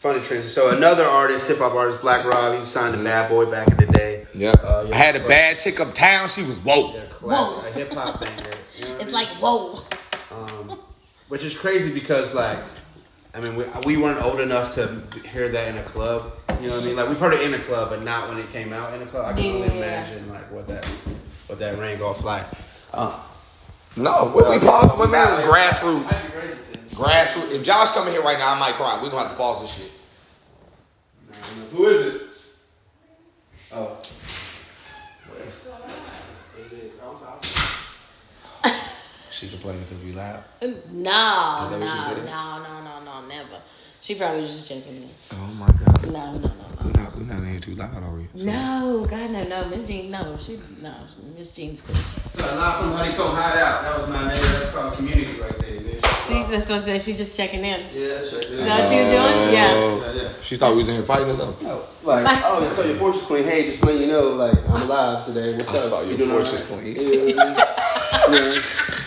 funny 0.00 0.20
transition. 0.20 0.50
So 0.50 0.76
another 0.76 1.04
artist, 1.04 1.46
hip 1.46 1.58
hop 1.58 1.74
artist, 1.74 2.00
Black 2.00 2.24
Rob, 2.24 2.58
he 2.58 2.64
signed 2.66 2.94
to 2.96 3.02
Bad 3.04 3.28
Boy 3.28 3.48
back 3.50 3.68
in 3.68 3.76
the 3.76 3.86
day. 3.92 4.26
Yeah. 4.34 4.50
Uh, 4.50 4.88
I 4.92 4.96
had 4.96 5.14
a 5.16 5.20
but- 5.20 5.28
bad 5.28 5.58
chick 5.58 5.78
uptown. 5.78 6.28
She 6.28 6.42
was 6.42 6.58
woke. 6.60 6.94
Yeah, 6.96 7.04
classic, 7.10 7.56
Whoa. 7.62 7.68
a 7.68 7.72
hip 7.72 7.92
hop 7.92 8.20
banger. 8.20 8.50
You 8.76 8.84
know 8.84 8.90
what 8.90 9.00
I 9.00 9.04
It's 9.04 9.04
mean? 9.04 9.12
like 9.12 9.28
whoa. 9.40 9.82
um, 10.32 10.78
which 11.28 11.44
is 11.44 11.54
crazy 11.56 11.92
because 11.92 12.34
like, 12.34 12.58
I 13.34 13.40
mean, 13.40 13.56
we, 13.56 13.64
we 13.86 13.96
weren't 13.96 14.20
old 14.22 14.40
enough 14.40 14.74
to 14.74 15.00
hear 15.26 15.48
that 15.48 15.68
in 15.68 15.78
a 15.78 15.82
club. 15.84 16.32
You 16.60 16.68
know 16.68 16.74
what 16.74 16.82
I 16.82 16.86
mean? 16.86 16.96
Like 16.96 17.08
we've 17.08 17.18
heard 17.18 17.32
it 17.32 17.40
in 17.42 17.54
a 17.54 17.58
club, 17.60 17.88
but 17.88 18.02
not 18.02 18.28
when 18.28 18.38
it 18.38 18.50
came 18.50 18.72
out 18.72 18.92
in 18.94 19.00
a 19.02 19.06
club. 19.06 19.24
I 19.24 19.32
can 19.40 19.50
only 19.54 19.68
Yeah. 19.68 19.72
imagine 20.04 20.28
like 20.28 20.50
what 20.52 20.68
that 20.68 20.84
what 21.46 21.58
that 21.58 21.78
rang 21.78 22.02
off 22.02 22.22
like. 22.22 22.44
Uh, 22.92 23.18
No, 23.96 24.30
what 24.32 24.50
we 24.50 24.58
pause. 24.58 24.96
What 24.98 25.10
man? 25.10 25.32
Like, 25.40 25.44
Grassroots. 25.44 26.04
that's 26.10 26.28
crazy 26.30 26.54
thing. 26.72 26.82
Grassroots. 26.90 27.52
If 27.52 27.62
Josh 27.64 27.90
coming 27.92 28.12
here 28.12 28.22
right 28.22 28.38
now, 28.38 28.52
I 28.54 28.58
might 28.58 28.74
cry. 28.74 29.00
We 29.02 29.08
are 29.08 29.10
gonna 29.10 29.22
have 29.22 29.32
to 29.32 29.36
pause 29.36 29.62
this 29.62 29.70
shit. 29.74 29.90
Who 31.72 31.86
is 31.86 32.14
it? 32.14 32.22
Oh. 33.72 33.98
She 39.30 39.48
complaining 39.48 39.82
because 39.84 40.04
we 40.04 40.12
loud. 40.12 40.44
No, 40.60 40.68
Is 40.68 40.76
no, 40.92 41.00
no, 41.70 41.78
what 41.80 41.88
she 41.88 41.98
said? 42.14 42.26
no, 42.26 42.62
no, 42.62 43.01
no, 43.12 43.26
never. 43.26 43.60
She 44.00 44.16
probably 44.16 44.42
was 44.42 44.50
just 44.50 44.68
checking 44.68 44.96
in. 44.96 45.08
Oh 45.32 45.36
my 45.54 45.66
god. 45.66 46.06
No, 46.06 46.32
no, 46.32 46.38
no, 46.40 46.84
We 46.84 46.90
no. 46.92 47.02
not 47.02 47.16
we 47.18 47.24
not 47.24 47.38
in 47.38 47.50
here 47.50 47.60
too 47.60 47.74
loud, 47.74 48.02
are 48.02 48.10
we? 48.14 48.26
No, 48.42 49.06
God, 49.08 49.30
no, 49.30 49.44
no, 49.44 49.68
Miss 49.68 49.86
Jean, 49.86 50.10
no, 50.10 50.36
she, 50.44 50.58
no, 50.80 50.94
Miss 51.38 51.52
Jean's 51.52 51.80
cool. 51.82 51.94
So 51.94 52.40
live 52.40 52.80
from 52.80 52.92
Honeycomb 52.92 53.36
Hideout. 53.36 53.82
That 53.82 53.98
was 53.98 54.08
my 54.08 54.32
name. 54.32 54.42
That's 54.42 54.70
called 54.72 54.94
community 54.94 55.40
right 55.40 55.56
there, 55.60 55.80
man. 55.80 56.02
See, 56.26 56.42
that's 56.50 56.68
what 56.68 56.82
I 56.82 56.84
said. 56.84 57.02
She 57.02 57.14
just 57.14 57.36
checking 57.36 57.60
in. 57.60 57.80
Yeah, 57.92 58.24
check 58.24 58.42
it 58.42 58.50
Is 58.50 58.64
that 58.64 58.80
what 58.80 58.90
she 58.90 58.98
was 58.98 59.06
doing? 59.06 59.52
Yeah. 59.52 59.52
Yeah, 59.52 60.12
yeah. 60.22 60.32
She 60.40 60.56
thought 60.56 60.72
we 60.72 60.78
was 60.78 60.88
in 60.88 60.94
here 60.94 61.04
fighting 61.04 61.28
or 61.28 61.36
something. 61.36 61.68
Oh, 61.68 61.88
like, 62.02 62.26
oh, 62.44 62.68
so 62.70 62.84
your 62.84 62.96
porch 62.96 63.16
is 63.16 63.22
clean. 63.22 63.44
Hey, 63.44 63.70
just 63.70 63.84
letting 63.84 64.02
you 64.02 64.08
know, 64.08 64.30
like, 64.30 64.58
I'm 64.68 64.82
alive 64.82 65.24
today. 65.26 65.56
What's 65.56 65.70
I 65.70 65.76
up? 65.76 65.82
saw 65.84 66.02
your 66.02 66.16
doing 66.16 66.30
porch 66.30 66.52
is 66.52 66.62
clean. 66.64 66.96
Yeah, 66.96 67.34
yeah. 68.30 69.01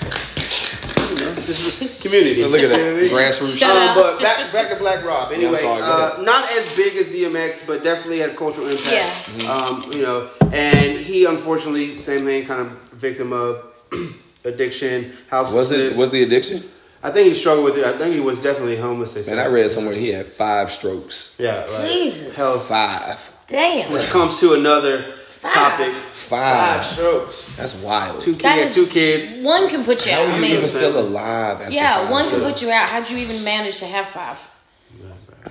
You 1.47 1.53
know, 1.53 1.57
this 1.57 1.81
is 1.81 2.01
community. 2.01 2.41
So 2.41 2.47
look 2.47 2.61
at 2.61 2.69
that. 2.69 2.77
You 2.77 2.85
know 2.85 2.91
what 2.93 2.99
I 2.99 3.03
mean? 3.03 3.11
Grassroots. 3.11 3.57
Shut 3.57 3.69
Um, 3.69 3.95
but 3.95 4.21
back 4.21 4.51
back 4.51 4.69
to 4.69 4.75
Black 4.77 5.05
Rob. 5.05 5.31
Anyway, 5.31 5.51
I'm 5.53 5.57
sorry, 5.57 5.81
uh, 5.81 6.21
not 6.21 6.49
as 6.51 6.75
big 6.75 6.95
as 6.95 7.07
DMX, 7.07 7.65
but 7.67 7.83
definitely 7.83 8.19
had 8.19 8.31
a 8.31 8.35
cultural 8.35 8.67
impact. 8.67 8.91
Yeah. 8.91 9.11
Mm-hmm. 9.11 9.85
Um, 9.85 9.93
you 9.93 10.01
know, 10.01 10.29
and 10.51 10.97
he 10.97 11.25
unfortunately, 11.25 11.99
same 12.01 12.25
thing, 12.25 12.45
kind 12.45 12.61
of 12.61 12.71
victim 12.93 13.33
of 13.33 13.65
addiction, 14.43 15.13
house. 15.29 15.51
Was 15.51 15.71
it 15.71 15.95
was 15.95 16.11
the 16.11 16.23
addiction? 16.23 16.63
I 17.03 17.11
think 17.11 17.31
he 17.31 17.39
struggled 17.39 17.65
with 17.65 17.77
it. 17.77 17.85
I 17.85 17.97
think 17.99 18.15
he 18.15 18.19
was 18.19 18.41
definitely 18.41 18.77
homeless. 18.77 19.13
They 19.13 19.23
Man. 19.23 19.37
I 19.37 19.45
read 19.47 19.69
somewhere 19.69 19.93
he 19.93 20.09
had 20.09 20.25
five 20.25 20.71
strokes. 20.71 21.35
Yeah, 21.37 21.65
like 21.65 21.91
Jesus. 21.91 22.35
health. 22.35 22.67
Five. 22.67 23.31
Damn. 23.47 23.93
Which 23.93 24.07
comes 24.07 24.39
to 24.39 24.53
another 24.53 25.13
Five. 25.45 25.53
topic. 25.77 25.93
Five. 26.13 26.81
Five 26.81 26.85
strokes. 26.85 27.43
That's 27.57 27.75
wild. 27.75 28.21
Two 28.21 28.33
That 28.35 28.55
kids. 28.57 28.69
is- 28.69 28.75
Two 28.75 28.87
kids. 28.91 29.43
One 29.45 29.69
can 29.69 29.83
put 29.85 30.05
you 30.05 30.11
How 30.11 30.21
out. 30.21 30.27
are 30.27 30.31
I 30.31 30.35
you 30.35 30.41
mean, 30.41 30.51
even 30.57 30.69
still 30.69 30.99
alive? 30.99 31.61
After 31.61 31.71
yeah, 31.73 32.01
five 32.01 32.09
one 32.11 32.23
can 32.29 32.39
strokes? 32.39 32.53
put 32.53 32.61
you 32.67 32.71
out. 32.71 32.89
How'd 32.89 33.09
you 33.09 33.17
even 33.17 33.43
manage 33.43 33.77
to 33.79 33.85
have 33.85 34.07
five? 34.09 34.37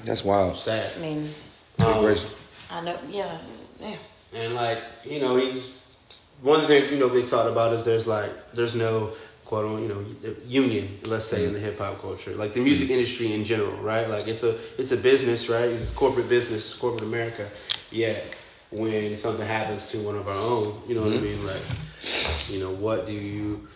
That's 0.05 0.25
wild. 0.25 0.59
Sad. 0.59 0.91
I 0.97 1.01
mean, 1.01 1.31
Um, 1.79 2.01
gracious. 2.03 2.33
I 2.71 2.81
know. 2.81 2.97
Yeah. 3.09 3.39
yeah. 3.81 3.97
And 4.35 4.55
like, 4.55 4.79
you 5.05 5.21
know, 5.21 5.37
he's 5.37 5.83
one 6.43 6.61
of 6.61 6.69
the 6.69 6.69
things 6.69 6.91
you 6.91 6.99
know 6.99 7.09
they 7.09 7.23
talked 7.23 7.49
about 7.51 7.73
is 7.73 7.85
there's 7.85 8.07
like 8.07 8.31
there's 8.55 8.75
no 8.75 9.13
quote 9.45 9.65
unquote, 9.67 9.83
you 9.83 9.89
know 9.89 10.35
union, 10.47 10.99
let's 11.05 11.27
say 11.27 11.45
in 11.47 11.53
the 11.53 11.61
hip 11.61 11.79
hop 11.79 12.01
culture, 12.01 12.35
like 12.35 12.53
the 12.55 12.61
music 12.61 12.91
industry 12.91 13.33
in 13.33 13.45
general, 13.45 13.77
right? 13.83 14.09
Like 14.09 14.27
it's 14.27 14.43
a 14.43 14.59
it's 14.77 14.91
a 14.93 14.97
business, 14.97 15.49
right? 15.49 15.69
It's 15.71 15.91
a 15.91 15.95
corporate 15.95 16.29
business, 16.29 16.65
it's 16.67 16.75
corporate 16.75 17.03
America. 17.03 17.49
Yeah, 17.91 18.19
when 18.75 19.17
something 19.17 19.47
happens 19.47 19.89
to 19.91 19.99
one 19.99 20.17
of 20.17 20.29
our 20.29 20.35
own, 20.35 20.83
you 20.87 20.95
know 20.95 21.03
what 21.03 21.13
I 21.13 21.17
mm-hmm. 21.17 21.25
mean? 21.25 21.47
Like, 21.47 21.63
you 22.49 22.61
know, 22.61 22.71
what 22.71 23.07
do 23.07 23.13
you? 23.13 23.67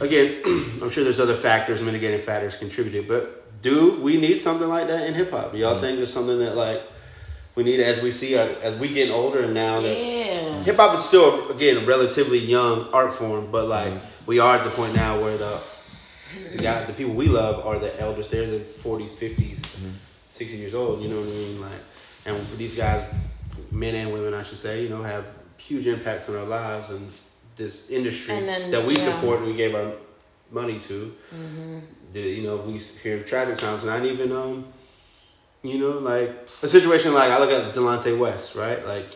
Again, 0.00 0.42
I'm 0.82 0.90
sure 0.90 1.04
there's 1.04 1.20
other 1.20 1.36
factors, 1.36 1.80
mitigating 1.80 2.24
factors 2.24 2.56
contributed, 2.56 3.08
but 3.08 3.62
do 3.62 4.00
we 4.00 4.18
need 4.18 4.40
something 4.40 4.68
like 4.68 4.86
that 4.88 5.06
in 5.06 5.14
hip 5.14 5.30
hop? 5.30 5.54
Y'all 5.54 5.72
mm-hmm. 5.72 5.82
think 5.82 5.96
there's 5.98 6.12
something 6.12 6.38
that 6.38 6.56
like 6.56 6.80
we 7.54 7.64
need 7.64 7.80
as 7.80 8.02
we 8.02 8.12
see 8.12 8.36
uh, 8.36 8.46
as 8.62 8.78
we 8.78 8.88
getting 8.88 9.12
older 9.12 9.42
and 9.42 9.54
now 9.54 9.80
that 9.80 9.96
Yeah. 9.96 10.62
hip 10.62 10.76
hop 10.76 10.98
is 10.98 11.04
still 11.04 11.50
again 11.50 11.78
a 11.78 11.86
relatively 11.86 12.38
young 12.38 12.88
art 12.92 13.14
form, 13.14 13.50
but 13.50 13.66
like 13.66 13.92
mm-hmm. 13.92 14.26
we 14.26 14.38
are 14.38 14.56
at 14.56 14.64
the 14.64 14.70
point 14.70 14.94
now 14.94 15.20
where 15.20 15.38
the 15.38 15.60
the, 16.52 16.58
guy, 16.58 16.84
the 16.84 16.92
people 16.92 17.14
we 17.14 17.26
love 17.26 17.64
are 17.64 17.78
the 17.78 17.98
elders. 18.00 18.28
They're 18.28 18.46
the 18.46 18.60
forties, 18.60 19.12
50s 19.12 19.64
60 20.30 20.56
years 20.56 20.74
old. 20.74 21.02
You 21.02 21.08
know 21.08 21.20
what 21.20 21.28
I 21.28 21.30
mean? 21.30 21.60
Like, 21.60 21.80
and 22.26 22.58
these 22.58 22.74
guys, 22.74 23.06
men 23.70 23.94
and 23.94 24.12
women, 24.12 24.34
I 24.34 24.42
should 24.42 24.58
say, 24.58 24.82
you 24.82 24.88
know, 24.88 25.02
have 25.02 25.24
huge 25.56 25.86
impacts 25.86 26.28
on 26.28 26.36
our 26.36 26.44
lives 26.44 26.90
and 26.90 27.10
this 27.56 27.88
industry 27.90 28.34
And 28.34 28.46
then, 28.46 28.70
that 28.70 28.86
we 28.86 28.96
yeah. 28.96 29.04
support 29.04 29.38
and 29.38 29.46
we 29.48 29.54
gave 29.56 29.74
our 29.74 29.92
money 30.50 30.78
to. 30.80 31.14
Mm-hmm. 31.34 31.78
The, 32.12 32.20
you 32.20 32.42
know, 32.46 32.56
we 32.56 32.78
hear 32.78 33.22
tragic 33.22 33.58
times, 33.58 33.84
not 33.84 34.04
even 34.04 34.32
um, 34.32 34.66
you 35.62 35.78
know, 35.78 35.98
like 35.98 36.30
a 36.62 36.68
situation 36.68 37.12
like 37.12 37.30
I 37.30 37.38
look 37.38 37.50
at 37.50 37.74
Delonte 37.74 38.16
West, 38.18 38.54
right? 38.54 38.84
Like 38.86 39.06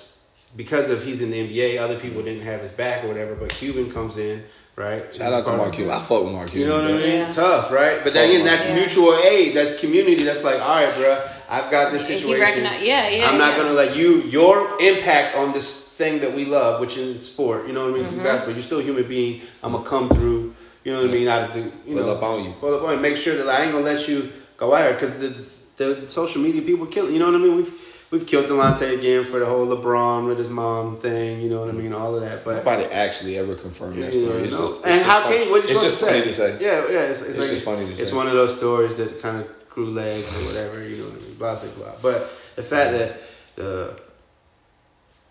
because 0.56 0.90
of 0.90 1.04
he's 1.04 1.20
in 1.20 1.30
the 1.30 1.36
NBA, 1.48 1.78
other 1.78 1.98
people 2.00 2.22
didn't 2.22 2.44
have 2.44 2.60
his 2.60 2.72
back 2.72 3.04
or 3.04 3.08
whatever, 3.08 3.34
but 3.36 3.50
Cuban 3.50 3.90
comes 3.90 4.16
in, 4.16 4.42
right? 4.74 5.14
Shout 5.14 5.32
out 5.32 5.44
to 5.44 5.56
Mark 5.56 5.74
Cuban. 5.74 5.92
I 5.92 6.00
fuck 6.02 6.24
with 6.24 6.32
Mark 6.32 6.50
Cuban. 6.50 6.60
You 6.62 6.66
know 6.68 6.82
what 6.82 6.90
I 6.90 6.94
bro. 6.94 7.00
mean? 7.00 7.18
Yeah. 7.20 7.30
Tough, 7.30 7.70
right? 7.70 8.00
But 8.02 8.12
then 8.14 8.28
again, 8.30 8.44
that's 8.44 8.66
Yeah. 8.66 8.74
mutual 8.74 9.14
aid. 9.18 9.54
That's 9.54 9.78
community. 9.78 10.24
That's 10.24 10.42
like, 10.42 10.60
all 10.60 10.84
right, 10.84 10.94
bro, 10.96 11.24
I've 11.50 11.70
got 11.70 11.92
this 11.92 12.06
situation. 12.06 12.62
yeah, 12.62 13.08
yeah, 13.08 13.28
I'm 13.28 13.38
not 13.38 13.52
yeah. 13.56 13.62
gonna 13.64 13.72
let 13.74 13.96
you 13.96 14.22
your 14.22 14.80
impact 14.80 15.36
on 15.36 15.52
this 15.52 15.88
thing 15.94 16.20
that 16.20 16.32
we 16.34 16.44
love, 16.44 16.80
which 16.80 16.96
is 16.96 17.26
sport. 17.26 17.66
You 17.66 17.72
know 17.72 17.86
what 17.90 17.90
I 17.90 17.94
mean? 17.94 18.02
Mm-hmm. 18.04 18.14
Through 18.14 18.24
basketball, 18.24 18.54
you're 18.54 18.62
still 18.62 18.78
a 18.80 18.82
human 18.82 19.06
being. 19.08 19.42
I'm 19.62 19.72
gonna 19.72 19.88
come 19.88 20.08
through. 20.10 20.54
You 20.84 20.92
know 20.92 21.02
what 21.02 21.10
I 21.10 21.12
mean? 21.12 21.28
Out 21.28 21.48
of 21.50 21.54
the 21.54 21.60
you 21.60 21.96
Pull 21.96 22.06
know, 22.06 22.14
up 22.14 22.22
on 22.22 22.44
you. 22.44 22.52
Pull 22.60 22.74
up 22.74 22.82
on 22.84 22.94
you. 22.94 23.00
Make 23.00 23.16
sure 23.16 23.36
that 23.36 23.48
I 23.48 23.64
ain't 23.64 23.72
gonna 23.72 23.84
let 23.84 24.08
you 24.08 24.30
go 24.56 24.74
out 24.74 24.82
here 24.84 24.94
because 24.94 25.12
the 25.18 25.44
the 25.76 26.08
social 26.10 26.40
media 26.40 26.62
people 26.62 26.86
are 26.86 26.90
killing. 26.90 27.12
You 27.12 27.18
know 27.18 27.26
what 27.26 27.34
I 27.34 27.38
mean? 27.38 27.56
We've 27.56 27.72
we've 28.10 28.26
killed 28.26 28.46
Delonte 28.46 28.98
again 28.98 29.24
for 29.24 29.38
the 29.40 29.46
whole 29.46 29.66
LeBron 29.66 30.26
with 30.28 30.38
his 30.38 30.48
mom 30.50 30.96
thing. 30.98 31.40
You 31.40 31.50
know 31.50 31.60
what 31.60 31.68
I 31.68 31.72
mean? 31.72 31.92
All 31.92 32.14
of 32.14 32.20
that, 32.22 32.44
but. 32.44 32.56
Nobody 32.58 32.84
actually 32.84 33.36
ever 33.38 33.54
confirmed 33.56 34.02
that 34.02 34.12
story. 34.12 34.26
know, 34.26 34.36
It's 34.44 34.52
no. 34.54 34.60
just, 34.60 34.74
it's 34.76 34.84
and 34.84 34.94
just 34.94 35.06
how 35.06 35.22
funny. 35.24 35.36
can 35.38 35.46
you, 35.46 35.50
what 35.52 35.64
you 35.64 35.70
It's 35.70 35.78
supposed 35.80 35.84
just 35.84 35.98
to 35.98 36.04
say? 36.04 36.10
funny 36.12 36.24
to 36.24 36.32
say. 36.32 36.64
Yeah, 36.64 36.88
yeah. 36.90 37.00
It's, 37.10 37.20
it's, 37.20 37.30
It's 37.30 37.38
like, 37.38 37.48
just 37.50 37.64
funny 37.64 37.86
to 37.86 37.96
say. 37.96 38.02
It's 38.02 38.12
one 38.12 38.26
of 38.26 38.32
those 38.32 38.56
stories 38.56 38.96
that 38.96 39.20
kind 39.20 39.36
of 39.38 39.48
grew 39.68 39.90
legs 39.90 40.26
or 40.34 40.44
whatever. 40.46 40.82
You 40.82 40.96
know 40.98 41.10
what 41.10 41.18
I 41.18 41.24
mean? 41.24 41.29
Blah 41.40 41.58
blah 41.58 41.70
blah. 41.70 41.94
But 42.02 42.30
the 42.56 42.62
fact 42.62 42.98
that 42.98 43.16
the, 43.56 43.98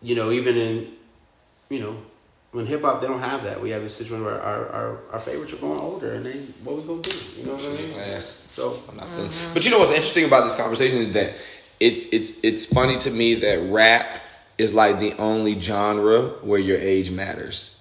you 0.01 0.15
know, 0.15 0.31
even 0.31 0.57
in, 0.57 0.93
you 1.69 1.79
know, 1.79 1.97
when 2.51 2.65
hip 2.65 2.81
hop 2.81 2.99
they 2.99 3.07
don't 3.07 3.21
have 3.21 3.43
that. 3.43 3.61
We 3.61 3.69
have 3.69 3.83
a 3.83 3.89
situation 3.89 4.25
where 4.25 4.41
our, 4.41 4.67
our, 4.69 4.99
our 5.11 5.19
favorites 5.19 5.53
are 5.53 5.57
going 5.57 5.79
older, 5.79 6.15
and 6.15 6.25
they 6.25 6.39
what 6.63 6.77
we 6.77 6.83
gonna 6.83 7.03
do? 7.03 7.15
You 7.37 7.45
know 7.45 7.53
what 7.53 7.63
I 7.63 7.73
mean? 7.73 7.93
ass. 7.93 8.47
So 8.55 8.81
I'm 8.89 8.97
not 8.97 9.07
feeling. 9.09 9.29
Mm-hmm. 9.29 9.53
But 9.53 9.65
you 9.65 9.71
know 9.71 9.77
what's 9.77 9.91
interesting 9.91 10.25
about 10.25 10.45
this 10.45 10.55
conversation 10.55 10.97
is 10.99 11.13
that 11.13 11.35
it's 11.79 12.05
it's 12.11 12.39
it's 12.43 12.65
funny 12.65 12.97
to 12.99 13.11
me 13.11 13.35
that 13.35 13.71
rap 13.71 14.07
is 14.57 14.73
like 14.73 14.99
the 14.99 15.15
only 15.17 15.59
genre 15.61 16.29
where 16.41 16.59
your 16.59 16.79
age 16.79 17.11
matters. 17.11 17.78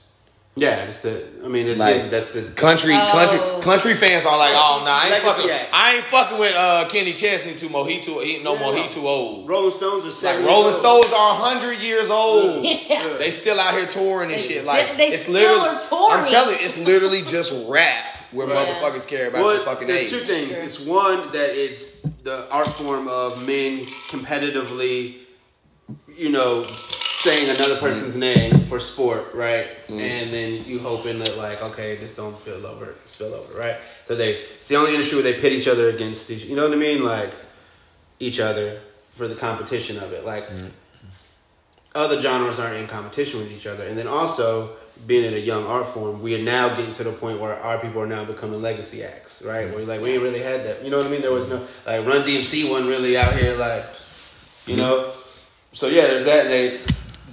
Yeah, 0.58 0.84
it's 0.84 1.02
the. 1.02 1.26
I 1.44 1.48
mean, 1.48 1.66
it's 1.66 1.78
Like 1.78 1.96
it, 1.96 2.10
that's 2.10 2.32
the. 2.32 2.42
country, 2.56 2.94
Oh. 2.94 3.10
country, 3.12 3.62
country 3.62 3.94
fans 3.94 4.26
are 4.26 4.36
like, 4.36 4.52
oh 4.54 4.82
no, 4.84 4.90
I 4.90 5.00
ain't 5.04 5.10
Legacy 5.24 5.26
fucking, 5.42 5.50
act. 5.50 5.70
I 5.72 5.94
ain't 5.96 6.04
fucking 6.04 6.38
with 6.38 6.54
uh, 6.56 6.88
Kenny 6.90 7.12
Chesney 7.14 7.54
too 7.54 7.68
more. 7.68 7.86
He 7.88 8.00
too, 8.00 8.18
he, 8.18 8.42
no 8.42 8.56
more. 8.58 8.74
He 8.74 8.88
too 8.88 9.06
old. 9.06 9.48
Rolling 9.48 9.72
Stones 9.76 10.04
are 10.22 10.26
Like 10.36 10.44
Rolling 10.46 10.74
old. 10.74 10.74
Stones 10.74 11.06
are 11.06 11.34
hundred 11.36 11.78
years 11.80 12.10
old. 12.10 12.64
Yeah. 12.64 13.16
They 13.18 13.30
still 13.30 13.58
out 13.58 13.74
here 13.74 13.86
touring 13.86 14.30
and 14.32 14.38
They- 14.40 14.46
shit. 14.46 14.64
Like 14.64 14.96
they 14.96 15.08
it's 15.08 15.22
still 15.22 15.34
literally, 15.34 15.68
are 15.68 15.80
touring. 15.82 16.20
I'm 16.24 16.28
telling 16.28 16.58
you, 16.58 16.64
it's 16.64 16.76
literally 16.76 17.22
just 17.22 17.52
rap 17.68 18.04
where 18.32 18.46
Right. 18.46 18.68
motherfuckers 18.68 19.06
care 19.06 19.28
about 19.28 19.44
Well, 19.44 19.54
your 19.54 19.62
fucking 19.64 19.88
there's 19.88 20.12
age. 20.12 20.20
two 20.20 20.26
things. 20.26 20.48
Sure. 20.54 20.62
It's 20.64 20.80
one 20.80 21.32
that 21.32 21.50
it's 21.56 21.96
the 22.24 22.46
art 22.50 22.68
form 22.76 23.08
of 23.08 23.42
men 23.46 23.86
competitively, 24.10 25.14
you 26.16 26.28
know, 26.30 26.66
saying 27.18 27.48
another 27.48 27.74
mm. 27.74 27.80
person's 27.80 28.14
name 28.14 28.66
for 28.66 28.78
sport, 28.78 29.34
right? 29.34 29.66
Mm. 29.88 30.00
And 30.00 30.32
then 30.32 30.64
you 30.64 30.78
hoping 30.78 31.18
that 31.18 31.36
like, 31.36 31.60
okay, 31.62 31.96
this 31.96 32.14
don't 32.14 32.36
spill 32.36 32.64
over, 32.64 32.94
spill 33.06 33.34
over, 33.34 33.58
right? 33.58 33.76
So 34.06 34.14
they, 34.14 34.34
it's 34.58 34.68
the 34.68 34.76
only 34.76 34.92
industry 34.92 35.16
where 35.16 35.24
they 35.24 35.40
pit 35.40 35.52
each 35.52 35.66
other 35.66 35.88
against 35.88 36.30
each, 36.30 36.44
you 36.44 36.54
know 36.54 36.62
what 36.62 36.72
I 36.72 36.80
mean? 36.80 37.02
Like 37.02 37.34
each 38.20 38.38
other 38.38 38.80
for 39.16 39.26
the 39.26 39.34
competition 39.34 39.98
of 39.98 40.12
it. 40.12 40.24
Like 40.24 40.44
mm. 40.44 40.70
other 41.94 42.22
genres 42.22 42.60
aren't 42.60 42.76
in 42.76 42.86
competition 42.86 43.40
with 43.40 43.50
each 43.50 43.66
other. 43.66 43.84
And 43.84 43.98
then 43.98 44.06
also, 44.06 44.76
being 45.06 45.24
in 45.24 45.34
a 45.34 45.38
young 45.38 45.64
art 45.64 45.88
form, 45.88 46.22
we 46.22 46.34
are 46.34 46.42
now 46.42 46.74
getting 46.74 46.92
to 46.92 47.04
the 47.04 47.12
point 47.12 47.40
where 47.40 47.54
our 47.60 47.78
people 47.78 48.00
are 48.02 48.06
now 48.06 48.24
becoming 48.24 48.60
legacy 48.60 49.04
acts, 49.04 49.42
right? 49.42 49.72
Where 49.72 49.84
like 49.84 50.00
we 50.00 50.10
ain't 50.10 50.22
really 50.22 50.42
had 50.42 50.64
that. 50.66 50.84
You 50.84 50.90
know 50.90 50.98
what 50.98 51.06
I 51.06 51.10
mean? 51.10 51.22
There 51.22 51.32
was 51.32 51.48
no 51.48 51.66
like 51.86 52.06
Run 52.06 52.22
DMC 52.22 52.68
wasn't 52.68 52.88
really 52.88 53.16
out 53.16 53.34
here 53.36 53.54
like, 53.54 53.84
you 54.66 54.76
know. 54.76 55.14
So 55.72 55.86
yeah, 55.86 56.06
there's 56.06 56.24
that. 56.24 56.48
They 56.48 56.80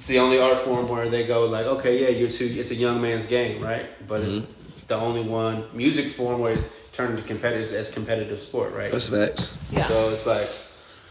it's 0.05 0.11
the 0.11 0.19
only 0.19 0.39
art 0.39 0.59
form 0.59 0.87
where 0.87 1.09
they 1.09 1.25
go 1.25 1.45
like, 1.45 1.65
okay, 1.65 2.03
yeah, 2.03 2.09
you're 2.09 2.29
too. 2.29 2.45
It's 2.45 2.69
a 2.69 2.75
young 2.75 3.01
man's 3.01 3.25
game, 3.25 3.59
right? 3.59 3.87
But 4.07 4.21
it's 4.21 4.35
mm-hmm. 4.35 4.85
the 4.87 4.97
only 4.97 5.27
one 5.27 5.65
music 5.73 6.13
form 6.13 6.41
where 6.41 6.53
it's 6.53 6.69
turned 6.93 7.17
into 7.17 7.27
competitive 7.27 7.73
as 7.73 7.89
competitive 7.89 8.39
sport, 8.39 8.75
right? 8.75 8.91
That's 8.91 9.09
facts. 9.09 9.57
Yeah. 9.71 9.87
So 9.87 10.09
it's 10.09 10.27
like. 10.27 10.47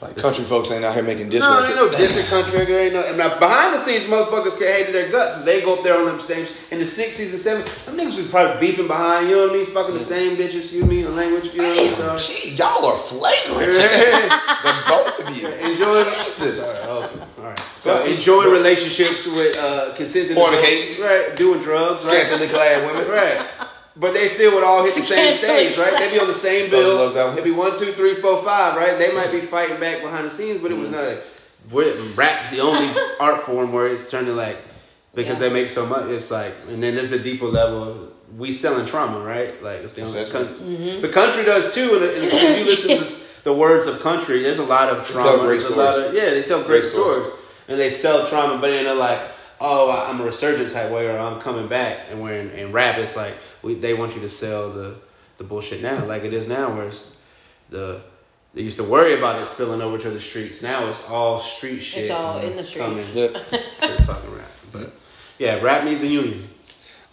Like 0.01 0.17
country 0.17 0.45
folks 0.45 0.71
ain't 0.71 0.85
out 0.85 0.93
here 0.95 1.03
making 1.05 1.31
diss 1.31 1.43
No, 1.43 1.63
records. 1.63 1.81
ain't 1.81 1.93
no 1.93 1.99
distant 1.99 2.27
country 2.27 2.59
record. 2.59 2.75
Ain't 2.75 2.95
no. 2.95 3.03
And 3.05 3.17
now 3.17 3.39
behind 3.39 3.75
the 3.75 3.79
scenes, 3.79 4.05
motherfuckers 4.05 4.59
can 4.59 4.67
hate 4.67 4.93
their 4.93 5.11
guts. 5.11 5.43
They 5.45 5.63
go 5.63 5.77
up 5.77 5.83
there 5.83 5.97
on 5.97 6.05
them 6.05 6.21
stage 6.21 6.51
in 6.71 6.79
the 6.79 6.87
sixties 6.87 7.33
and 7.33 7.41
seventies. 7.41 7.73
Them 7.87 7.97
niggas 7.97 8.19
was 8.19 8.29
probably 8.29 8.61
beefing 8.61 8.87
behind. 8.87 9.29
You 9.29 9.37
know 9.37 9.43
what 9.47 9.53
I 9.53 9.59
mean? 9.59 9.67
Fucking 9.73 9.95
the 9.95 10.01
mm. 10.01 10.05
same 10.05 10.37
bitches. 10.37 10.57
Excuse 10.57 10.85
me, 10.85 11.03
the 11.03 11.11
language. 11.11 11.45
You 11.55 11.63
know 11.63 11.69
what 11.69 11.79
I 11.79 11.83
mean? 11.83 11.95
Damn, 11.97 12.19
So, 12.19 12.33
gee, 12.33 12.55
y'all 12.55 12.85
are 12.85 12.97
flagrant. 12.97 13.73
the 14.65 14.83
both 14.89 15.21
of 15.21 15.37
you. 15.37 15.49
Enjoy. 15.49 16.05
Jesus. 16.05 16.61
Sorry, 16.61 16.91
okay, 16.91 17.21
all 17.45 17.51
right. 17.51 17.63
So 17.79 18.05
enjoying 18.07 18.51
relationships 18.51 19.27
with 19.27 19.57
uh, 19.59 19.95
consenting, 19.97 20.37
Fornicating. 20.37 20.99
right? 21.01 21.37
Doing 21.37 21.61
drugs, 21.61 22.07
right? 22.07 22.27
Scantily 22.27 22.49
clad 22.49 22.87
women. 22.87 23.11
Right. 23.11 23.47
But 23.97 24.15
they 24.15 24.29
still 24.29 24.55
would 24.55 24.65
all 24.65 24.85
hit 24.85 24.95
the 24.95 25.03
same 25.03 25.37
stage, 25.37 25.77
right? 25.79 25.93
They'd 25.99 26.13
be 26.13 26.19
on 26.19 26.27
the 26.27 26.35
same 26.35 26.69
bill. 26.71 26.97
loves. 26.97 27.15
It'd 27.15 27.45
be 27.45 27.53
one, 27.53 27.79
two, 27.79 27.93
three, 27.93 28.21
four, 28.21 28.43
five, 28.43 28.77
right? 28.77 28.99
They 28.99 29.15
might 29.15 29.31
be 29.31 29.39
mm-hmm. 29.39 29.47
fighting 29.47 29.79
back 29.79 30.03
behind 30.03 30.27
the 30.27 30.31
scenes, 30.31 30.61
but 30.61 30.73
it 30.73 30.75
was 30.75 30.89
mm-hmm. 30.89 30.97
not. 30.97 31.23
Like, 31.71 32.17
rap's 32.17 32.51
the 32.51 32.61
only 32.61 32.93
art 33.21 33.43
form 33.43 33.73
where 33.73 33.89
it's 33.89 34.11
turned 34.11 34.27
to 34.27 34.33
like 34.33 34.59
because 35.15 35.41
Yeah. 35.41 35.49
they 35.49 35.53
make 35.53 35.71
so 35.71 35.87
much. 35.87 36.07
It's 36.07 36.31
like, 36.31 36.55
and 36.69 36.83
then 36.83 36.95
there's 36.95 37.13
a 37.13 37.23
deeper 37.23 37.47
level. 37.47 37.83
of 37.83 38.13
We 38.37 38.53
selling 38.53 38.87
trauma, 38.87 39.25
right? 39.25 39.63
Like 39.63 39.81
it's 39.81 39.93
the 39.95 40.03
only. 40.03 40.19
Essentially. 40.19 40.49
Country. 40.49 40.67
Mm-hmm. 40.67 41.01
The 41.03 41.09
country 41.11 41.45
does 41.45 41.75
too, 41.75 41.95
and, 41.95 42.05
and 42.05 42.25
if 42.25 42.59
you 42.59 42.65
listen 42.65 42.91
to 42.91 42.99
this, 43.05 43.29
the 43.45 43.53
words 43.53 43.87
of 43.87 44.01
country, 44.01 44.43
there's 44.43 44.59
a 44.59 44.65
lot 44.65 44.89
of 44.89 45.07
tell 45.07 45.23
trauma. 45.23 45.43
great 45.45 45.61
there's 45.61 45.65
a 45.67 45.77
lot 45.77 45.99
of 45.99 46.15
yeah, 46.15 46.31
they 46.31 46.43
tell 46.43 46.59
great, 46.65 46.81
Great 46.81 46.85
stories. 46.87 47.27
stories. 47.29 47.45
and 47.69 47.79
they 47.79 47.91
sell 47.91 48.27
trauma, 48.29 48.55
but 48.61 48.69
then 48.69 48.85
they're 48.85 48.95
like, 48.95 49.21
oh, 49.61 49.91
I'm 49.91 50.21
a 50.21 50.25
resurgent 50.25 50.73
type 50.73 50.91
way, 50.91 51.07
or 51.09 51.19
I'm 51.19 51.41
coming 51.41 51.69
back. 51.69 52.07
And 52.11 52.21
where 52.23 52.41
in, 52.41 52.51
in 52.51 52.73
rap, 52.73 52.99
it's 52.99 53.15
like 53.17 53.35
we, 53.63 53.75
they 53.75 53.95
want 53.95 54.15
you 54.15 54.21
to 54.23 54.29
sell 54.29 54.71
the 54.73 54.97
the 55.39 55.45
bullshit 55.45 55.83
now, 55.83 56.05
like 56.05 56.23
it 56.25 56.33
is 56.33 56.47
now, 56.49 56.75
where 56.77 56.89
it's 56.89 57.17
the 57.71 58.03
they 58.55 58.63
used 58.63 58.77
to 58.77 58.85
worry 58.85 59.15
about 59.19 59.43
it 59.43 59.47
spilling 59.47 59.83
over 59.83 59.99
to 59.99 60.11
the 60.11 60.21
streets. 60.21 60.63
Now 60.63 60.87
it's 60.89 61.09
all 61.11 61.41
street 61.41 61.81
shit. 61.81 62.05
It's 62.05 62.13
all 62.13 62.39
in 62.39 62.57
the 62.57 62.63
coming 62.65 63.05
streets. 63.05 63.51
to 63.51 64.05
fucking 64.07 64.33
rap. 64.35 64.51
But 64.73 64.93
yeah, 65.39 65.61
rap 65.61 65.85
needs 65.85 66.03
a 66.03 66.07
union. 66.07 66.47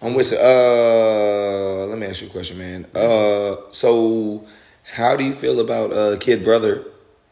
I'm 0.03 0.13
with 0.13 0.31
you. 0.31 0.37
Uh, 0.37 1.85
let 1.87 1.97
me 1.97 2.05
ask 2.07 2.21
you 2.21 2.27
a 2.27 2.31
question, 2.31 2.57
man. 2.59 2.85
Uh, 2.93 3.55
so 3.71 4.45
how 4.91 5.15
do 5.15 5.23
you 5.23 5.33
feel 5.33 5.59
about 5.59 5.91
uh, 5.91 6.17
Kid 6.17 6.43
Brother 6.43 6.85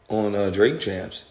on 0.08 0.36
uh, 0.36 0.50
Drink 0.50 0.80
Champs? 0.80 1.26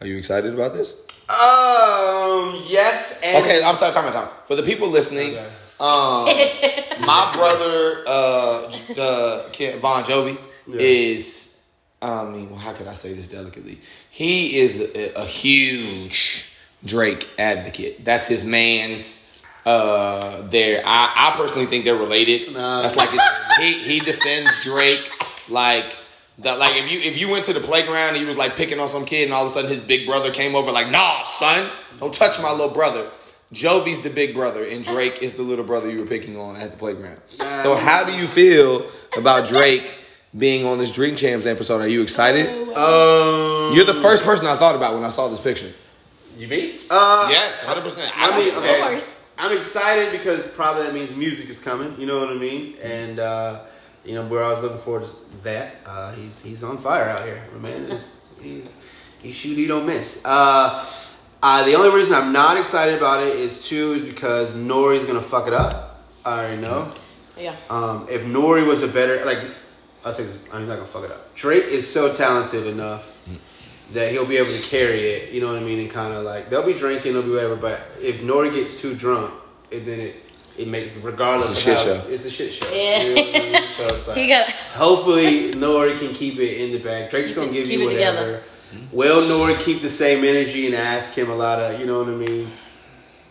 Are 0.00 0.06
you 0.06 0.16
excited 0.16 0.52
about 0.54 0.74
this? 0.74 0.92
Um, 1.28 2.62
yes. 2.68 3.20
And 3.22 3.44
Okay, 3.44 3.62
I'm 3.62 3.76
sorry, 3.76 3.92
time 3.92 4.04
out, 4.06 4.12
time. 4.12 4.28
For 4.46 4.56
the 4.56 4.62
people 4.62 4.88
listening, 4.88 5.30
Okay. 5.36 5.46
um, 5.80 6.26
my 7.06 7.32
brother, 7.34 8.04
uh, 8.06 8.70
J- 8.70 8.94
uh, 8.98 9.48
Ken- 9.52 9.78
Von 9.80 10.04
Jovi, 10.04 10.38
Yeah. 10.66 10.76
is, 10.80 11.58
I 12.02 12.24
mean, 12.24 12.50
well, 12.50 12.58
how 12.58 12.72
could 12.72 12.86
I 12.86 12.94
say 12.94 13.12
this 13.14 13.28
delicately? 13.28 13.80
He 14.10 14.58
is 14.58 14.80
a, 14.80 15.20
a 15.20 15.24
huge 15.24 16.46
Drake 16.84 17.28
advocate. 17.38 18.04
That's 18.04 18.26
his 18.26 18.44
man's. 18.44 19.18
Uh, 19.66 20.48
there, 20.48 20.82
I, 20.84 21.32
I 21.32 21.36
personally 21.36 21.66
think 21.66 21.84
they're 21.84 21.94
related. 21.96 22.54
Nah. 22.54 22.80
That's 22.82 22.96
like 22.96 23.10
his, 23.10 23.20
he 23.58 23.72
he 23.74 24.00
defends 24.00 24.50
Drake 24.64 25.10
like. 25.48 25.94
The, 26.38 26.56
like 26.56 26.74
if 26.76 26.90
you 26.90 27.00
if 27.00 27.18
you 27.18 27.28
went 27.28 27.44
to 27.46 27.52
the 27.52 27.60
playground 27.60 28.10
and 28.14 28.18
you 28.18 28.26
was 28.26 28.38
like 28.38 28.56
picking 28.56 28.80
on 28.80 28.88
some 28.88 29.04
kid 29.04 29.24
and 29.24 29.34
all 29.34 29.42
of 29.42 29.48
a 29.48 29.50
sudden 29.50 29.68
his 29.68 29.80
big 29.80 30.06
brother 30.06 30.30
came 30.30 30.54
over 30.54 30.70
like 30.70 30.88
nah 30.88 31.22
son 31.24 31.70
don't 31.98 32.14
touch 32.14 32.40
my 32.40 32.50
little 32.50 32.70
brother 32.72 33.10
Jovi's 33.52 34.00
the 34.00 34.08
big 34.08 34.32
brother 34.32 34.64
and 34.64 34.82
Drake 34.82 35.22
is 35.22 35.34
the 35.34 35.42
little 35.42 35.66
brother 35.66 35.90
you 35.90 35.98
were 35.98 36.06
picking 36.06 36.38
on 36.38 36.56
at 36.56 36.70
the 36.70 36.78
playground 36.78 37.20
so 37.58 37.74
how 37.74 38.04
do 38.06 38.12
you 38.12 38.26
feel 38.26 38.88
about 39.18 39.48
Drake 39.48 39.84
being 40.38 40.64
on 40.64 40.78
this 40.78 40.90
Drink 40.90 41.18
Champs 41.18 41.44
episode 41.44 41.82
are 41.82 41.88
you 41.88 42.00
excited 42.00 42.46
um, 42.74 43.74
you're 43.74 43.84
the 43.84 44.00
first 44.00 44.22
person 44.24 44.46
I 44.46 44.56
thought 44.56 44.76
about 44.76 44.94
when 44.94 45.04
I 45.04 45.10
saw 45.10 45.28
this 45.28 45.40
picture 45.40 45.70
You 46.38 46.48
me? 46.48 46.78
Uh, 46.88 47.28
yes 47.30 47.62
100 47.66 47.82
percent 47.82 48.12
I 48.16 48.38
mean, 48.38 48.54
Of 48.54 48.62
okay. 48.62 48.80
course. 48.80 49.04
I'm 49.36 49.54
excited 49.58 50.10
because 50.12 50.48
probably 50.52 50.84
that 50.84 50.94
means 50.94 51.14
music 51.14 51.50
is 51.50 51.58
coming. 51.58 52.00
You 52.00 52.06
know 52.06 52.18
what 52.18 52.28
I 52.30 52.34
mean? 52.34 52.76
And 52.82 53.18
uh, 53.18 53.60
you 54.04 54.14
know, 54.14 54.26
we're 54.26 54.42
always 54.42 54.62
looking 54.62 54.78
forward 54.78 55.08
to 55.08 55.42
that. 55.44 55.74
Uh, 55.84 56.12
he's 56.14 56.40
he's 56.40 56.62
on 56.62 56.78
fire 56.78 57.04
out 57.04 57.24
here. 57.24 57.42
My 57.54 57.70
man 57.70 57.84
is 57.90 58.16
he's, 58.40 58.68
he 59.22 59.32
shoot, 59.32 59.56
he 59.56 59.66
don't 59.66 59.86
miss. 59.86 60.22
Uh, 60.24 60.90
uh, 61.42 61.64
the 61.64 61.74
only 61.74 61.94
reason 61.96 62.14
I'm 62.14 62.32
not 62.32 62.58
excited 62.58 62.96
about 62.96 63.26
it 63.26 63.36
is 63.36 63.66
two 63.66 63.92
is 63.92 64.04
because 64.04 64.56
Nori's 64.56 65.06
gonna 65.06 65.20
fuck 65.20 65.46
it 65.46 65.52
up. 65.52 66.04
I 66.24 66.40
already 66.40 66.62
know. 66.62 66.92
Yeah. 67.38 67.56
Um, 67.70 68.06
if 68.10 68.22
Nori 68.22 68.66
was 68.66 68.82
a 68.82 68.88
better 68.88 69.24
like, 69.24 69.38
I'll 70.04 70.12
say 70.12 70.24
this, 70.24 70.38
I'm 70.52 70.66
not 70.66 70.76
gonna 70.76 70.86
fuck 70.86 71.04
it 71.04 71.10
up. 71.10 71.34
Drake 71.34 71.64
is 71.64 71.90
so 71.90 72.14
talented 72.14 72.66
enough 72.66 73.06
that 73.92 74.12
he'll 74.12 74.26
be 74.26 74.36
able 74.36 74.52
to 74.52 74.62
carry 74.62 75.10
it. 75.10 75.32
You 75.32 75.40
know 75.40 75.48
what 75.48 75.56
I 75.56 75.64
mean? 75.64 75.80
And 75.80 75.90
kind 75.90 76.14
of 76.14 76.24
like 76.24 76.50
they'll 76.50 76.66
be 76.66 76.74
drinking, 76.74 77.14
they'll 77.14 77.22
be 77.22 77.30
whatever. 77.30 77.56
But 77.56 77.80
if 78.00 78.20
Nori 78.20 78.54
gets 78.54 78.80
too 78.80 78.94
drunk, 78.94 79.32
it, 79.70 79.86
then 79.86 80.00
it 80.00 80.16
it 80.60 80.68
makes 80.68 80.96
regardless 80.96 81.50
It's 81.56 81.66
a 81.66 81.72
of 81.72 81.78
shit 81.78 81.86
how 81.98 82.02
show. 82.04 82.10
it's 82.10 82.24
a 82.24 82.30
shit 82.30 82.52
show. 82.52 82.70
Yeah. 82.72 83.02
You 83.02 83.14
know 83.14 83.22
what 83.22 83.34
I 83.34 83.60
mean? 83.60 83.70
So 83.76 83.94
it's 83.94 84.08
like 84.08 84.28
got 84.28 84.50
hopefully 84.50 85.52
Nori 85.54 85.98
can 85.98 86.12
keep 86.14 86.38
it 86.38 86.60
in 86.62 86.72
the 86.72 86.78
bag. 86.78 87.10
Drake's 87.10 87.34
gonna 87.34 87.52
give 87.52 87.68
you 87.68 87.84
whatever. 87.84 87.96
together. 87.96 88.42
Will 88.92 89.22
Nori 89.22 89.58
keep 89.64 89.82
the 89.82 89.90
same 89.90 90.24
energy 90.24 90.66
and 90.66 90.74
ask 90.74 91.14
him 91.16 91.30
a 91.30 91.34
lot 91.34 91.58
of 91.60 91.80
you 91.80 91.86
know 91.86 91.98
what 92.00 92.08
I 92.08 92.12
mean? 92.16 92.50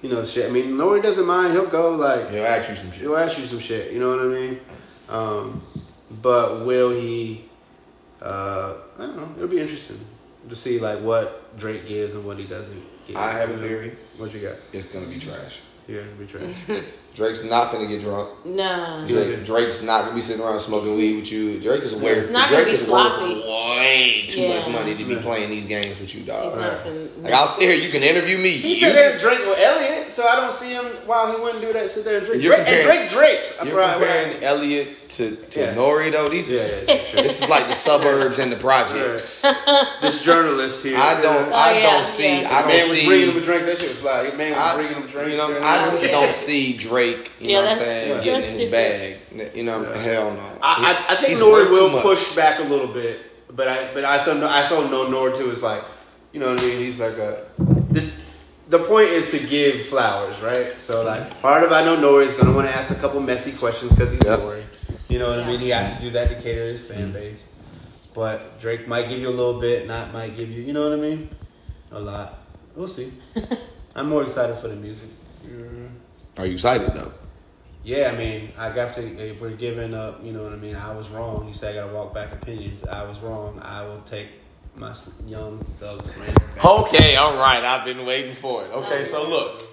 you 0.02 0.10
know, 0.10 0.24
shit. 0.24 0.50
I 0.50 0.50
mean, 0.50 0.72
Nori 0.72 1.04
doesn't 1.04 1.26
mind. 1.26 1.52
He'll 1.54 1.68
go 1.70 1.90
like 1.92 2.30
He'll 2.30 2.46
ask 2.46 2.70
you 2.70 2.76
some 2.76 2.90
shit. 2.92 3.02
he'll 3.02 3.18
ask 3.18 3.38
you 3.38 3.46
some 3.48 3.60
shit. 3.60 3.92
You 3.92 4.00
know 4.00 4.10
what 4.10 4.20
I 4.22 4.28
mean? 4.28 4.60
Um, 5.10 5.62
but 6.22 6.66
will 6.66 6.92
he? 6.92 7.46
Uh, 8.22 8.76
I 8.98 9.02
don't 9.06 9.18
know. 9.18 9.30
It'll 9.36 9.48
be 9.50 9.60
interesting 9.60 10.00
to 10.50 10.56
see 10.56 10.80
like 10.80 11.00
what 11.02 11.58
Drake 11.60 11.88
gives 11.88 12.16
and 12.16 12.26
what 12.26 12.38
he 12.38 12.46
doesn't. 12.46 12.82
Give, 13.08 13.16
I 13.18 13.32
have 13.34 13.50
a 13.50 13.58
theory. 13.58 13.96
What 14.18 14.34
you 14.34 14.40
got? 14.42 14.56
It's 14.74 14.88
gonna 14.88 15.08
be 15.08 15.20
trash. 15.20 15.60
Yeah, 15.88 16.00
it'll 16.02 16.16
be 16.16 16.28
trash. 16.28 16.56
Drake's 17.16 17.44
not 17.44 17.72
finna 17.74 17.88
get 17.90 18.02
drunk. 18.02 18.30
No. 18.46 19.04
Drake, 19.06 19.44
Drake's 19.44 19.82
not 19.84 20.04
gonna 20.04 20.16
be 20.16 20.22
sitting 20.22 20.42
around 20.42 20.60
smoking 20.62 20.96
weed 20.96 21.18
with 21.18 21.32
you. 21.32 21.60
Drake 21.60 21.82
is 21.84 21.94
worth. 21.94 22.18
It's 22.18 22.32
not 22.32 22.48
Drake 22.48 22.60
gonna 22.62 22.72
be 22.72 22.72
is 22.80 22.86
sloppy. 22.86 23.34
worth 23.36 23.46
way 23.46 24.26
too 24.30 24.42
Yeah. 24.42 24.56
much 24.58 24.68
money 24.70 24.96
to 24.96 25.04
be 25.04 25.16
playing 25.18 25.50
these 25.50 25.66
games 25.66 26.00
with 26.00 26.14
you, 26.14 26.20
He's 26.22 26.28
dog. 26.30 26.58
not 26.58 26.84
some- 26.84 27.10
Like 27.22 27.34
I'll 27.34 27.48
sit 27.48 27.64
here, 27.64 27.74
you 27.74 27.90
can 27.90 28.04
interview 28.04 28.38
me. 28.38 28.52
He 28.52 28.76
You- 28.76 28.86
sit 28.88 28.94
there 28.94 29.12
and 29.12 29.20
drink 29.20 29.40
with 29.46 29.58
Elliot, 29.60 30.12
so 30.12 30.26
I 30.26 30.38
don't 30.38 30.54
see 30.54 30.70
him. 30.70 30.86
Wow, 31.08 31.34
he 31.36 31.42
wouldn't 31.42 31.62
do 31.62 31.74
that. 31.74 31.92
Sit 31.92 32.06
there 32.06 32.20
and 32.20 32.26
drink. 32.26 32.42
You're 32.42 32.56
Drake, 32.56 32.68
and 32.70 32.78
comparing- 32.80 33.08
Drake 33.10 33.20
drakes. 33.36 33.60
You're 33.66 33.76
Right, 33.76 34.00
right. 34.00 34.22
comparing 34.24 34.44
Elliot 34.44 35.10
to, 35.10 35.36
to 35.36 35.60
Yeah. 35.60 35.74
Nori 35.74 36.12
though. 36.12 36.30
These 36.30 36.50
Yeah, 36.52 36.94
yeah, 36.96 37.02
yeah, 37.16 37.22
this 37.24 37.42
is 37.42 37.50
like 37.50 37.68
the 37.68 37.74
suburbs 37.76 38.40
and 38.40 38.50
the 38.52 38.56
projects. 38.56 39.42
this 40.02 40.22
journalist 40.22 40.84
here. 40.84 40.96
I 40.98 41.20
don't. 41.22 41.50
Oh, 41.50 41.54
I 41.54 41.80
yeah, 41.80 41.94
don't 41.96 42.06
see. 42.06 42.42
yeah. 42.42 42.48
I 42.56 42.60
don't 42.62 42.68
man 42.70 42.90
was 42.90 43.00
see. 43.00 43.06
bringing 43.08 43.32
him 43.32 43.38
a 43.38 43.42
drink. 43.42 43.66
That 43.66 43.78
shit 43.80 43.90
was 43.90 43.98
fly. 43.98 44.32
Man 44.38 44.52
was 44.52 44.58
I, 44.60 44.76
bringing 44.76 44.94
him 44.94 45.04
a 45.04 45.08
drink. 45.08 45.32
you 45.32 45.38
know, 45.38 45.48
what 45.48 45.58
I'm 45.58 45.64
saying? 45.64 45.86
I 45.86 45.90
just 45.90 46.04
don't 46.12 46.34
see 46.34 46.74
Drake. 46.78 46.99
You 47.08 47.16
Yeah, 47.40 47.54
know 47.56 47.62
what 47.64 47.72
I'm 47.74 47.78
saying? 47.80 48.10
yeah. 48.10 48.24
Getting 48.24 48.44
in 48.44 48.50
That's 48.50 48.62
his 48.64 48.72
bag. 48.72 49.56
You 49.56 49.64
know, 49.64 49.82
Yeah. 49.82 49.98
hell 49.98 50.32
no. 50.32 50.40
I, 50.62 50.92
I, 51.10 51.14
I 51.14 51.16
think 51.18 51.30
He's 51.30 51.42
Nori 51.42 51.70
will 51.70 52.02
push 52.02 52.36
back 52.36 52.60
a 52.60 52.64
little 52.64 52.88
bit, 52.88 53.20
but 53.56 53.68
I 53.68 53.94
but 53.94 54.06
I 54.06 54.18
saw 54.18 54.34
no, 54.34 54.48
I 54.48 54.64
saw 54.66 54.88
no 54.88 55.06
Nori 55.08 55.38
too. 55.38 55.52
Is 55.52 55.62
like, 55.62 55.84
you 56.34 56.40
know 56.40 56.50
what 56.52 56.60
I 56.62 56.66
mean? 56.66 56.80
He's 56.80 57.00
like 57.00 57.18
a. 57.18 57.46
The, 57.58 58.12
the 58.70 58.80
point 58.86 59.08
is 59.08 59.32
to 59.32 59.40
give 59.40 59.88
flowers, 59.88 60.40
right? 60.42 60.80
So 60.80 61.04
like, 61.04 61.42
part 61.42 61.64
of 61.64 61.72
I 61.72 61.84
know 61.84 61.98
Nori 61.98 62.28
is 62.28 62.36
gonna 62.36 62.54
want 62.54 62.68
to 62.68 62.76
ask 62.76 62.92
a 62.92 62.96
couple 62.96 63.20
messy 63.22 63.52
questions 63.54 63.92
because 63.92 64.12
he's 64.12 64.24
Yep. 64.24 64.40
Nori. 64.40 64.64
You 65.10 65.18
know 65.18 65.30
what 65.30 65.40
I 65.40 65.48
mean? 65.48 65.60
He 65.60 65.70
has 65.70 65.96
to 65.96 66.02
do 66.02 66.12
that 66.12 66.30
to 66.30 66.36
cater 66.36 66.66
to 66.66 66.72
his 66.72 66.82
fan 66.82 67.06
mm-hmm. 67.06 67.14
base. 67.14 67.46
But 68.14 68.60
Drake 68.60 68.88
might 68.88 69.10
give 69.10 69.20
you 69.20 69.28
a 69.28 69.32
little 69.32 69.60
bit, 69.60 69.88
not 69.88 70.14
might 70.14 70.36
give 70.38 70.50
you. 70.50 70.62
You 70.62 70.74
know 70.74 70.84
what 70.88 70.98
I 70.98 71.02
mean? 71.02 71.30
A 71.92 72.00
lot. 72.00 72.36
We'll 72.76 72.88
see. 72.88 73.12
I'm 73.96 74.08
more 74.10 74.24
excited 74.24 74.58
for 74.58 74.68
the 74.68 74.76
music. 74.76 75.10
Mm-hmm. 75.46 75.88
Are 76.40 76.46
you 76.46 76.54
excited 76.54 76.88
though? 76.94 77.12
Yeah, 77.84 78.12
I 78.14 78.18
mean, 78.18 78.52
I 78.58 78.74
got 78.74 78.96
to. 78.96 79.02
If 79.02 79.42
we're 79.42 79.52
giving 79.52 79.94
up, 79.94 80.24
you 80.24 80.32
know 80.32 80.44
what 80.44 80.54
I 80.54 80.56
mean. 80.56 80.76
I 80.76 80.96
was 80.96 81.10
wrong. 81.10 81.48
You 81.48 81.54
say 81.54 81.72
I 81.72 81.74
gotta 81.74 81.94
walk 81.94 82.14
back 82.14 82.32
opinions. 82.32 82.84
I 82.86 83.04
was 83.04 83.20
wrong. 83.20 83.60
I 83.62 83.84
will 83.84 84.02
take 84.04 84.28
my 84.76 84.96
young 85.26 85.60
thug 85.80 86.06
slander 86.06 86.34
back. 86.56 86.64
Okay, 86.66 87.16
all 87.18 87.36
right. 87.36 87.62
I've 87.64 87.84
been 87.86 88.06
waiting 88.06 88.36
for 88.38 88.64
it. 88.64 88.72
Okay, 88.72 89.04
so 89.04 89.28
look, 89.28 89.64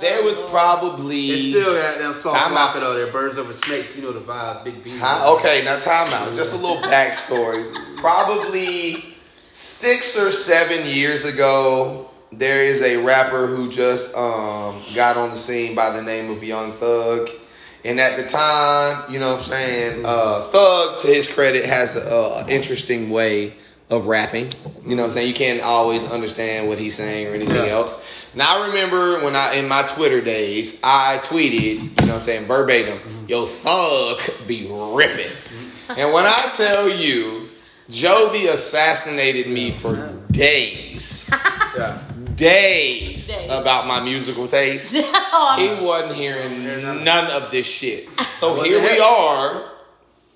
there 0.00 0.22
was 0.22 0.36
probably 0.50 1.30
It's 1.30 1.48
still 1.56 1.72
got 1.72 1.98
them 1.98 2.14
soft 2.14 2.36
Time 2.36 2.52
out. 2.52 2.74
rocket 2.74 2.84
out 2.84 2.94
there. 2.94 3.10
Birds 3.10 3.36
over 3.38 3.52
snakes. 3.54 3.96
You 3.96 4.02
know 4.02 4.12
the 4.12 4.20
vibe. 4.20 4.62
Big 4.64 4.84
B. 4.84 4.90
Ti- 4.90 5.00
okay, 5.38 5.62
now 5.64 5.78
time 5.80 6.12
out. 6.12 6.34
Just 6.36 6.52
a 6.52 6.56
little 6.56 6.76
backstory. 6.82 7.96
Probably 7.98 9.16
six 9.52 10.16
or 10.16 10.30
seven 10.30 10.86
years 10.86 11.24
ago, 11.24 12.10
there 12.32 12.60
is 12.60 12.80
a 12.82 12.96
rapper 12.98 13.46
who 13.46 13.68
just 13.68 14.14
um, 14.16 14.82
got 14.94 15.16
on 15.16 15.30
the 15.30 15.36
scene 15.36 15.74
by 15.74 15.90
the 15.90 16.02
name 16.02 16.30
of 16.30 16.42
Young 16.42 16.72
Thug. 16.74 17.28
And 17.84 17.98
at 17.98 18.16
the 18.16 18.24
time, 18.24 19.12
you 19.12 19.18
know 19.18 19.32
what 19.32 19.38
I'm 19.42 19.44
saying, 19.44 20.02
uh, 20.06 20.42
Thug, 20.42 21.00
to 21.00 21.08
his 21.08 21.26
credit, 21.26 21.64
has 21.66 21.96
an 21.96 22.48
interesting 22.48 23.10
way 23.10 23.54
of 23.90 24.06
rapping. 24.06 24.50
You 24.86 24.94
know 24.96 25.02
what 25.02 25.06
I'm 25.08 25.12
saying? 25.12 25.28
You 25.28 25.34
can't 25.34 25.60
always 25.60 26.02
understand 26.04 26.68
what 26.68 26.78
he's 26.78 26.94
saying 26.94 27.26
or 27.26 27.34
anything 27.34 27.54
Yeah. 27.56 27.72
else. 27.72 28.02
Now 28.34 28.62
I 28.62 28.66
remember 28.68 29.20
when 29.22 29.36
I 29.36 29.56
in 29.56 29.68
my 29.68 29.82
Twitter 29.82 30.20
days, 30.22 30.80
I 30.82 31.18
tweeted, 31.22 31.82
you 31.82 31.88
know 32.06 32.06
what 32.06 32.10
I'm 32.14 32.20
saying, 32.22 32.46
verbatim, 32.46 33.00
yo 33.28 33.44
thug 33.46 34.20
be 34.46 34.66
ripping. 34.70 35.32
And 35.90 36.12
when 36.12 36.24
I 36.24 36.50
tell 36.54 36.88
you, 36.88 37.48
Jovi 37.90 38.48
assassinated 38.50 39.48
me 39.48 39.72
for 39.72 39.96
days, 40.30 41.28
Yeah. 41.76 41.98
Days 42.34 43.28
Days. 43.28 43.44
about 43.46 43.86
my 43.86 44.00
musical 44.02 44.46
taste. 44.48 44.94
Oh, 45.34 45.56
He 45.58 45.86
wasn't 45.86 46.14
hearing 46.14 46.62
none 47.04 47.30
of 47.30 47.50
this 47.50 47.64
shit. 47.66 48.06
So 48.34 48.62
here 48.62 48.82
we 48.82 48.98
are, 49.00 49.72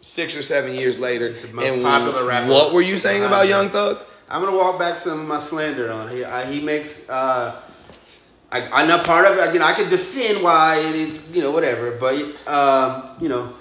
six 0.01 0.35
or 0.35 0.43
seven 0.43 0.73
years 0.75 0.99
later. 0.99 1.33
the 1.33 1.49
most 1.49 1.67
And 1.67 1.83
popular 1.83 2.25
rapper 2.25 2.51
what 2.51 2.73
were 2.73 2.81
you 2.81 2.97
saying 2.97 3.23
about 3.25 3.47
Young. 3.47 3.69
Thug? 3.71 3.99
I'm 4.31 4.43
gonna 4.43 4.57
walk 4.57 4.79
back 4.79 4.97
some 4.99 5.21
of 5.21 5.27
my 5.27 5.39
slander 5.39 5.93
on. 5.93 6.11
He 6.11 6.25
I, 6.25 6.47
he 6.51 6.61
makes. 6.61 7.09
Uh, 7.09 7.61
I, 8.51 8.83
I 8.83 8.87
know 8.87 9.03
part 9.03 9.27
of 9.27 9.37
it. 9.39 9.53
You 9.53 9.61
know, 9.61 9.67
I 9.67 9.75
can 9.75 9.91
defend 9.91 10.43
why 10.43 10.79
it 10.79 10.95
is. 10.95 11.31
You 11.31 11.43
know, 11.43 11.51
whatever. 11.51 11.93
But 11.99 12.15
um, 12.47 13.17
you 13.21 13.29
know, 13.29 13.53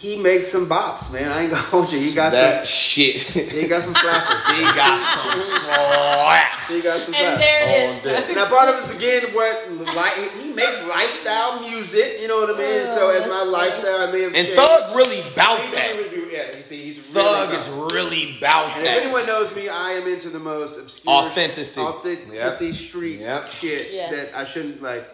he 0.00 0.16
makes 0.16 0.46
some 0.48 0.68
bops, 0.68 1.12
man. 1.12 1.30
I 1.32 1.42
ain't 1.42 1.50
gonna 1.50 1.62
hold 1.74 1.90
you. 1.92 1.98
He 1.98 2.14
got 2.14 2.30
That 2.32 2.58
some. 2.58 2.66
shit. 2.66 3.16
He 3.20 3.66
got 3.66 3.82
some 3.82 3.94
slappers. 3.94 4.44
he 4.56 4.62
got 4.62 5.00
some 5.02 5.42
slaps. 5.42 6.74
He 6.76 6.82
got 6.82 7.00
some 7.04 7.14
And 7.14 7.36
slappers. 7.36 7.38
there 7.40 7.68
it 7.68 7.90
is. 7.96 8.02
damn. 8.04 8.22
folks. 8.22 8.34
Now 8.38 8.46
part 8.48 8.68
of 8.68 8.84
it's 8.84 8.94
again 8.94 9.34
what 9.34 9.94
like 9.96 10.14
he 10.40 10.52
makes 10.52 10.84
lifestyle 10.86 11.60
music, 11.68 12.18
you 12.20 12.28
know 12.28 12.40
what 12.40 12.54
I 12.54 12.58
mean. 12.58 12.86
so 12.94 13.10
as 13.10 13.26
my 13.28 13.42
lifestyle, 13.42 14.08
I 14.08 14.12
may 14.12 14.22
have 14.22 14.34
And 14.34 14.46
changed. 14.46 14.60
Thug 14.60 14.94
really 14.96 15.22
bout 15.34 15.58
He's 15.60 15.74
that. 15.74 15.96
really- 15.96 16.32
yeah, 16.32 16.56
you 16.56 16.62
see, 16.62 16.82
he's 16.84 17.00
Thug 17.06 17.48
really 17.48 17.56
is 17.58 17.66
about- 17.68 17.92
really 17.92 18.36
bout 18.40 18.76
And 18.76 18.86
that. 18.86 18.98
if 18.98 19.02
anyone 19.04 19.26
knows 19.26 19.54
me, 19.56 19.68
I 19.68 19.92
am 19.92 20.06
into 20.06 20.28
the 20.28 20.38
most 20.38 20.78
obscure 20.78 21.12
Authenticity. 21.14 21.80
authenticity 21.80 22.66
Yep. 22.66 22.74
street 22.76 23.20
Yep. 23.20 23.50
shit 23.50 23.90
Yes. 23.92 24.10
that 24.30 24.38
I 24.38 24.44
shouldn't 24.44 24.82
like. 24.82 25.04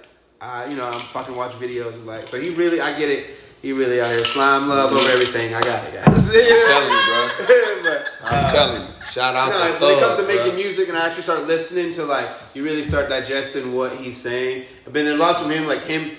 Uh, 0.41 0.67
you 0.69 0.77
know, 0.77 0.85
I'm 0.91 1.01
fucking 1.01 1.35
watch 1.37 1.53
videos 1.53 1.95
and 1.95 2.05
like. 2.05 2.29
So 2.29 2.39
he 2.39 2.51
really, 2.51 2.81
I 2.81 2.99
get 2.99 3.09
it. 3.09 3.31
He 3.65 3.73
really 3.73 3.99
out 3.99 4.11
here 4.15 4.27
slime 4.27 4.69
love 4.69 4.93
over 4.93 5.01
mm-hmm. 5.01 5.11
everything. 5.11 5.55
I 5.55 5.61
got 5.63 5.87
it, 5.87 5.95
guys. 5.95 6.07
I'm 6.07 6.15
telling 6.15 6.93
you, 6.93 7.03
bro. 7.07 7.83
but, 7.83 8.07
I'm 8.23 8.45
uh, 8.45 8.53
telling 8.53 8.83
you. 8.83 8.89
Shout 9.11 9.35
out 9.35 9.49
no, 9.49 9.79
to 9.79 9.85
when 9.87 9.97
it 9.97 10.01
comes 10.03 10.19
to 10.19 10.27
making 10.27 10.49
bro. 10.49 10.57
music 10.57 10.89
and 10.91 10.99
I 10.99 11.07
actually 11.07 11.23
start 11.23 11.47
listening 11.47 11.95
to 11.95 12.05
like, 12.05 12.29
you 12.53 12.63
really 12.63 12.85
start 12.85 13.09
digesting 13.09 13.75
what 13.75 13.97
he's 13.97 14.21
saying. 14.21 14.67
I've 14.87 14.93
been 14.93 15.07
in 15.07 15.17
lots 15.17 15.41
from 15.41 15.51
him, 15.51 15.67
like 15.67 15.81
him. 15.81 16.11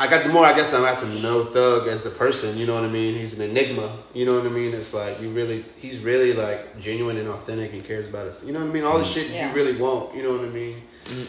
I 0.00 0.08
got 0.08 0.24
the 0.24 0.28
more 0.28 0.44
I 0.44 0.56
guess 0.56 0.74
I'm 0.74 0.82
got 0.82 0.98
to 0.98 1.20
know 1.20 1.44
Thug 1.44 1.86
as 1.86 2.02
the 2.02 2.10
person. 2.10 2.58
You 2.58 2.66
know 2.66 2.74
what 2.74 2.82
I 2.82 2.88
mean? 2.88 3.14
He's 3.14 3.34
an 3.34 3.42
enigma. 3.42 3.96
You 4.12 4.26
know 4.26 4.36
what 4.36 4.44
I 4.44 4.50
mean? 4.50 4.74
It's 4.74 4.92
like 4.92 5.20
you 5.20 5.30
really, 5.30 5.64
he's 5.76 6.00
really 6.00 6.32
like 6.32 6.80
genuine 6.80 7.16
and 7.16 7.28
authentic 7.28 7.72
and 7.74 7.84
cares 7.84 8.08
about 8.08 8.26
us. 8.26 8.42
You 8.42 8.52
know 8.52 8.58
what 8.58 8.70
I 8.70 8.72
mean? 8.72 8.82
All 8.82 8.98
the 8.98 9.04
mm. 9.04 9.14
shit 9.14 9.30
Yeah. 9.30 9.50
you 9.50 9.54
really 9.54 9.80
want. 9.80 10.16
You 10.16 10.24
know 10.24 10.32
what 10.32 10.40
I 10.40 10.48
mean? 10.48 10.82
From- 11.04 11.28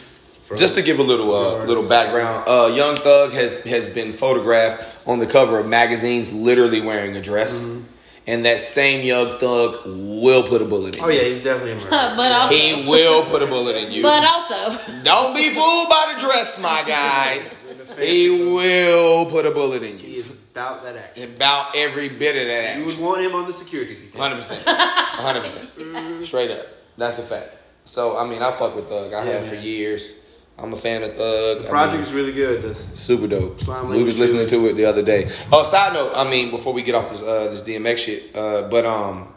Just 0.55 0.75
to 0.75 0.81
give 0.81 0.99
a 0.99 1.03
little 1.03 1.33
uh, 1.35 1.65
little 1.65 1.87
background, 1.87 2.45
uh, 2.47 2.71
Young 2.73 2.95
Thug 2.95 3.31
has 3.33 3.57
has 3.63 3.85
been 3.87 4.13
photographed 4.13 4.85
on 5.05 5.19
the 5.19 5.25
cover 5.27 5.59
of 5.59 5.65
magazines, 5.67 6.31
literally 6.31 6.79
wearing 6.81 7.15
a 7.17 7.21
dress, 7.21 7.63
Mm-hmm. 7.63 7.83
and 8.27 8.45
that 8.45 8.61
same 8.61 9.05
Young 9.05 9.39
Thug 9.39 9.81
will 9.85 10.47
put 10.47 10.61
a 10.61 10.65
bullet 10.65 10.95
in 10.95 10.99
you. 11.01 11.05
oh 11.05 11.09
you. 11.09 11.19
yeah, 11.19 11.25
he's 11.25 11.43
definitely 11.43 11.73
a 11.73 11.75
murderer. 11.75 11.89
But 12.15 12.31
also, 12.31 12.55
He 12.55 12.87
will 12.87 13.25
put 13.25 13.41
a 13.43 13.47
bullet 13.47 13.75
in 13.75 13.91
you. 13.91 14.03
but 14.03 14.23
also, 14.23 14.79
Don't 15.03 15.35
be 15.35 15.49
fooled 15.49 15.89
by 15.89 16.13
the 16.15 16.19
dress, 16.21 16.59
my 16.61 16.81
guy. 16.87 17.41
He 17.99 18.29
will 18.29 19.25
put 19.25 19.45
a 19.47 19.51
bullet 19.51 19.81
in 19.81 19.97
you. 19.97 20.05
he 20.05 20.13
you. 20.17 20.19
is 20.21 20.27
about 20.51 20.83
that 20.83 20.95
action. 20.95 21.33
About 21.33 21.75
every 21.75 22.09
bit 22.09 22.35
of 22.37 22.45
that 22.47 22.63
action. 22.63 22.81
You 22.81 22.85
would 22.87 22.99
want 22.99 23.21
him 23.21 23.33
on 23.33 23.47
the 23.47 23.53
security 23.53 23.95
detail. 23.95 24.21
Hundred 24.21 24.35
percent. 24.35 24.61
hundred 24.67 25.41
percent. 25.41 26.23
Straight 26.25 26.51
up. 26.51 26.67
That's 26.95 27.17
a 27.17 27.23
fact. 27.23 27.49
So 27.85 28.15
I 28.17 28.27
mean, 28.27 28.41
I 28.43 28.51
fuck 28.51 28.75
with 28.75 28.87
Thug. 28.87 29.13
I 29.13 29.25
Yeah, 29.25 29.31
have 29.37 29.47
for 29.47 29.55
years. 29.55 30.16
I'm 30.59 30.73
a 30.73 30.77
fan 30.77 31.03
of 31.03 31.15
Thug. 31.15 31.63
The 31.63 31.69
I 31.71 31.91
mean, 31.93 32.01
is 32.01 32.11
really 32.13 32.33
good. 32.33 32.63
This 32.63 32.87
super 32.99 33.27
dope. 33.27 33.61
We 33.89 34.01
was 34.03 34.17
listening 34.17 34.47
to 34.47 34.67
it 34.67 34.73
the 34.73 34.85
other 34.85 35.03
day. 35.03 35.29
Oh, 35.51 35.61
side 35.63 35.93
note. 35.93 36.13
I 36.15 36.27
mean, 36.29 36.49
before 36.49 36.73
we 36.73 36.81
get 36.81 36.95
off 36.95 37.09
this 37.09 37.21
uh, 37.21 37.47
this 37.49 37.61
DMX 37.61 37.97
shit, 37.97 38.35
uh, 38.35 38.67
but 38.67 38.83
um, 38.85 39.27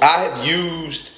I 0.00 0.24
have 0.24 0.46
used 0.46 1.10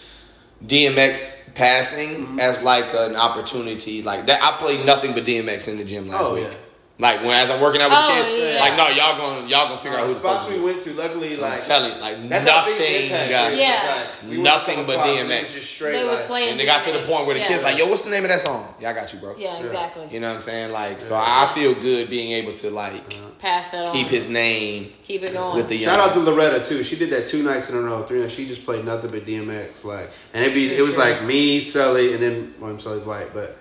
DMX 0.64 1.54
passing 1.54 2.10
Mm-hmm. 2.10 2.40
as 2.40 2.62
like 2.62 2.94
an 2.94 3.16
opportunity. 3.16 4.02
Like 4.02 4.26
that, 4.26 4.40
I 4.42 4.56
played 4.58 4.86
nothing 4.86 5.14
but 5.14 5.24
DMX 5.24 5.66
in 5.68 5.76
the 5.78 5.84
gym 5.84 6.08
last 6.08 6.26
Oh, 6.26 6.34
week. 6.34 6.44
yeah. 6.44 6.54
Like 7.00 7.20
when 7.22 7.30
as 7.30 7.48
I'm 7.50 7.60
working 7.62 7.80
out 7.80 7.88
with 7.90 7.98
Oh, 7.98 8.14
the 8.14 8.28
kids, 8.36 8.54
yeah. 8.54 8.60
like 8.60 8.76
no, 8.76 8.88
y'all 8.88 9.16
gonna 9.16 9.48
y'all 9.48 9.68
gonna 9.68 9.80
figure 9.80 9.96
out 9.98 10.06
who 10.06 10.12
the 10.12 10.14
the 10.14 10.20
fuck. 10.20 10.42
spots 10.42 10.52
we 10.52 10.60
went 10.60 10.80
to, 10.82 10.92
luckily, 10.92 11.34
I'm 11.34 11.40
like 11.40 11.64
telling 11.64 11.94
you, 11.94 11.98
like 12.00 12.28
That's 12.28 12.46
how 12.46 12.66
big 12.66 12.76
the 12.76 13.08
nothing 13.16 13.30
got. 13.30 13.56
Yeah. 13.56 14.06
Like, 14.22 14.30
we 14.30 14.36
Nothing 14.42 14.76
but 14.86 14.96
couple 14.96 15.14
spots 15.14 15.20
and 15.20 15.30
it 15.30 15.34
DMX. 15.34 15.44
was 15.46 15.54
just 15.54 15.70
straight, 15.72 15.92
they 15.92 16.04
was 16.04 16.18
like- 16.20 16.26
playing. 16.28 16.48
And 16.50 16.60
they 16.60 16.66
got 16.66 16.84
to 16.84 16.92
the 16.92 17.02
point 17.06 17.24
where 17.26 17.34
the 17.34 17.40
Yeah. 17.40 17.48
kids 17.48 17.62
like, 17.64 17.78
yo, 17.78 17.86
what's 17.86 18.02
the 18.02 18.10
name 18.10 18.24
of 18.24 18.28
that 18.30 18.42
song? 18.42 18.74
Yeah, 18.78 18.90
I 18.90 18.92
got 18.92 19.12
you, 19.14 19.18
bro. 19.18 19.34
Yeah, 19.38 19.58
exactly. 19.64 20.08
You 20.12 20.20
know 20.20 20.28
what 20.28 20.34
I'm 20.36 20.40
saying? 20.42 20.72
Like, 20.72 21.00
so 21.00 21.14
I 21.16 21.50
feel 21.54 21.74
good 21.74 22.10
being 22.10 22.32
able 22.32 22.52
to 22.52 22.70
like 22.70 23.02
Pass 23.38 23.68
that 23.72 23.86
on. 23.86 23.92
keep 23.94 24.08
his 24.08 24.28
name 24.28 24.92
Keep 25.02 25.22
it 25.22 25.32
going. 25.32 25.56
with 25.56 25.68
the 25.68 25.76
young. 25.76 25.94
Shout 25.94 26.06
out 26.10 26.12
to 26.14 26.20
Loretta 26.20 26.62
too. 26.64 26.84
She 26.84 26.96
did 26.96 27.08
that 27.10 27.26
two 27.26 27.42
nights 27.42 27.70
in 27.70 27.76
a 27.76 27.80
row, 27.80 28.02
three 28.04 28.20
nights. 28.20 28.34
She 28.34 28.46
just 28.46 28.66
played 28.66 28.84
nothing 28.84 29.10
but 29.10 29.24
DMX. 29.24 29.84
Like, 29.84 30.10
and 30.34 30.44
it'd 30.44 30.54
be 30.54 30.74
it 30.76 30.82
was 30.82 30.98
like 30.98 31.22
me, 31.24 31.64
Sully, 31.64 32.12
and 32.12 32.22
then 32.22 32.54
well, 32.60 32.70
I'm 32.70 32.78
Sully's 32.80 33.06
white, 33.06 33.32
but 33.32 33.56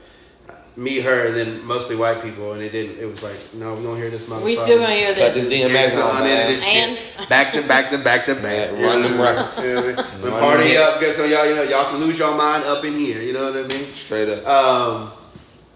me, 0.80 1.02
her, 1.02 1.28
and 1.28 1.36
then 1.36 1.66
mostly 1.66 1.96
white 1.96 2.22
people, 2.22 2.54
and 2.54 2.62
it 2.62 2.72
didn't. 2.72 2.98
It 3.00 3.06
was 3.06 3.22
like, 3.22 3.38
no, 3.54 3.76
we 3.76 3.84
don't 3.84 3.98
hear 3.98 4.10
this 4.10 4.24
motherfucker. 4.24 4.44
We 4.46 4.56
still 4.56 4.80
gonna 4.80 4.96
hear 4.96 5.14
this. 5.14 5.20
Cut 5.20 5.34
this 5.34 5.46
this. 5.46 5.72
DMX 5.72 6.02
on, 6.04 6.24
man. 6.24 6.62
And- 6.64 7.30
back 7.30 7.54
to 7.54 7.68
back 7.68 7.92
to 7.92 7.98
back 8.02 8.26
to 8.28 8.36
back. 8.36 8.72
Yeah, 8.72 8.86
run 8.86 9.02
them 9.04 9.20
records. 9.20 9.62
You 9.62 9.74
know 9.76 9.82
what 9.82 10.00
I 10.00 10.12
mean? 10.12 10.22
When 10.22 10.32
party 10.32 10.74
them 10.74 10.82
up, 10.84 11.16
so 11.16 11.26
y'all, 11.26 11.48
you 11.48 11.56
know, 11.56 11.64
y'all 11.64 11.92
can 11.92 12.00
lose 12.00 12.18
your 12.18 12.34
mind 12.36 12.64
up 12.64 12.84
in 12.86 12.94
here. 12.94 13.22
You 13.22 13.34
know 13.34 13.52
what 13.52 13.66
I 13.66 13.68
mean? 13.68 13.94
Straight 13.94 14.30
up. 14.30 14.48
Um, 14.48 15.12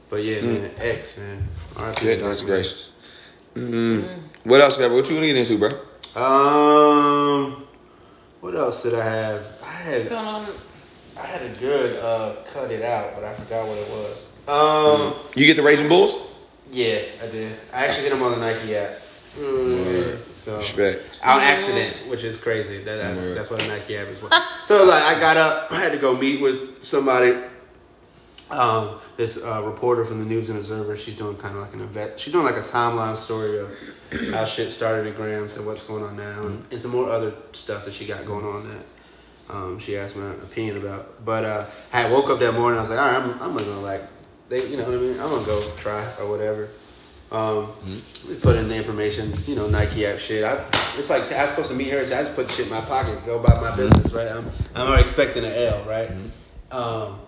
but 0.10 0.24
yeah, 0.24 0.42
man, 0.42 0.72
X 0.78 1.18
man. 1.18 1.48
R.I.P. 1.76 2.06
Goodness 2.06 2.42
gracious. 2.42 2.92
Mm. 3.56 4.08
What 4.46 4.62
else, 4.62 4.78
Gabby? 4.78 4.96
What 4.96 5.10
you 5.10 5.16
gonna 5.16 5.28
get 5.28 5.36
into, 5.38 5.58
bro? 5.58 5.70
Um, 6.16 7.66
what 8.40 8.56
else 8.56 8.84
did 8.84 8.94
I 8.94 9.04
have? 9.04 9.42
I 9.64 9.90
What's 9.90 10.02
had 10.02 10.10
going 10.10 10.26
on? 10.26 10.50
I 11.18 11.26
had 11.26 11.42
a 11.42 11.60
good 11.60 11.98
uh, 11.98 12.36
cut 12.52 12.72
it 12.72 12.84
out, 12.84 13.16
but 13.16 13.24
I 13.24 13.34
forgot 13.36 13.68
what 13.68 13.78
it 13.78 13.90
was. 13.90 14.33
Um, 14.48 15.14
You 15.36 15.46
get 15.46 15.56
the 15.56 15.64
Raging 15.64 15.88
Bulls? 15.90 16.18
yeah, 16.72 17.02
I 17.22 17.28
did. 17.28 17.60
I 17.72 17.86
actually 17.86 18.04
hit 18.04 18.10
them 18.10 18.24
on 18.24 18.32
the 18.32 18.38
Nike 18.46 18.76
app. 18.76 18.98
Mm, 19.38 20.18
so 20.44 20.58
Respect. 20.58 21.20
on 21.24 21.40
accident, 21.40 21.96
which 22.10 22.24
is 22.24 22.36
crazy. 22.38 22.84
That, 22.84 22.96
that 22.98 23.36
that's 23.36 23.50
what 23.50 23.64
a 23.64 23.68
Nike 23.68 23.96
app 23.98 24.08
is. 24.08 24.20
so 24.64 24.84
like, 24.84 25.04
I 25.04 25.20
got 25.20 25.38
up, 25.38 25.72
I 25.72 25.80
had 25.80 25.92
to 25.92 25.98
go 25.98 26.16
meet 26.18 26.42
with 26.42 26.84
somebody. 26.84 27.38
Um, 28.50 29.00
this 29.18 29.38
uh, 29.44 29.64
reporter 29.66 30.06
from 30.06 30.20
the 30.20 30.26
News 30.26 30.50
and 30.50 30.60
Observer. 30.60 30.96
She's 30.98 31.18
doing 31.18 31.38
kind 31.38 31.56
of 31.56 31.62
like 31.62 31.74
an 31.74 31.82
event. 31.82 32.20
She's 32.20 32.34
doing 32.34 32.46
like 32.46 32.58
a 32.58 32.62
timeline 32.62 33.18
story 33.18 33.58
of 33.58 33.70
how 34.32 34.46
shit 34.46 34.72
started 34.72 35.08
at 35.08 35.16
Grams 35.16 35.56
and 35.56 35.66
what's 35.66 35.82
going 35.84 36.04
on 36.04 36.18
now, 36.18 36.46
and, 36.46 36.64
and 36.72 36.80
some 36.80 36.92
more 36.92 37.10
other 37.10 37.34
stuff 37.54 37.86
that 37.86 37.94
she 37.96 38.06
got 38.06 38.26
going 38.26 38.46
on 38.46 38.68
that 38.70 38.86
um, 39.56 39.80
she 39.80 39.98
asked 39.98 40.16
my 40.16 40.32
opinion 40.34 40.78
about. 40.78 41.24
But 41.26 41.46
uh, 41.46 41.66
I 41.92 42.12
woke 42.12 42.30
up 42.30 42.40
that 42.40 42.54
morning. 42.54 42.78
I 42.78 42.82
was 42.82 42.92
like, 42.92 43.00
all 43.00 43.06
right, 43.08 43.16
I'm, 43.22 43.42
I'm 43.42 43.58
gonna 43.58 43.80
like, 43.80 44.02
they, 44.54 44.68
you 44.68 44.78
know 44.78 44.84
what 44.84 44.94
I 44.94 44.98
mean? 44.98 45.20
I'm 45.20 45.30
gonna 45.32 45.46
go 45.46 45.68
try 45.78 46.06
or 46.20 46.30
whatever. 46.30 46.70
Um, 47.32 47.72
we 48.30 48.36
put 48.36 48.56
in 48.56 48.68
the 48.68 48.76
information, 48.76 49.34
you 49.48 49.56
know, 49.56 49.68
Nike 49.68 50.06
app 50.06 50.20
shit. 50.20 50.44
I, 50.44 50.64
it's 50.96 51.10
like 51.10 51.32
I 51.32 51.42
was 51.42 51.50
supposed 51.50 51.70
to 51.72 51.76
meet 51.76 51.90
her. 51.90 52.02
I 52.02 52.06
just 52.06 52.36
put 52.36 52.52
shit 52.52 52.68
in 52.68 52.72
my 52.72 52.82
pocket, 52.82 53.26
go 53.26 53.40
about 53.40 53.64
my 53.64 53.76
business, 53.76 54.14
right? 54.14 54.28
I'm, 54.28 54.52
I'm 54.76 54.88
already 54.88 55.02
expecting 55.02 55.44
an 55.44 55.54
L, 55.54 55.84
right? 55.86 56.12
Um, 56.72 57.20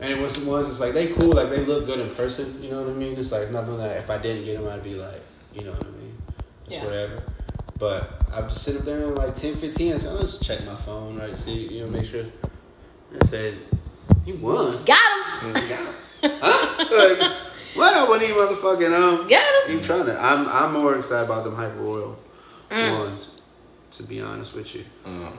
and 0.00 0.12
it 0.12 0.18
was 0.18 0.36
the 0.36 0.44
ones 0.44 0.66
that's 0.66 0.78
like 0.78 0.92
they 0.92 1.06
cool, 1.14 1.32
like 1.32 1.48
they 1.48 1.64
look 1.64 1.86
good 1.86 2.00
in 2.00 2.14
person. 2.14 2.62
You 2.62 2.70
know 2.70 2.82
what 2.82 2.90
I 2.90 2.92
mean? 2.92 3.18
It's 3.18 3.32
like 3.32 3.50
nothing 3.50 3.78
that 3.78 3.96
if 3.96 4.10
I 4.10 4.18
didn't 4.18 4.44
get 4.44 4.58
them, 4.60 4.68
I'd 4.68 4.84
be 4.84 4.94
like, 4.94 5.22
you 5.54 5.64
know 5.64 5.70
what 5.72 5.86
I 5.86 5.90
mean? 5.92 6.18
It's 6.66 6.74
Yeah. 6.74 6.84
whatever. 6.84 7.22
But 7.78 8.10
I'm 8.34 8.50
just 8.50 8.62
sitting 8.64 8.80
up 8.80 8.86
there 8.86 9.06
and 9.06 9.16
like 9.16 9.34
10, 9.34 9.56
15. 9.56 9.94
I 9.94 9.96
said, 9.96 10.10
I'll 10.12 10.20
just 10.20 10.44
check 10.44 10.62
my 10.66 10.76
phone, 10.76 11.18
right? 11.18 11.36
See, 11.38 11.68
you 11.68 11.84
know, 11.84 11.90
make 11.90 12.04
sure. 12.04 12.26
I 13.18 13.26
said, 13.26 13.56
you 14.26 14.34
won. 14.34 14.84
Got 14.84 15.40
him. 15.56 15.94
Huh? 16.40 16.84
Like, 16.90 17.32
what? 17.76 17.94
I 17.94 18.08
wasn't 18.08 18.30
even 18.30 18.36
motherfucking 18.42 18.98
um. 18.98 19.28
Got 19.28 19.68
him. 19.68 19.76
You 19.78 19.82
trying 19.84 20.06
to? 20.06 20.18
I'm 20.20 20.46
I'm 20.48 20.72
more 20.72 20.96
excited 20.98 21.24
about 21.24 21.44
them 21.44 21.54
hyper 21.56 21.76
royal 21.76 22.18
Mm. 22.70 22.98
ones. 23.06 23.32
To 23.92 24.02
be 24.02 24.20
honest 24.20 24.52
with 24.54 24.74
you, 24.74 24.84
um, 25.06 25.38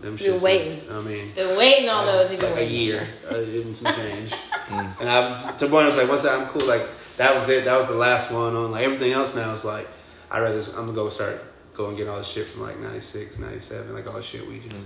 them 0.00 0.14
Been 0.14 0.16
shits, 0.16 0.40
waiting. 0.40 0.80
I 0.88 1.00
mean, 1.00 1.32
Been 1.34 1.56
waiting 1.58 1.88
on 1.88 2.06
those. 2.06 2.30
He 2.30 2.36
been 2.36 2.50
like 2.50 2.52
a 2.52 2.60
waiting. 2.62 2.74
year, 2.80 3.06
uh, 3.28 3.34
and 3.34 3.76
some 3.76 3.92
change. 3.94 4.32
and 4.70 5.08
I've 5.08 5.58
to 5.58 5.64
the 5.64 5.70
point 5.70 5.86
I 5.86 5.88
was 5.88 5.96
like, 5.96 6.08
"What's 6.08 6.22
that? 6.22 6.38
I'm 6.38 6.46
cool." 6.48 6.64
Like 6.66 6.86
that 7.16 7.34
was 7.34 7.48
it. 7.48 7.64
That 7.64 7.78
was 7.80 7.88
the 7.88 7.94
last 7.96 8.30
one 8.30 8.54
on. 8.54 8.70
Like 8.70 8.84
everything 8.84 9.12
else 9.12 9.34
now 9.34 9.52
is 9.54 9.64
like, 9.64 9.88
I 10.30 10.38
rather 10.38 10.60
I'm 10.76 10.86
gonna 10.86 10.92
go 10.92 11.10
start 11.10 11.42
go 11.74 11.88
and 11.88 11.96
get 11.96 12.06
all 12.06 12.18
the 12.18 12.24
shit 12.24 12.46
from 12.48 12.62
like 12.62 12.78
96, 12.78 13.38
97, 13.38 13.92
like 13.94 14.06
all 14.06 14.12
the 14.12 14.22
shit 14.22 14.46
we 14.46 14.60
just 14.60 14.76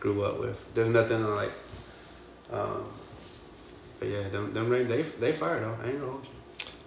grew 0.00 0.22
up 0.24 0.40
with. 0.40 0.58
There's 0.74 0.88
nothing 0.88 1.22
like, 1.22 1.52
um, 2.50 2.86
but 4.04 4.12
yeah, 4.12 4.28
them 4.28 4.52
them 4.54 4.68
Ray- 4.68 4.84
they 4.84 5.02
they 5.02 5.32
fire 5.32 5.60
though. 5.60 5.76
I 5.82 5.88
ain't 5.90 6.00
gonna 6.00 6.12
hold 6.12 6.24
you. 6.24 6.30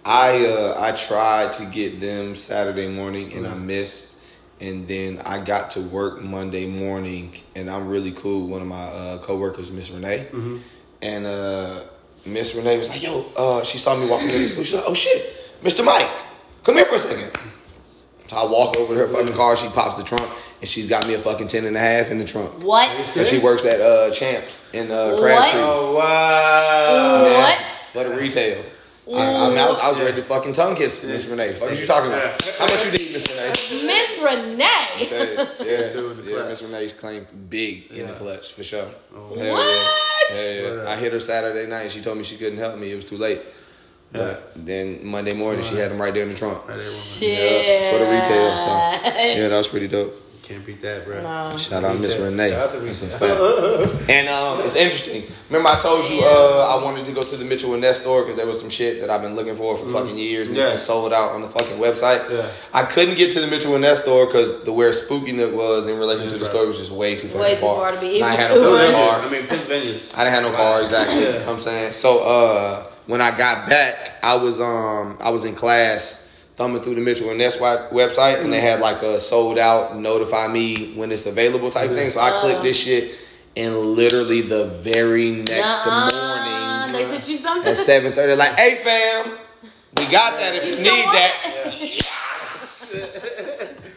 I 0.04 0.46
uh, 0.46 0.76
I 0.78 0.92
tried 0.92 1.52
to 1.54 1.66
get 1.66 2.00
them 2.00 2.34
Saturday 2.36 2.88
morning 2.88 3.32
and 3.34 3.46
I 3.46 3.50
Mm-hmm. 3.50 3.66
missed. 3.66 4.14
And 4.60 4.88
then 4.88 5.18
I 5.24 5.38
got 5.44 5.70
to 5.72 5.80
work 5.82 6.20
Monday 6.20 6.66
morning, 6.66 7.32
and 7.54 7.70
I'm 7.70 7.86
really 7.86 8.10
cool. 8.10 8.48
One 8.48 8.60
of 8.60 8.66
my 8.66 8.82
uh, 8.82 9.18
coworkers, 9.22 9.70
Miss 9.70 9.88
Renee, 9.88 10.26
Mm-hmm. 10.32 10.56
and 11.00 11.26
uh, 11.26 11.84
Miss 12.26 12.56
Renee 12.56 12.76
was 12.76 12.88
like, 12.88 13.00
"Yo," 13.00 13.24
uh, 13.36 13.62
she 13.62 13.78
saw 13.78 13.94
me 13.96 14.06
walking 14.08 14.26
into 14.26 14.40
the 14.40 14.48
school. 14.48 14.64
She's 14.64 14.74
like, 14.74 14.84
"Oh 14.88 14.94
shit, 14.94 15.22
Mr. 15.62 15.84
Mike, 15.84 16.10
come 16.64 16.74
here 16.74 16.86
for 16.86 16.96
a 16.96 16.98
second. 16.98 17.30
So 18.28 18.36
I 18.36 18.50
walk 18.50 18.76
over 18.76 18.94
to 18.94 19.00
her 19.00 19.08
fucking 19.08 19.34
car. 19.34 19.56
She 19.56 19.68
pops 19.68 19.96
the 19.96 20.04
trunk, 20.04 20.30
and 20.60 20.68
she's 20.68 20.86
got 20.86 21.06
me 21.08 21.14
a 21.14 21.18
fucking 21.18 21.48
ten 21.48 21.64
and 21.64 21.76
a 21.76 21.80
half 21.80 22.10
in 22.10 22.18
the 22.18 22.24
trunk. 22.24 22.62
What? 22.62 22.88
And 23.16 23.26
she 23.26 23.38
works 23.38 23.64
at 23.64 23.80
uh, 23.80 24.10
Champs 24.10 24.68
in 24.72 24.90
uh, 24.90 25.12
What? 25.12 25.20
Crabtree. 25.22 25.60
Oh 25.64 25.96
wow! 25.96 27.24
Man, 27.24 27.42
What? 27.42 27.74
For 27.92 28.04
the 28.04 28.16
retail. 28.16 28.62
I, 29.10 29.46
I, 29.46 29.48
mean, 29.48 29.56
I, 29.56 29.66
was, 29.68 29.78
I 29.78 29.88
was 29.88 29.98
ready 30.00 30.16
to 30.16 30.22
fucking 30.22 30.52
tongue 30.52 30.76
kiss 30.76 31.02
Miss 31.02 31.24
Renee. 31.24 31.58
What 31.58 31.70
are 31.70 31.74
you 31.74 31.86
talking 31.86 32.10
about? 32.12 32.42
How 32.58 32.66
much 32.66 32.84
you 32.84 32.90
need, 32.92 33.10
Miss 33.14 33.26
Renee? 33.26 33.86
Miss 33.86 34.18
Renee. 34.18 35.06
Said, 35.06 35.50
yeah, 35.60 35.92
Doing 35.94 36.18
the 36.18 36.24
yeah. 36.24 36.36
clutch. 36.36 36.48
Miss 36.50 36.62
Renee's 36.62 36.92
claim 36.92 37.26
big 37.48 37.90
in 37.90 38.06
the 38.06 38.12
Yeah. 38.12 38.18
clutch 38.18 38.52
for 38.52 38.62
sure. 38.62 38.86
Oh. 39.16 39.34
Hell 39.34 39.52
What? 39.54 39.64
Yeah. 40.30 40.36
Hell 40.36 40.76
yeah. 40.84 40.90
I 40.90 40.96
hit 40.96 41.14
her 41.14 41.20
Saturday 41.20 41.66
night. 41.66 41.90
She 41.90 42.02
told 42.02 42.18
me 42.18 42.22
she 42.22 42.36
couldn't 42.36 42.58
help 42.58 42.78
me. 42.78 42.92
It 42.92 42.96
was 42.96 43.06
too 43.06 43.16
late. 43.16 43.40
But 44.12 44.52
then 44.56 45.04
Monday 45.06 45.34
morning, 45.34 45.62
she 45.62 45.76
had 45.76 45.90
them 45.90 46.00
right 46.00 46.14
there 46.14 46.22
in 46.22 46.30
the 46.30 46.34
trunk. 46.34 46.66
Right. 46.68 46.82
Shit. 46.82 47.28
Yeah, 47.38 47.92
for 47.92 47.98
the 47.98 48.10
retail, 48.10 48.56
so. 48.56 49.18
Yeah, 49.42 49.48
that 49.48 49.58
was 49.58 49.68
pretty 49.68 49.88
dope. 49.88 50.14
Can't 50.42 50.64
beat 50.64 50.80
that, 50.80 51.04
bro. 51.04 51.20
No. 51.22 51.58
Shout 51.58 51.84
out 51.84 52.00
Miss 52.00 52.16
Renee. 52.16 52.52
Shout 52.52 52.70
out 52.70 52.72
to 52.72 52.80
That's 52.80 53.02
a 53.02 53.06
fact. 53.08 54.08
And 54.08 54.30
um, 54.30 54.60
it's 54.62 54.76
interesting. 54.76 55.24
Remember, 55.50 55.68
I 55.68 55.78
told 55.78 56.08
you 56.08 56.22
uh, 56.24 56.74
I 56.80 56.82
wanted 56.82 57.04
to 57.04 57.12
go 57.12 57.20
to 57.20 57.36
the 57.36 57.44
Mitchell 57.44 57.74
and 57.74 57.82
Ness 57.82 58.00
store 58.00 58.22
because 58.22 58.38
there 58.38 58.46
was 58.46 58.58
some 58.58 58.70
shit 58.70 59.02
that 59.02 59.10
I've 59.10 59.20
been 59.20 59.36
looking 59.36 59.54
for 59.54 59.76
for 59.76 59.86
fucking 59.90 60.16
years, 60.16 60.48
and 60.48 60.56
Yeah. 60.56 60.62
it's 60.68 60.70
been 60.70 60.86
sold 60.86 61.12
out 61.12 61.32
on 61.32 61.42
the 61.42 61.50
fucking 61.50 61.76
website. 61.76 62.30
Yeah. 62.30 62.48
I 62.72 62.84
couldn't 62.84 63.16
get 63.18 63.30
to 63.32 63.42
the 63.42 63.46
Mitchell 63.46 63.74
and 63.74 63.82
Ness 63.82 64.00
store 64.00 64.24
because 64.24 64.64
the 64.64 64.72
where 64.72 64.90
Spooky 64.94 65.32
Nook 65.32 65.52
was 65.54 65.86
in 65.86 65.98
relation 65.98 66.28
to 66.30 66.38
the 66.38 66.44
Right. 66.44 66.50
store 66.50 66.66
was 66.66 66.78
just 66.78 66.92
way 66.92 67.14
too 67.14 67.26
fucking 67.26 67.40
Way 67.42 67.50
too 67.54 67.60
far. 67.60 67.76
far 67.76 67.92
to 67.92 68.00
be. 68.00 68.14
And 68.16 68.24
I 68.24 68.34
had 68.34 68.50
a 68.50 68.54
fucking 68.54 68.70
Uber. 68.72 68.90
car. 68.92 69.20
I 69.20 69.28
mean, 69.30 69.46
Pennsylvania's. 69.48 70.14
I 70.16 70.24
didn't 70.24 70.34
have 70.34 70.50
no 70.50 70.56
car 70.56 70.80
exactly. 70.80 71.20
Yeah. 71.20 71.26
You 71.26 71.32
know 71.34 71.38
what 71.40 71.48
I'm 71.50 71.58
saying 71.58 71.92
so. 71.92 72.20
Uh, 72.20 72.84
when 73.08 73.20
I 73.20 73.36
got 73.36 73.68
back, 73.68 74.12
I 74.22 74.36
was 74.36 74.60
um 74.60 75.16
I 75.20 75.30
was 75.30 75.44
in 75.44 75.54
class 75.56 76.26
thumbing 76.56 76.82
through 76.82 76.94
the 76.96 77.00
Mitchell 77.00 77.28
and 77.30 77.38
Ness 77.38 77.54
wi- 77.56 77.88
website, 77.90 78.42
and 78.42 78.52
they 78.52 78.60
had 78.60 78.80
like 78.80 79.02
a 79.02 79.18
sold 79.18 79.58
out, 79.58 79.96
notify 79.96 80.46
me 80.48 80.92
when 80.94 81.10
it's 81.10 81.26
available 81.26 81.70
type 81.70 81.90
thing. 81.90 82.10
So 82.10 82.20
I 82.20 82.38
clicked 82.40 82.62
this 82.62 82.76
shit, 82.78 83.14
and 83.56 83.74
literally 83.76 84.42
the 84.42 84.66
very 84.82 85.30
next 85.32 85.84
Nuh-uh. 85.86 86.86
morning 86.86 86.92
They 86.92 87.08
sent 87.10 87.28
you 87.28 87.36
something. 87.38 87.66
at 87.70 87.76
seven 87.76 88.12
thirty, 88.12 88.34
like, 88.36 88.58
hey 88.58 88.76
fam, 88.76 89.38
we 89.96 90.04
got 90.12 90.38
that 90.38 90.54
if 90.56 90.64
you, 90.66 90.72
still 90.72 90.96
need 90.96 91.04
want 91.04 91.16
that. 91.16 91.32
it? 91.66 92.04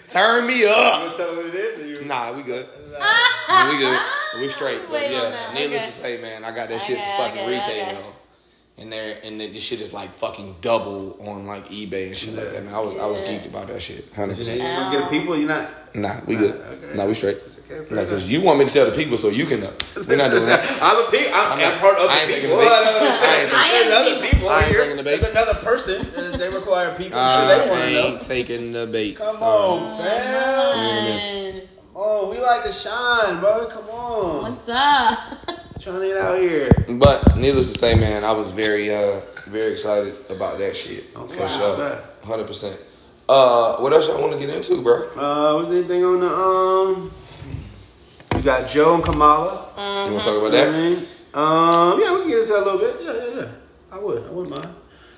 Turn 0.08 0.46
me 0.46 0.60
You 0.62 0.68
up. 0.70 1.02
want 1.02 1.12
to 1.12 1.18
tell 1.18 1.36
them 1.36 1.46
what 1.46 1.46
it 1.48 1.56
is? 1.56 1.80
Or 1.80 2.02
you... 2.02 2.06
Nah, 2.08 2.34
we 2.36 2.44
good. 2.44 2.68
we 2.68 3.78
good. 3.78 4.00
We 4.42 4.48
straight. 4.58 4.82
But 4.84 4.92
Wait 4.92 5.12
yeah, 5.12 5.52
needless 5.54 5.82
Okay. 5.84 5.86
to 5.86 5.92
say, 5.94 6.22
man, 6.22 6.44
I 6.44 6.54
got 6.54 6.68
that 6.70 6.82
shit 6.82 6.98
Okay, 6.98 7.12
for 7.18 7.24
fucking 7.24 7.40
okay, 7.44 7.56
retail. 7.56 8.14
Okay. 8.82 8.84
And 8.84 8.92
there, 8.92 9.20
and 9.24 9.40
then 9.40 9.54
this 9.54 9.64
shit 9.64 9.80
is 9.82 9.94
like 9.94 10.14
fucking 10.16 10.56
double 10.62 11.18
on 11.22 11.46
like 11.46 11.68
eBay 11.70 12.08
and 12.08 12.18
shit 12.18 12.34
like 12.34 12.52
that. 12.52 12.64
Man, 12.64 12.74
I 12.74 12.80
was, 12.80 12.96
I 12.98 13.06
was 13.06 13.22
geeked 13.22 13.46
about 13.48 13.68
that 13.68 13.82
shit, 13.82 14.12
hundred 14.14 14.34
You 14.38 14.44
percent. 14.44 14.62
ain't 14.62 14.78
gonna 14.80 15.00
get 15.00 15.10
people. 15.10 15.38
You're 15.38 15.48
not. 15.48 15.70
Nah, 15.96 16.22
we 16.26 16.36
Nah, 16.36 16.42
good. 16.42 16.56
okay. 16.62 16.96
Nah, 16.98 17.06
we 17.06 17.14
straight. 17.14 17.38
Okay, 17.72 17.94
Nah, 17.96 18.04
cause 18.06 18.24
you 18.28 18.42
want 18.42 18.60
me 18.60 18.66
to 18.66 18.72
tell 18.74 18.86
the 18.86 18.92
people 18.96 19.16
so 19.18 19.30
you 19.30 19.46
can 19.46 19.62
know. 19.62 19.74
We're 20.08 20.18
not 20.18 20.32
doing 20.32 20.46
that. 20.46 20.66
I'm 20.82 20.98
a 21.08 21.12
people. 21.12 21.34
I'm, 21.34 21.42
I'm 21.44 21.52
I'm, 21.54 21.60
not- 21.60 21.80
part 21.80 21.98
of 21.98 22.10
the 22.10 22.34
people. 22.42 22.58
the. 22.58 22.64
I 22.64 22.68
know. 22.68 23.20
I 23.22 23.40
ain't 23.42 23.50
taking- 23.50 23.72
There's 23.72 23.94
other 23.94 24.30
people 24.30 24.50
I 24.50 24.56
on 24.58 24.64
ain't 24.64 24.72
here. 24.76 24.96
the 24.96 25.04
bait. 25.04 25.20
There's 25.22 25.24
another 25.32 25.54
person, 25.62 26.06
and 26.16 26.40
they 26.42 26.50
require 26.50 26.98
people. 26.98 27.14
so 27.14 27.18
I 27.20 27.48
they 27.64 27.70
want 27.70 27.82
to 27.84 27.94
know. 27.94 28.00
ain't 28.16 28.24
taking 28.24 28.72
the 28.74 28.88
bait. 28.88 29.16
Come 29.16 29.36
so- 29.36 29.44
on, 29.46 29.98
fam. 30.04 31.62
Oh, 31.96 32.32
we 32.32 32.40
like 32.40 32.64
to 32.64 32.72
shine, 32.72 33.40
bro. 33.40 33.68
Come 33.68 33.90
on. 33.90 34.52
What's 34.54 34.70
up? 34.70 35.58
Trying 35.82 36.00
to 36.02 36.08
get 36.08 36.18
out 36.18 36.40
here. 36.40 36.70
But 36.90 37.36
needless 37.38 37.72
to 37.72 37.78
say, 37.78 37.96
man, 37.96 38.24
I 38.24 38.32
was 38.34 38.52
very, 38.52 38.94
uh, 38.94 39.22
very 39.48 39.72
excited 39.72 40.16
about 40.30 40.60
that 40.60 40.76
shit 40.76 41.06
Okay. 41.16 41.36
for 41.36 41.48
sure, 41.48 42.00
hundred 42.24 42.46
percent. 42.48 42.80
Uh, 43.28 43.78
what 43.78 43.92
else 43.94 44.08
y'all 44.08 44.22
want 44.22 44.34
to 44.34 44.40
get 44.40 44.50
into, 44.56 44.82
bro? 44.84 45.10
Uh, 45.12 45.58
was 45.64 45.72
anything 45.72 46.04
on 46.04 46.20
the 46.20 46.30
um? 46.30 47.12
You 48.36 48.42
got 48.44 48.70
Joe 48.70 48.96
and 48.96 49.04
Kamala. 49.04 49.70
You 50.08 50.12
want 50.14 50.24
to 50.24 50.30
talk 50.30 50.38
about 50.38 50.46
You 50.46 50.52
know 50.52 50.62
I 50.62 50.66
that? 50.66 50.72
mean? 50.72 51.08
Um, 51.34 52.02
yeah, 52.02 52.14
we 52.14 52.20
can 52.22 52.30
get 52.30 52.40
into 52.42 52.54
that 52.54 52.62
a 52.62 52.66
little 52.66 52.80
bit. 52.80 52.96
Yeah, 53.02 53.14
yeah, 53.14 53.42
yeah. 53.42 53.52
I 53.92 54.00
would. 54.00 54.24
I 54.26 54.30
wouldn't 54.32 54.50
mind. 54.56 54.76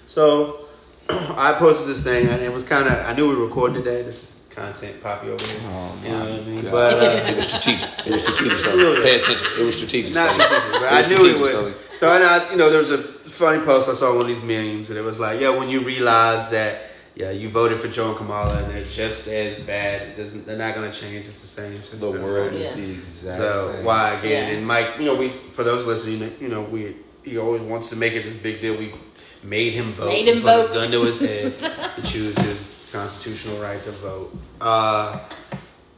So, 0.07 0.67
I 1.09 1.55
posted 1.59 1.87
this 1.87 2.03
thing, 2.03 2.27
and 2.27 2.41
it 2.41 2.53
was 2.53 2.63
kind 2.63 2.87
of. 2.87 2.93
I 3.05 3.13
knew 3.13 3.27
we 3.29 3.35
were 3.35 3.45
recording 3.47 3.83
today. 3.83 4.03
This 4.03 4.23
is 4.23 4.32
content 4.55 5.01
poppy 5.01 5.29
over 5.29 5.43
here. 5.45 5.59
Oh, 5.65 5.99
you 6.03 6.09
know 6.09 6.19
what 6.19 6.27
I 6.29 6.45
mean? 6.45 6.61
God. 6.63 6.71
But 6.71 6.93
uh, 6.93 7.27
It 7.31 7.35
was 7.35 7.47
strategic. 7.47 7.89
It 8.07 8.11
was 8.11 8.21
strategic. 8.23 8.59
So 8.59 8.75
little 8.75 8.95
bit. 8.95 9.03
pay 9.03 9.19
attention. 9.19 9.47
It 9.59 9.63
was 9.63 9.75
strategic. 9.75 10.13
not 10.13 10.29
so. 10.35 10.43
strategic, 10.43 10.71
but 10.71 10.81
It 10.81 10.85
I 10.91 10.97
was 10.97 11.07
knew 11.07 11.15
it 11.15 11.19
strategic, 11.19 11.41
would. 11.41 11.73
so- 11.73 11.73
So, 11.97 12.11
and 12.11 12.23
I, 12.23 12.51
you 12.51 12.57
know, 12.57 12.69
there 12.69 12.79
was 12.79 12.91
a 12.91 13.03
funny 13.29 13.63
post 13.65 13.89
I 13.89 13.93
saw 13.95 14.09
on 14.11 14.17
one 14.17 14.29
of 14.29 14.35
these 14.35 14.43
memes, 14.43 14.89
and 14.89 14.97
it 14.97 15.03
was 15.03 15.19
like, 15.19 15.39
yeah, 15.41 15.57
when 15.57 15.69
you 15.69 15.83
realize 15.83 16.49
that. 16.51 16.89
Yeah, 17.15 17.29
you 17.29 17.47
voted 17.47 17.79
for 17.79 17.87
Joe 17.89 18.09
and 18.09 18.17
Kamala, 18.17 18.63
and 18.63 18.71
they're 18.73 18.85
just 18.85 19.27
as 19.27 19.59
bad. 19.59 20.01
It 20.01 20.17
doesn't, 20.17 20.47
they're 20.47 20.57
not 20.57 20.73
going 20.73 20.91
to 20.91 20.97
change. 20.99 21.27
It's 21.27 21.41
the 21.41 21.47
same 21.47 21.99
The 21.99 22.09
world 22.19 22.51
right? 22.53 22.59
is 22.59 22.65
Yeah. 22.65 22.73
the 22.75 22.91
exact 22.91 23.37
So 23.53 23.71
same. 23.71 23.85
why 23.85 24.17
again? 24.17 24.31
Yeah. 24.49 24.57
And 24.57 24.65
Mike, 24.65 24.97
you 24.97 25.05
know, 25.05 25.13
we 25.15 25.31
for 25.51 25.63
those 25.63 25.85
listening, 25.85 26.33
you 26.41 26.47
know, 26.47 26.63
we 26.63 26.95
he 27.21 27.37
always 27.37 27.61
wants 27.61 27.89
to 27.91 27.95
make 27.97 28.13
it 28.13 28.23
this 28.23 28.35
big 28.41 28.61
deal. 28.61 28.75
We 28.79 28.95
made 29.43 29.73
him 29.73 29.93
vote. 29.93 30.07
Made 30.07 30.27
him 30.27 30.41
vote. 30.41 30.73
gun 30.73 30.89
to 30.89 31.03
his 31.03 31.19
head 31.19 31.53
to 31.97 32.01
choose 32.11 32.35
his 32.39 32.72
constitutional 32.93 33.59
right 33.61 33.83
to 33.83 33.91
vote. 33.91 34.35
Uh, 34.61 35.19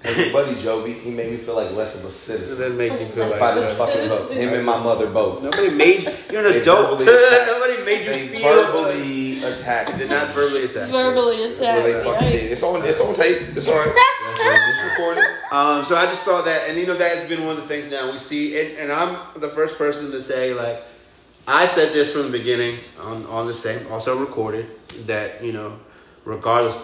Hey, 0.01 0.31
buddy 0.31 0.53
Jovi, 0.53 0.93
he 1.01 1.09
made 1.09 1.31
me 1.31 1.37
feel 1.37 1.55
like 1.55 1.71
less 1.71 1.95
of 1.97 2.05
a 2.05 2.11
citizen. 2.11 2.59
doesn't 2.59 2.77
make 2.77 2.91
me 2.91 3.07
feel 3.07 3.23
If 3.23 3.41
like 3.41 3.41
I 3.41 3.55
just 3.59 3.75
that. 3.75 3.87
fucking 3.87 4.07
vote, 4.07 4.31
him 4.33 4.53
and 4.53 4.63
my 4.63 4.77
mother 4.83 5.07
both. 5.09 5.41
Nobody 5.41 5.71
made 5.71 6.03
you're 6.31 6.45
an 6.45 6.53
They 6.53 6.61
adult. 6.61 6.99
Nobody 6.99 7.83
made 7.83 8.05
you 8.05 8.11
They 8.11 8.27
feel. 8.27 8.65
verbally 8.67 9.43
attacked. 9.43 9.97
Did 9.97 10.11
not 10.11 10.35
verbally 10.35 10.65
attack. 10.65 10.87
you. 10.89 10.91
Verbally 10.91 11.55
That's 11.55 11.59
what 11.61 11.83
they 11.85 11.91
attacked. 11.93 12.05
fucking 12.05 12.27
right? 12.27 12.31
did. 12.33 12.51
It's 12.51 12.61
on. 12.61 12.85
It's 12.85 12.99
on 13.01 13.15
tape. 13.15 13.57
It's 13.57 13.67
all 13.67 13.77
right. 13.83 13.95
It's 14.69 14.83
recorded. 14.91 15.23
Um, 15.51 15.83
so 15.85 15.95
I 15.95 16.05
just 16.05 16.23
thought 16.23 16.45
that, 16.45 16.69
and 16.69 16.77
you 16.77 16.85
know, 16.85 16.95
that 16.97 17.17
has 17.17 17.27
been 17.27 17.43
one 17.47 17.55
of 17.55 17.63
the 17.63 17.67
things 17.67 17.89
now 17.89 18.11
we 18.11 18.19
see 18.19 18.53
it, 18.53 18.77
and 18.77 18.91
I'm 18.91 19.17
the 19.41 19.49
first 19.49 19.75
person 19.77 20.11
to 20.11 20.21
say 20.21 20.53
like, 20.53 20.83
I 21.47 21.65
said 21.65 21.93
this 21.93 22.11
from 22.13 22.23
the 22.29 22.37
beginning 22.37 22.77
on 23.01 23.25
on 23.25 23.47
the 23.47 23.55
same, 23.55 23.87
also 23.91 24.15
recorded 24.19 24.67
that 25.07 25.43
you 25.43 25.51
know, 25.51 25.79
regardless 26.25 26.77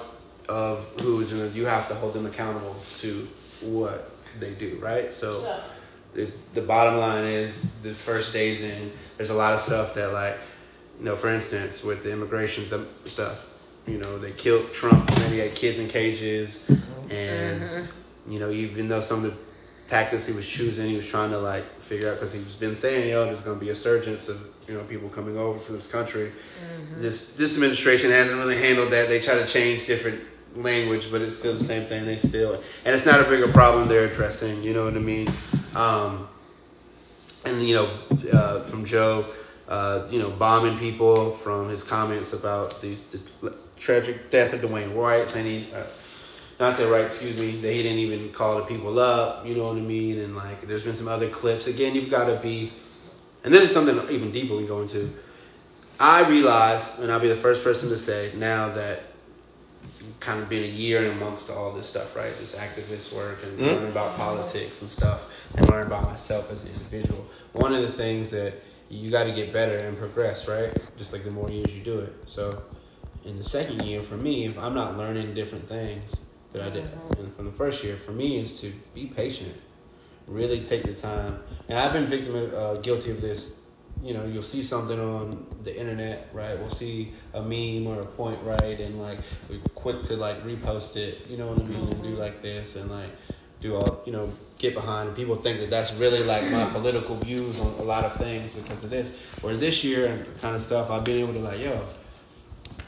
of 0.48 0.86
who 1.02 1.20
is 1.20 1.32
in 1.32 1.40
it, 1.40 1.54
you 1.54 1.66
have 1.66 1.88
to 1.90 1.96
hold 1.96 2.14
them 2.14 2.26
accountable 2.26 2.76
to 3.00 3.28
what 3.62 4.12
they 4.40 4.54
do, 4.54 4.80
right? 4.82 5.14
So. 5.14 5.62
the, 6.14 6.32
the 6.54 6.62
bottom 6.62 7.00
line 7.00 7.26
is 7.26 7.66
the 7.84 7.94
first 7.94 8.34
days 8.34 8.62
in 8.62 8.92
there's 9.18 9.30
a 9.30 9.34
lot 9.34 9.54
of 9.54 9.62
stuff 9.62 9.94
that 9.96 10.12
like 10.12 10.38
you 11.00 11.06
know 11.06 11.16
for 11.16 11.30
instance 11.30 11.84
with 11.84 12.04
the 12.04 12.12
immigration 12.12 12.68
th- 12.70 12.88
stuff 13.06 13.46
you 13.88 13.98
know 13.98 14.20
they 14.20 14.32
killed 14.32 14.72
trump 14.74 15.10
and 15.20 15.34
he 15.34 15.40
had 15.40 15.56
kids 15.56 15.80
in 15.80 15.88
cages 15.88 16.66
mm-hmm. 16.68 17.12
and 17.12 17.62
mm-hmm. 17.62 18.32
you 18.32 18.40
know 18.40 18.52
even 18.52 18.88
though 18.88 19.02
some 19.02 19.24
of 19.24 19.32
the 19.32 19.38
tactics 19.88 20.26
he 20.26 20.34
was 20.34 20.48
choosing 20.48 20.90
he 20.90 20.98
was 20.98 21.08
trying 21.08 21.32
to 21.32 21.38
like 21.38 21.66
figure 21.82 22.10
out 22.10 22.16
because 22.16 22.34
he's 22.34 22.56
been 22.56 22.76
saying 22.76 23.10
yo 23.10 23.26
there's 23.26 23.42
going 23.42 23.58
to 23.58 23.64
be 23.66 23.72
a 23.72 23.76
surgence 23.76 24.28
of 24.28 24.38
you 24.72 24.78
know 24.78 24.84
people 24.86 25.10
coming 25.10 25.38
over 25.38 25.60
from 25.60 25.76
this 25.76 25.88
country 25.88 26.32
this 26.98 27.36
this 27.36 27.54
administration 27.56 28.10
hasn't 28.10 28.38
really 28.40 28.58
handled 28.58 28.92
that 28.92 29.10
they 29.10 29.20
try 29.20 29.36
to 29.36 29.46
change 29.46 29.86
different 29.86 30.22
language 30.56 31.12
but 31.12 31.22
it's 31.22 31.38
still 31.38 31.54
the 31.54 31.64
same 31.64 31.86
thing 31.88 32.06
they 32.06 32.18
still 32.18 32.62
and 32.86 32.96
it's 32.96 33.06
not 33.06 33.20
a 33.20 33.30
bigger 33.30 33.52
problem 33.52 33.88
they're 33.88 34.06
addressing 34.06 34.64
you 34.64 34.74
know 34.74 34.86
what 34.86 34.96
i 34.96 35.00
mean 35.00 35.28
um, 35.76 36.28
and 37.46 37.68
you 37.68 37.76
know, 37.76 38.00
uh, 38.32 38.64
from 38.64 38.86
Joe, 38.86 39.26
uh, 39.68 40.08
you 40.10 40.20
know, 40.20 40.30
bombing 40.30 40.78
people 40.78 41.38
from 41.38 41.70
his 41.70 41.84
comments 41.84 42.34
about 42.34 42.82
these 42.82 43.02
the 43.42 43.54
tragic 43.78 44.30
death 44.30 44.54
of 44.54 44.62
Dwayne 44.62 44.96
Wright, 44.96 45.30
saying 45.30 45.46
he, 45.46 45.74
uh, 45.74 45.86
not 46.60 46.78
say 46.78 46.88
right, 46.90 47.06
excuse 47.06 47.38
me, 47.40 47.60
that 47.62 47.74
he 47.74 47.82
didn't 47.82 48.00
even 48.00 48.32
call 48.32 48.58
the 48.58 48.66
people 48.66 49.00
up. 49.00 49.46
You 49.46 49.56
know 49.56 49.68
what 49.68 49.78
I 49.78 49.82
mean? 49.82 50.20
And 50.20 50.36
like, 50.36 50.68
there's 50.68 50.84
been 50.84 50.96
some 50.96 51.08
other 51.08 51.30
clips. 51.30 51.66
Again, 51.66 51.96
you've 51.96 52.12
got 52.12 52.26
to 52.26 52.40
be, 52.44 52.72
and 53.44 53.54
this 53.54 53.64
is 53.64 53.72
something 53.74 53.98
even 54.14 54.32
deeper 54.32 54.56
we 54.56 54.66
go 54.66 54.82
into. 54.82 55.10
I 56.00 56.28
realize, 56.28 57.00
and 57.00 57.12
I'll 57.12 57.20
be 57.20 57.28
the 57.28 57.36
first 57.36 57.64
person 57.64 57.90
to 57.90 58.00
say 58.00 58.32
now 58.36 58.74
that 58.74 59.04
kind 60.20 60.42
of 60.42 60.50
been 60.50 60.64
a 60.64 60.68
year 60.68 61.04
and 61.04 61.22
amongst 61.22 61.50
all 61.50 61.72
this 61.74 61.88
stuff, 61.88 62.16
right? 62.16 62.34
This 62.40 62.56
activist 62.56 63.16
work 63.16 63.44
and 63.44 63.60
Mhm. 63.60 63.68
learning 63.68 63.92
about 63.92 64.16
politics 64.16 64.82
and 64.82 64.90
stuff, 64.90 65.22
and 65.56 65.68
learn 65.70 65.86
about 65.86 66.04
myself 66.04 66.52
as 66.52 66.64
an 66.64 66.70
individual. 66.70 67.26
One 67.54 67.74
of 67.74 67.82
the 67.82 67.92
things 67.92 68.30
that 68.32 68.54
you 68.90 69.10
got 69.10 69.24
to 69.24 69.32
get 69.32 69.54
better 69.54 69.78
and 69.78 69.98
progress, 69.98 70.48
right? 70.48 70.72
Just 70.98 71.14
like 71.14 71.24
the 71.24 71.32
more 71.32 71.50
years 71.50 71.74
you 71.74 71.82
do 71.82 72.00
it. 72.00 72.14
So, 72.26 72.62
in 73.26 73.38
the 73.38 73.44
second 73.44 73.84
year, 73.84 74.02
for 74.02 74.18
me, 74.18 74.46
if 74.46 74.58
I'm 74.58 74.74
not 74.74 74.98
learning 74.98 75.34
different 75.34 75.68
things 75.68 76.26
that 76.54 76.62
I 76.62 76.70
did 76.70 76.86
in- 77.20 77.32
from 77.32 77.46
the 77.46 77.52
first 77.52 77.84
year, 77.84 77.98
for 78.06 78.12
me 78.12 78.38
is 78.40 78.60
to 78.62 78.74
be 78.94 79.06
patient, 79.06 79.54
really 80.28 80.64
take 80.64 80.84
the 80.84 80.94
time. 80.94 81.40
And 81.68 81.78
I've 81.78 81.94
been 81.94 82.08
victim 82.08 82.36
of, 82.36 82.54
uh, 82.54 82.74
guilty 82.82 83.12
of 83.12 83.22
this. 83.22 83.60
You 84.04 84.14
know, 84.16 84.26
you'll 84.26 84.44
see 84.44 84.64
something 84.64 85.00
on 85.00 85.46
the 85.64 85.78
internet, 85.78 86.30
right? 86.34 86.58
We'll 86.58 86.72
see 86.72 87.14
a 87.34 87.42
meme 87.42 87.86
or 87.88 88.00
a 88.00 88.06
point, 88.06 88.40
right? 88.44 88.80
And 88.80 89.00
like 89.00 89.20
we're 89.50 89.60
quick 89.76 90.04
to 90.04 90.16
like 90.16 90.42
repost 90.44 90.96
it. 90.96 91.28
You 91.30 91.38
know 91.38 91.48
what 91.48 91.60
I 91.60 91.64
mean? 91.64 91.90
And 91.90 92.02
do 92.02 92.10
like 92.10 92.42
this 92.42 92.76
and 92.76 92.90
like 92.90 93.10
do 93.60 93.76
all 93.76 94.02
you 94.06 94.12
know 94.12 94.32
get 94.58 94.74
behind. 94.74 95.10
And 95.10 95.18
people 95.18 95.36
think 95.36 95.60
that 95.60 95.70
that's 95.70 95.94
really 95.94 96.24
like 96.24 96.50
my 96.50 96.70
political 96.72 97.16
views 97.18 97.60
on 97.60 97.68
a 97.80 97.84
lot 97.84 98.06
of 98.06 98.16
things 98.16 98.54
because 98.54 98.84
of 98.84 98.90
this. 98.90 99.14
Where 99.42 99.56
this 99.56 99.84
year 99.84 100.08
and 100.08 100.42
kind 100.42 100.56
of 100.56 100.64
stuff, 100.64 100.90
I've 100.90 101.04
been 101.04 101.20
able 101.20 101.34
to 101.34 101.40
like, 101.40 101.60
yo, 101.60 101.86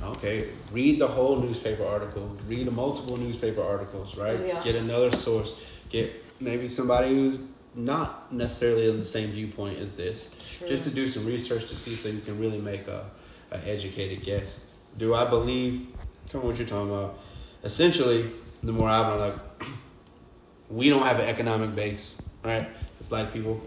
Okay, 0.04 0.50
read 0.72 1.00
the 1.00 1.08
whole 1.08 1.40
newspaper 1.40 1.86
article. 1.86 2.36
Read 2.48 2.70
multiple 2.72 3.18
newspaper 3.18 3.62
articles, 3.62 4.18
right? 4.18 4.40
Yeah. 4.40 4.62
Get 4.62 4.76
another 4.76 5.12
source. 5.16 5.56
Get 5.90 6.23
maybe 6.44 6.68
somebody 6.68 7.10
who's 7.10 7.42
not 7.76 8.32
necessarily 8.32 8.88
of 8.88 8.98
the 8.98 9.06
same 9.06 9.32
viewpoint 9.32 9.80
as 9.80 9.94
this, 9.94 10.36
True. 10.60 10.68
just 10.68 10.84
to 10.84 10.92
do 10.92 11.08
some 11.08 11.26
research 11.26 11.68
to 11.70 11.76
see 11.76 11.96
so 11.96 12.10
you 12.10 12.22
can 12.22 12.40
really 12.40 12.60
make 12.60 12.88
a, 12.88 13.10
a 13.52 13.68
educated 13.68 14.24
guess. 14.24 14.68
Do 14.98 15.16
I 15.16 15.28
believe? 15.28 15.88
Come 16.30 16.42
on, 16.42 16.48
what 16.48 16.58
you're 16.58 16.68
talking 16.68 16.90
about? 16.90 17.20
Essentially, 17.64 18.30
the 18.62 18.72
more 18.72 18.90
I've 18.90 19.08
learned, 19.08 19.20
like 19.20 19.70
we 20.70 20.90
don't 20.90 21.04
have 21.04 21.20
an 21.20 21.28
economic 21.28 21.74
base, 21.76 22.22
right? 22.44 22.68
Black 23.10 23.34
people. 23.34 23.62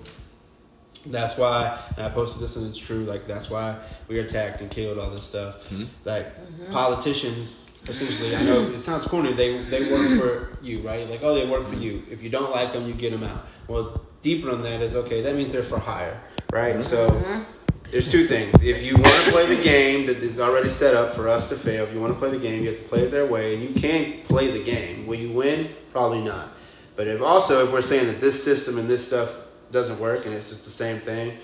That's 1.07 1.37
why, 1.37 1.85
and 1.97 2.07
I 2.07 2.11
posted 2.11 2.43
this 2.43 2.57
and 2.57 2.67
it's 2.67 2.79
true. 2.79 3.05
Like 3.05 3.27
that's 3.27 3.49
why 3.49 3.79
we 4.09 4.19
are 4.19 4.25
attacked 4.25 4.61
and 4.61 4.71
killed, 4.71 4.99
all 4.99 5.11
this 5.11 5.25
stuff. 5.25 5.63
Hmm? 5.67 5.85
Like 6.05 6.27
mm-hmm. 6.27 6.73
politicians, 6.73 7.61
essentially, 7.89 8.35
I 8.35 8.43
know 8.43 8.63
it 8.71 8.81
sounds 8.81 9.05
corny. 9.05 9.33
They 9.33 9.63
they 9.65 9.91
work 9.91 10.21
for 10.21 10.65
you, 10.65 10.81
right? 10.81 11.09
Like 11.09 11.21
oh, 11.23 11.35
they 11.35 11.49
work 11.49 11.67
for 11.69 11.75
you. 11.75 12.03
If 12.11 12.23
you 12.23 12.31
don't 12.31 12.51
like 12.51 12.73
them, 12.73 12.87
you 12.87 12.95
get 12.95 13.11
them 13.11 13.23
out. 13.23 13.47
Well, 13.69 14.07
deeper 14.23 14.51
on 14.51 14.63
that 14.63 14.81
is 14.81 14.97
okay. 14.97 15.23
That 15.23 15.35
means 15.37 15.51
they're 15.53 15.63
for 15.63 15.79
hire, 15.79 16.21
right? 16.53 16.77
Mm-hmm. 16.77 16.83
So 16.83 17.45
there's 17.91 18.11
two 18.11 18.27
things. 18.27 18.55
If 18.63 18.83
you 18.83 18.95
want 18.95 19.25
to 19.25 19.31
play 19.31 19.55
the 19.55 19.63
game 19.63 20.07
that 20.07 20.19
is 20.19 20.41
already 20.41 20.71
set 20.71 20.95
up 20.95 21.15
for 21.15 21.29
us 21.29 21.49
to 21.51 21.57
fail, 21.57 21.85
if 21.85 21.95
you 21.95 22.01
want 22.01 22.13
to 22.13 22.19
play 22.19 22.31
the 22.31 22.39
game, 22.39 22.63
you 22.63 22.71
have 22.71 22.79
to 22.79 22.89
play 22.89 23.03
it 23.03 23.11
their 23.11 23.27
way, 23.27 23.55
and 23.55 23.63
you 23.63 23.81
can't 23.81 24.25
play 24.25 24.51
the 24.51 24.65
game. 24.65 25.07
Will 25.07 25.19
you 25.19 25.33
win? 25.33 25.71
Probably 25.93 26.23
not. 26.23 26.51
But 26.97 27.09
if 27.09 27.21
also 27.21 27.67
if 27.67 27.73
we're 27.73 27.83
saying 27.83 28.07
that 28.07 28.21
this 28.21 28.43
system 28.43 28.79
and 28.79 28.89
this 28.89 29.07
stuff 29.07 29.31
doesn't 29.71 30.01
work 30.01 30.25
and 30.25 30.35
it's 30.35 30.49
just 30.49 30.65
the 30.65 30.71
same 30.71 31.01
thing, 31.01 31.39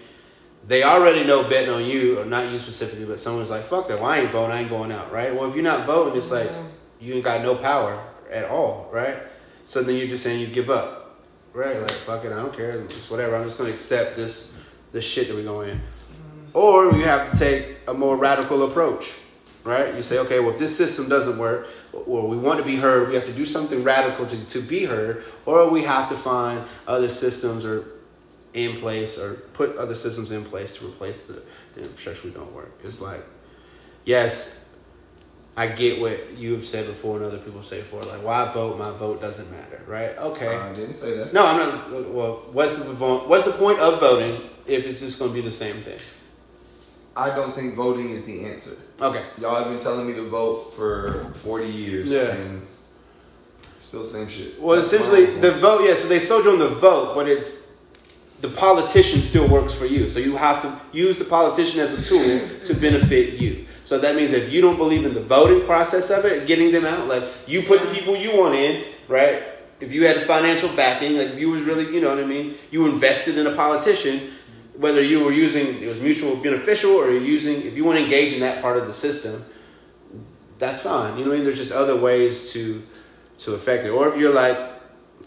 they 0.67 0.83
already 0.85 1.25
know 1.25 1.49
betting 1.49 1.71
on 1.71 1.85
you, 1.85 2.21
or 2.21 2.25
not 2.25 2.53
you 2.53 2.59
specifically, 2.59 3.05
but 3.05 3.19
someone's 3.19 3.51
like, 3.51 3.65
fuck 3.65 3.89
that, 3.89 3.99
well, 3.99 4.11
I 4.11 4.19
ain't 4.19 4.31
voting, 4.31 4.53
I 4.53 4.61
ain't 4.61 4.71
going 4.71 4.93
out, 4.93 5.13
right? 5.13 5.35
Well, 5.35 5.49
if 5.49 5.55
you're 5.55 5.65
not 5.65 5.87
voting, 5.87 6.19
it's 6.19 6.31
like 6.31 6.49
mm-hmm. 6.49 6.69
you 7.01 7.15
ain't 7.15 7.25
got 7.25 7.43
no 7.43 7.57
power 7.57 8.03
at 8.31 8.45
all, 8.45 8.89
right? 8.93 9.17
So 9.67 9.83
then 9.83 9.97
you're 9.97 10.09
just 10.09 10.23
saying 10.23 10.41
you 10.41 10.47
give 10.47 10.71
up, 10.71 11.21
right? 11.53 11.81
Like, 11.81 11.91
fuck 11.91 12.25
it, 12.25 12.33
I 12.33 12.37
don't 12.37 12.55
care, 12.55 12.71
it's 12.71 13.11
whatever, 13.11 13.37
I'm 13.37 13.45
just 13.45 13.59
gonna 13.59 13.71
accept 13.71 14.17
this 14.17 14.59
this 14.93 15.05
shit 15.05 15.29
that 15.29 15.37
we 15.37 15.43
go 15.43 15.63
in. 15.63 15.79
Mm-hmm. 15.79 16.57
Or 16.57 16.93
you 16.93 17.05
have 17.05 17.33
to 17.33 17.39
take 17.39 17.79
a 17.89 17.95
more 17.95 18.17
radical 18.17 18.71
approach, 18.71 19.15
right? 19.65 19.95
You 19.95 20.03
say, 20.03 20.19
okay, 20.19 20.39
well, 20.39 20.51
if 20.51 20.59
this 20.59 20.77
system 20.77 21.09
doesn't 21.09 21.39
work, 21.39 21.69
or 21.93 22.29
we 22.29 22.37
want 22.37 22.59
to 22.59 22.65
be 22.65 22.77
heard, 22.77 23.09
we 23.09 23.15
have 23.15 23.27
to 23.27 23.33
do 23.33 23.45
something 23.45 23.83
radical 23.83 24.27
to, 24.27 24.45
to 24.47 24.61
be 24.61 24.85
heard, 24.85 25.25
or 25.47 25.69
we 25.71 25.83
have 25.83 26.09
to 26.09 26.17
find 26.17 26.65
other 26.87 27.09
systems 27.09 27.65
or 27.65 27.87
in 28.55 28.77
place 28.81 29.19
or 29.19 29.35
put 29.55 29.77
other 29.77 29.95
systems 29.95 30.31
in 30.31 30.45
place 30.45 30.77
to 30.77 30.87
replace 30.87 31.21
the, 31.27 31.43
the 31.75 31.83
infrastructure 31.83 32.29
we 32.29 32.31
don't 32.31 32.53
work. 32.53 32.73
It's 32.85 33.01
like, 33.01 33.25
yes, 34.05 34.65
I 35.57 35.69
get 35.69 36.01
what 36.01 36.33
you've 36.37 36.65
said 36.67 36.87
before 36.87 37.17
and 37.17 37.27
other 37.27 37.39
people 37.39 37.63
say 37.63 37.81
before, 37.81 38.03
like, 38.03 38.23
why 38.23 38.53
vote? 38.53 38.79
My 38.79 38.91
vote 38.97 39.21
doesn't 39.21 39.51
matter, 39.51 39.81
right? 39.87 40.17
Okay. 40.17 40.47
Uh, 40.47 40.71
I 40.71 40.73
didn't 40.75 40.93
say 40.95 41.17
that. 41.17 41.33
no, 41.33 41.45
I'm 41.45 41.59
not. 41.59 42.11
Well, 42.11 42.49
what's 42.53 42.75
the 42.75 42.85
what's 42.85 43.45
the 43.45 43.53
point 43.53 43.79
of 43.79 44.01
voting 44.01 44.49
if 44.67 44.87
it's 44.87 45.01
just 45.01 45.19
going 45.19 45.31
to 45.31 45.35
be 45.35 45.47
the 45.47 45.55
same 45.55 45.83
thing? 45.83 45.99
I 47.15 47.35
don't 47.35 47.55
think 47.55 47.75
voting 47.75 48.09
is 48.09 48.23
the 48.23 48.47
answer. 48.47 48.77
Okay. 49.01 49.23
Y'all 49.39 49.55
have 49.57 49.67
been 49.67 49.79
telling 49.79 50.07
me 50.07 50.15
to 50.15 50.29
vote 50.31 50.73
for 50.75 51.31
40 51.35 51.67
years 51.67 52.11
Yeah. 52.11 52.35
and 52.35 52.67
still 53.79 54.05
same 54.05 54.27
shit. 54.29 54.59
Well, 54.59 54.77
That's 54.77 54.91
essentially, 54.91 55.39
the 55.41 55.59
vote. 55.61 55.87
Yeah, 55.87 55.97
so 55.97 56.09
they 56.09 56.21
sold 56.21 56.47
you 56.47 56.53
on 56.53 56.59
the 56.59 56.69
vote, 56.69 57.15
but 57.15 57.29
it's 57.29 57.62
the 58.43 58.51
politician 58.51 59.23
still 59.23 59.49
works 59.49 59.73
for 59.73 59.87
you. 59.87 60.11
So 60.11 60.19
you 60.19 60.37
have 60.37 60.63
to 60.63 60.81
use 60.93 61.17
the 61.17 61.25
politician 61.25 61.81
as 61.81 61.95
a 61.95 62.03
tool 62.03 62.49
to 62.67 62.75
benefit 62.75 63.41
you. 63.41 63.67
So 63.85 64.01
that 64.01 64.17
means 64.17 64.33
if 64.33 64.53
you 64.53 64.61
don't 64.61 64.77
believe 64.77 65.07
in 65.07 65.15
the 65.15 65.23
voting 65.23 65.65
process 65.65 66.11
of 66.11 66.25
it, 66.25 66.47
getting 66.47 66.73
them 66.73 66.85
out, 66.85 67.07
like 67.07 67.23
you 67.47 67.63
put 67.63 67.81
the 67.81 67.95
people 67.95 68.17
you 68.17 68.37
want 68.37 68.57
in, 68.57 68.85
right? 69.07 69.45
If 69.81 69.93
you 69.93 70.07
had 70.07 70.17
the 70.17 70.27
financial 70.27 70.69
backing, 70.75 71.17
like 71.17 71.29
if 71.29 71.39
you 71.39 71.51
was 71.51 71.63
really, 71.63 71.95
you 71.95 72.01
know 72.01 72.11
what 72.11 72.19
I 72.19 72.27
mean, 72.27 72.57
you 72.73 72.87
invested 72.87 73.39
in 73.39 73.47
a 73.47 73.55
politician, 73.55 74.33
whether 74.77 75.03
you 75.03 75.23
were 75.23 75.33
using 75.33 75.81
it 75.81 75.87
was 75.87 75.99
mutual 76.01 76.37
beneficial 76.37 76.93
or 76.93 77.11
you're 77.11 77.23
using, 77.23 77.63
if 77.63 77.77
you 77.77 77.85
want 77.85 77.99
to 77.99 78.05
engage 78.05 78.33
in 78.33 78.41
that 78.41 78.61
part 78.61 78.77
of 78.77 78.89
the 78.89 78.93
system, 78.93 79.45
that's 80.59 80.81
fine. 80.81 81.17
You 81.17 81.25
know 81.25 81.31
what 81.31 81.35
I 81.35 81.37
mean? 81.39 81.45
There's 81.45 81.59
just 81.59 81.73
other 81.73 82.01
ways 82.01 82.53
to 82.53 82.83
to 83.41 83.55
affect 83.55 83.85
it. 83.85 83.91
Or 83.91 84.09
if 84.09 84.19
you're 84.19 84.33
like, 84.33 84.57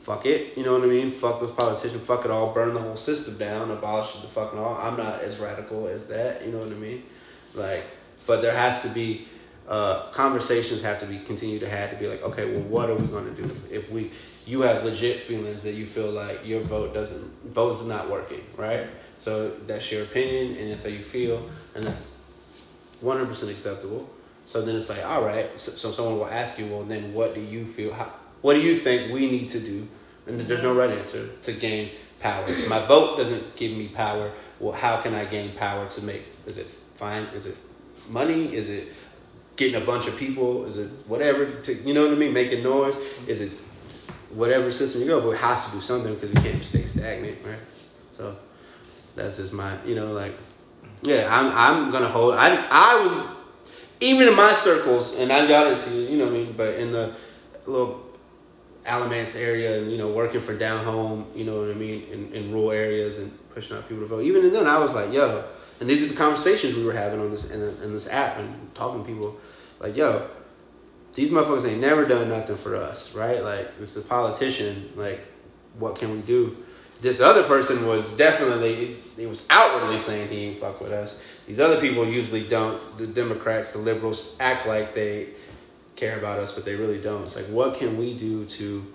fuck 0.05 0.25
it, 0.25 0.55
you 0.55 0.63
know 0.63 0.73
what 0.73 0.83
I 0.83 0.85
mean? 0.85 1.11
Fuck 1.11 1.41
those 1.41 1.51
politicians, 1.51 2.05
fuck 2.05 2.25
it 2.25 2.31
all, 2.31 2.53
burn 2.53 2.73
the 2.73 2.79
whole 2.79 2.95
system 2.95 3.37
down, 3.37 3.71
abolish 3.71 4.21
the 4.21 4.27
fucking 4.27 4.59
all. 4.59 4.75
I'm 4.75 4.95
not 4.95 5.21
as 5.21 5.37
radical 5.39 5.87
as 5.87 6.07
that, 6.07 6.45
you 6.45 6.51
know 6.51 6.59
what 6.59 6.67
I 6.67 6.75
mean? 6.75 7.03
Like, 7.55 7.83
but 8.27 8.41
there 8.41 8.55
has 8.55 8.83
to 8.83 8.89
be 8.89 9.27
uh, 9.67 10.11
conversations 10.11 10.83
have 10.83 10.99
to 10.99 11.07
be 11.07 11.19
continued 11.19 11.61
to 11.61 11.69
have 11.69 11.89
to 11.89 11.95
be 11.97 12.07
like, 12.07 12.21
okay, 12.21 12.51
well, 12.51 12.61
what 12.63 12.89
are 12.89 12.95
we 12.95 13.07
going 13.07 13.35
to 13.35 13.41
do 13.41 13.55
if 13.71 13.89
we 13.89 14.11
you 14.45 14.61
have 14.61 14.83
legit 14.83 15.21
feelings 15.23 15.63
that 15.63 15.73
you 15.73 15.87
feel 15.87 16.11
like 16.11 16.45
your 16.45 16.61
vote 16.61 16.93
doesn't 16.93 17.51
vote's 17.51 17.83
not 17.83 18.09
working, 18.09 18.43
right? 18.57 18.85
So 19.19 19.49
that's 19.65 19.91
your 19.91 20.03
opinion, 20.03 20.57
and 20.57 20.71
that's 20.71 20.83
how 20.83 20.89
you 20.89 21.03
feel, 21.03 21.49
and 21.73 21.83
that's 21.83 22.15
one 23.01 23.17
hundred 23.17 23.29
percent 23.29 23.49
acceptable. 23.51 24.07
So 24.45 24.61
then 24.63 24.75
it's 24.75 24.89
like, 24.89 25.03
all 25.03 25.23
right. 25.23 25.49
So, 25.59 25.71
so 25.71 25.91
someone 25.91 26.19
will 26.19 26.27
ask 26.27 26.59
you, 26.59 26.67
well, 26.67 26.83
then 26.83 27.11
what 27.13 27.33
do 27.33 27.41
you 27.41 27.65
feel? 27.65 27.91
How, 27.91 28.13
what 28.45 28.53
do 28.53 28.61
you 28.61 28.77
think 28.77 29.11
we 29.11 29.21
need 29.21 29.49
to 29.49 29.59
do? 29.59 29.87
And 30.27 30.39
there's 30.41 30.61
no 30.61 30.75
right 30.75 30.91
answer 30.91 31.29
to 31.45 31.51
gain 31.51 31.89
power. 32.19 32.47
My 32.69 32.85
vote 32.85 33.17
doesn't 33.17 33.55
give 33.55 33.75
me 33.75 33.87
power. 33.87 34.31
Well, 34.59 34.71
how 34.71 35.01
can 35.01 35.15
I 35.15 35.25
gain 35.25 35.55
power 35.55 35.89
to 35.89 36.01
make? 36.03 36.21
Is 36.45 36.59
it 36.59 36.67
fine? 36.95 37.23
Is 37.33 37.47
it 37.47 37.57
money? 38.07 38.53
Is 38.55 38.69
it 38.69 38.89
getting 39.55 39.81
a 39.81 39.83
bunch 39.83 40.05
of 40.05 40.15
people? 40.17 40.67
Is 40.67 40.77
it 40.77 40.91
whatever? 41.07 41.59
To, 41.59 41.73
you 41.73 41.95
know 41.95 42.03
what 42.03 42.11
I 42.11 42.17
mean? 42.17 42.33
Making 42.33 42.61
noise? 42.61 42.95
Is 43.25 43.41
it 43.41 43.51
whatever 44.29 44.71
system 44.71 45.01
you 45.01 45.07
go? 45.07 45.21
But 45.21 45.31
it 45.31 45.37
has 45.37 45.65
to 45.65 45.71
do 45.71 45.81
something 45.81 46.13
because 46.13 46.29
we 46.29 46.39
can't 46.43 46.63
stay 46.63 46.85
stagnant, 46.85 47.39
right? 47.43 47.57
So 48.15 48.35
that's 49.15 49.37
just 49.37 49.53
my, 49.53 49.83
you 49.85 49.95
know, 49.95 50.13
like, 50.13 50.33
yeah, 51.01 51.27
I'm 51.35 51.47
I'm 51.51 51.91
gonna 51.91 52.09
hold. 52.09 52.35
I 52.35 52.53
I 52.69 53.01
was 53.01 53.27
even 54.01 54.27
in 54.27 54.35
my 54.35 54.53
circles, 54.53 55.15
and 55.15 55.31
I 55.31 55.47
got 55.47 55.65
it, 55.65 55.91
you 55.91 56.19
know 56.19 56.25
what 56.25 56.33
I 56.35 56.37
mean. 56.37 56.53
But 56.55 56.75
in 56.75 56.91
the 56.91 57.15
little 57.65 58.04
Alamance 58.85 59.35
area, 59.35 59.79
and 59.79 59.91
you 59.91 59.97
know, 59.97 60.11
working 60.11 60.41
for 60.41 60.57
down 60.57 60.85
home, 60.85 61.25
you 61.35 61.43
know 61.43 61.61
what 61.61 61.71
I 61.71 61.73
mean, 61.73 62.03
in, 62.11 62.33
in 62.33 62.51
rural 62.51 62.71
areas 62.71 63.17
and 63.17 63.31
pushing 63.53 63.75
out 63.75 63.87
people 63.87 64.03
to 64.03 64.07
vote. 64.07 64.23
Even 64.23 64.51
then, 64.53 64.67
I 64.67 64.79
was 64.79 64.93
like, 64.93 65.11
yo, 65.11 65.43
and 65.79 65.89
these 65.89 66.03
are 66.03 66.07
the 66.07 66.15
conversations 66.15 66.75
we 66.75 66.83
were 66.83 66.93
having 66.93 67.19
on 67.19 67.31
this 67.31 67.51
in, 67.51 67.61
in 67.61 67.93
this 67.93 68.07
app 68.07 68.37
and 68.37 68.73
talking 68.75 69.03
to 69.03 69.07
people, 69.07 69.37
like, 69.79 69.95
yo, 69.95 70.29
these 71.15 71.31
motherfuckers 71.31 71.67
ain't 71.67 71.81
never 71.81 72.05
done 72.05 72.29
nothing 72.29 72.57
for 72.57 72.75
us, 72.75 73.15
right? 73.15 73.41
Like, 73.41 73.77
this 73.79 73.95
is 73.95 74.05
a 74.05 74.07
politician. 74.07 74.91
Like, 74.95 75.21
what 75.79 75.95
can 75.95 76.11
we 76.11 76.21
do? 76.21 76.57
This 77.01 77.19
other 77.19 77.43
person 77.43 77.85
was 77.85 78.07
definitely, 78.15 78.97
he 79.15 79.25
was 79.25 79.45
outwardly 79.49 79.99
saying 79.99 80.29
he 80.29 80.37
ain't 80.45 80.59
fuck 80.59 80.79
with 80.79 80.91
us. 80.91 81.21
These 81.47 81.59
other 81.59 81.79
people 81.79 82.05
usually 82.07 82.47
don't. 82.47 82.97
The 82.97 83.07
Democrats, 83.07 83.73
the 83.73 83.79
liberals, 83.79 84.35
act 84.39 84.65
like 84.67 84.95
they 84.95 85.29
care 85.95 86.17
about 86.17 86.39
us, 86.39 86.53
but 86.53 86.65
they 86.65 86.75
really 86.75 87.01
don't. 87.01 87.23
It's 87.23 87.35
like, 87.35 87.45
what 87.47 87.77
can 87.77 87.97
we 87.97 88.17
do 88.17 88.45
to 88.45 88.85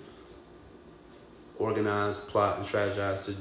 organize, 1.61 2.19
plot, 2.25 2.59
and 2.59 2.67
strategize 2.67 3.25
to 3.25 3.35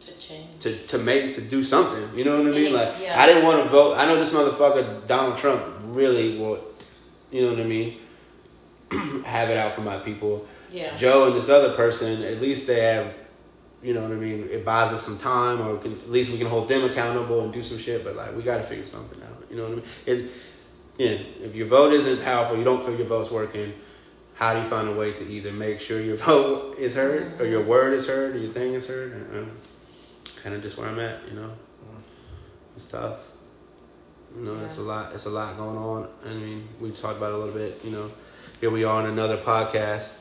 To 0.00 0.18
change. 0.18 0.60
to, 0.60 0.86
to 0.88 0.98
make 0.98 1.34
to 1.36 1.40
do 1.40 1.62
something. 1.62 2.18
You 2.18 2.24
know 2.24 2.36
what 2.42 2.52
I 2.52 2.56
mean? 2.56 2.72
Like 2.72 3.00
yeah. 3.00 3.20
I 3.20 3.26
didn't 3.26 3.44
want 3.44 3.62
to 3.62 3.70
vote. 3.70 3.94
I 3.94 4.06
know 4.06 4.16
this 4.16 4.32
motherfucker 4.32 5.06
Donald 5.06 5.38
Trump 5.38 5.62
really 5.84 6.38
will. 6.38 6.62
You 7.30 7.42
know 7.42 7.50
what 7.50 7.60
I 7.60 7.64
mean? 7.64 7.98
have 9.24 9.48
it 9.50 9.56
out 9.56 9.74
for 9.74 9.80
my 9.80 9.98
people. 9.98 10.46
Yeah. 10.70 10.96
Joe 10.96 11.28
and 11.28 11.36
this 11.36 11.48
other 11.48 11.74
person, 11.76 12.22
at 12.22 12.40
least 12.40 12.66
they 12.66 12.80
have. 12.80 13.14
You 13.82 13.92
know 13.92 14.00
what 14.00 14.12
I 14.12 14.14
mean? 14.14 14.48
It 14.50 14.64
buys 14.64 14.92
us 14.94 15.02
some 15.02 15.18
time, 15.18 15.60
or 15.60 15.76
can, 15.76 15.92
at 15.92 16.10
least 16.10 16.32
we 16.32 16.38
can 16.38 16.46
hold 16.46 16.70
them 16.70 16.84
accountable 16.90 17.42
and 17.42 17.52
do 17.52 17.62
some 17.62 17.76
shit. 17.76 18.02
But 18.02 18.16
like, 18.16 18.34
we 18.34 18.42
got 18.42 18.56
to 18.56 18.62
figure 18.64 18.86
something 18.86 19.22
out. 19.22 19.44
You 19.50 19.56
know 19.56 19.64
what 19.64 19.72
I 19.72 19.74
mean? 19.76 19.84
It's, 20.06 20.32
yeah, 20.96 21.10
if 21.42 21.54
your 21.54 21.66
vote 21.66 21.92
isn't 21.92 22.22
powerful, 22.22 22.56
you 22.56 22.64
don't 22.64 22.84
feel 22.84 22.96
your 22.96 23.06
vote's 23.06 23.30
working. 23.30 23.72
How 24.34 24.54
do 24.54 24.60
you 24.60 24.68
find 24.68 24.88
a 24.88 24.94
way 24.94 25.12
to 25.12 25.24
either 25.28 25.52
make 25.52 25.80
sure 25.80 26.00
your 26.00 26.16
vote 26.28 26.78
is 26.78 26.94
heard, 26.94 27.40
or 27.40 27.46
your 27.46 27.64
word 27.64 27.94
is 27.94 28.06
heard, 28.06 28.36
or 28.36 28.38
your 28.38 28.52
thing 28.52 28.74
is 28.74 28.86
heard? 28.86 29.12
Kind 30.42 30.54
of 30.54 30.62
just 30.62 30.76
where 30.76 30.88
I'm 30.88 30.98
at, 30.98 31.26
you 31.28 31.34
know. 31.34 31.48
Mm. 31.48 32.00
It's 32.76 32.86
tough. 32.86 33.20
You 34.36 34.42
know, 34.42 34.64
it's 34.64 34.78
a 34.78 34.82
lot. 34.82 35.14
It's 35.14 35.26
a 35.26 35.30
lot 35.30 35.56
going 35.56 35.76
on. 35.76 36.08
I 36.24 36.34
mean, 36.34 36.68
we 36.80 36.90
talked 36.90 37.16
about 37.16 37.30
it 37.30 37.34
a 37.34 37.38
little 37.38 37.54
bit. 37.54 37.84
You 37.84 37.90
know, 37.90 38.10
here 38.60 38.70
we 38.70 38.84
are 38.84 39.02
on 39.02 39.06
another 39.08 39.38
podcast. 39.38 40.18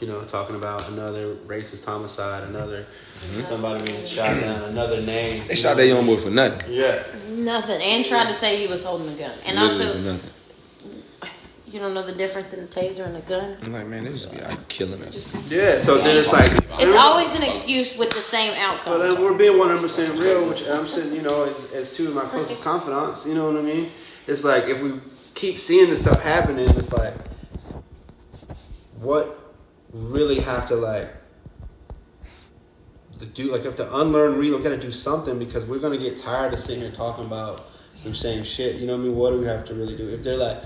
You 0.00 0.08
know, 0.08 0.24
talking 0.24 0.56
about 0.56 0.88
another 0.88 1.36
racist 1.46 1.84
homicide, 1.84 2.48
another 2.48 2.86
Mm-hmm. 3.16 3.42
somebody 3.48 3.84
being 3.92 4.06
shot 4.06 4.40
down, 4.40 4.62
another 4.70 5.00
name. 5.02 5.42
They 5.48 5.54
shot 5.54 5.76
that 5.78 5.86
young 5.86 6.06
boy 6.06 6.16
for 6.18 6.30
nothing. 6.30 6.72
Yeah, 6.72 7.04
Nothing. 7.28 7.80
And 7.82 8.04
tried 8.04 8.28
to 8.32 8.38
say 8.38 8.60
he 8.60 8.66
was 8.68 8.84
holding 8.84 9.08
a 9.08 9.16
gun. 9.18 9.32
And 9.46 9.58
Literally 9.58 9.86
also, 9.86 10.12
nothing. 10.12 10.30
you 11.66 11.80
don't 11.80 11.92
know 11.94 12.04
the 12.06 12.14
difference 12.14 12.52
in 12.52 12.60
a 12.62 12.66
taser 12.66 13.04
and 13.06 13.16
a 13.16 13.20
gun. 13.22 13.56
I'm 13.62 13.72
like, 13.72 13.86
man, 13.86 14.04
they 14.04 14.10
just 14.12 14.30
be 14.30 14.38
like 14.38 14.68
killing 14.68 15.02
us. 15.02 15.26
yeah. 15.50 15.80
So 15.82 15.98
then 15.98 16.16
it's 16.16 16.32
like 16.32 16.52
It's 16.78 16.96
always 16.96 17.30
an 17.34 17.42
excuse 17.42 17.96
with 17.96 18.10
the 18.10 18.20
same 18.20 18.52
outcome. 18.52 18.98
But 18.98 19.10
then 19.14 19.22
we're 19.22 19.36
being 19.36 19.58
one 19.58 19.68
hundred 19.68 19.82
percent 19.82 20.18
real, 20.18 20.48
which 20.48 20.66
I'm 20.66 20.86
saying, 20.86 21.14
you 21.14 21.22
know, 21.22 21.44
as, 21.44 21.72
as 21.72 21.92
two 21.94 22.08
of 22.08 22.14
my 22.14 22.26
closest 22.26 22.62
confidants. 22.62 23.26
You 23.26 23.34
know 23.34 23.50
what 23.50 23.56
I 23.58 23.62
mean? 23.62 23.90
It's 24.26 24.44
like 24.44 24.64
if 24.68 24.80
we 24.80 24.92
keep 25.34 25.58
seeing 25.58 25.90
this 25.90 26.00
stuff 26.00 26.20
happening, 26.22 26.66
it's 26.68 26.92
like, 26.92 27.14
what 29.00 29.38
really 29.92 30.40
have 30.40 30.68
to 30.68 30.74
like 30.76 31.08
to 33.18 33.26
do? 33.26 33.50
Like, 33.52 33.60
you 33.62 33.66
have 33.66 33.76
to 33.76 33.96
unlearn, 34.00 34.34
relook, 34.34 34.62
got 34.62 34.70
to 34.70 34.76
do 34.80 34.90
something 34.90 35.38
because 35.38 35.64
we're 35.64 35.78
gonna 35.78 35.98
get 35.98 36.18
tired 36.18 36.52
of 36.54 36.60
sitting 36.60 36.80
here 36.82 36.90
talking 36.90 37.24
about 37.24 37.62
some 37.94 38.14
same 38.14 38.44
shit. 38.44 38.76
You 38.76 38.86
know 38.86 38.94
what 38.94 39.02
I 39.02 39.04
mean? 39.04 39.16
What 39.16 39.30
do 39.30 39.38
we 39.40 39.46
have 39.46 39.64
to 39.66 39.74
really 39.74 39.96
do? 39.96 40.08
If 40.08 40.22
they're 40.22 40.36
like. 40.36 40.58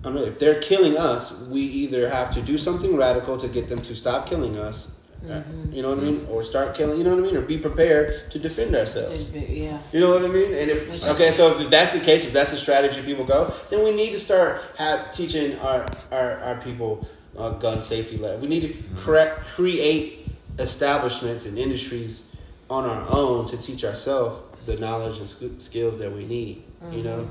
I 0.00 0.02
don't 0.02 0.14
know, 0.14 0.22
if 0.22 0.38
they're 0.38 0.60
killing 0.60 0.96
us, 0.96 1.40
we 1.48 1.60
either 1.60 2.08
have 2.08 2.30
to 2.30 2.40
do 2.40 2.56
something 2.56 2.96
radical 2.96 3.36
to 3.36 3.48
get 3.48 3.68
them 3.68 3.80
to 3.80 3.96
stop 3.96 4.28
killing 4.28 4.56
us, 4.56 4.94
uh, 5.28 5.42
you 5.72 5.82
know 5.82 5.88
what 5.88 5.98
I 5.98 6.02
mean, 6.02 6.24
or 6.30 6.44
start 6.44 6.76
killing, 6.76 6.98
you 6.98 7.02
know 7.02 7.16
what 7.16 7.24
I 7.24 7.26
mean, 7.26 7.36
or 7.36 7.40
be 7.40 7.58
prepared 7.58 8.30
to 8.30 8.38
defend 8.38 8.76
ourselves. 8.76 9.28
Yeah. 9.32 9.80
You 9.92 9.98
know 9.98 10.10
what 10.10 10.24
I 10.24 10.28
mean? 10.28 10.54
And 10.54 10.70
if 10.70 11.02
okay, 11.04 11.32
so 11.32 11.58
if 11.58 11.68
that's 11.68 11.94
the 11.94 11.98
case, 11.98 12.24
if 12.24 12.32
that's 12.32 12.52
the 12.52 12.58
strategy 12.58 13.02
people 13.02 13.24
go, 13.24 13.52
then 13.70 13.82
we 13.82 13.90
need 13.90 14.12
to 14.12 14.20
start 14.20 14.62
have, 14.76 15.12
teaching 15.12 15.58
our 15.58 15.84
our, 16.12 16.34
our 16.44 16.60
people 16.60 17.04
uh, 17.36 17.50
gun 17.58 17.82
safety. 17.82 18.18
le- 18.18 18.38
We 18.38 18.46
need 18.46 18.60
to 18.68 19.00
correct 19.02 19.48
create 19.48 20.27
establishments 20.58 21.46
and 21.46 21.58
industries 21.58 22.34
on 22.70 22.84
our 22.84 23.06
own 23.10 23.46
to 23.48 23.56
teach 23.56 23.84
ourselves 23.84 24.40
the 24.66 24.76
knowledge 24.76 25.18
and 25.18 25.28
sk- 25.28 25.58
skills 25.60 25.98
that 25.98 26.12
we 26.12 26.24
need. 26.26 26.64
You 26.92 27.02
know, 27.02 27.30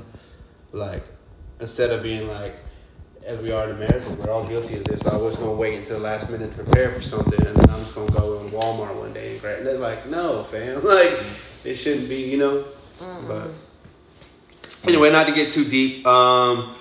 like 0.72 1.02
instead 1.60 1.90
of 1.90 2.02
being 2.02 2.28
like. 2.28 2.54
As 3.26 3.38
we 3.42 3.50
are 3.50 3.64
in 3.64 3.72
America, 3.72 4.08
we're 4.18 4.30
all 4.32 4.46
guilty 4.46 4.76
of 4.76 4.84
this. 4.84 5.06
I 5.06 5.14
was 5.18 5.36
gonna 5.36 5.52
wait 5.52 5.74
until 5.74 5.98
the 5.98 6.02
last 6.04 6.30
minute 6.30 6.56
to 6.56 6.62
prepare 6.62 6.94
for 6.94 7.02
something, 7.02 7.38
and 7.46 7.54
then 7.54 7.68
I'm 7.68 7.82
just 7.82 7.94
gonna 7.94 8.10
go 8.12 8.40
in 8.40 8.48
Walmart 8.50 8.94
one 8.94 9.12
day 9.12 9.32
and 9.32 9.40
grab. 9.42 9.58
And 9.58 9.66
they're 9.66 9.76
like, 9.76 10.06
no, 10.08 10.44
fam, 10.44 10.82
like 10.84 11.12
it 11.62 11.74
shouldn't 11.74 12.08
be, 12.08 12.22
you 12.22 12.38
know. 12.38 12.64
But 13.26 13.50
anyway, 14.84 15.10
not 15.12 15.26
to 15.26 15.34
get 15.34 15.52
too 15.52 15.66
deep. 15.66 16.06
Um, 16.06 16.74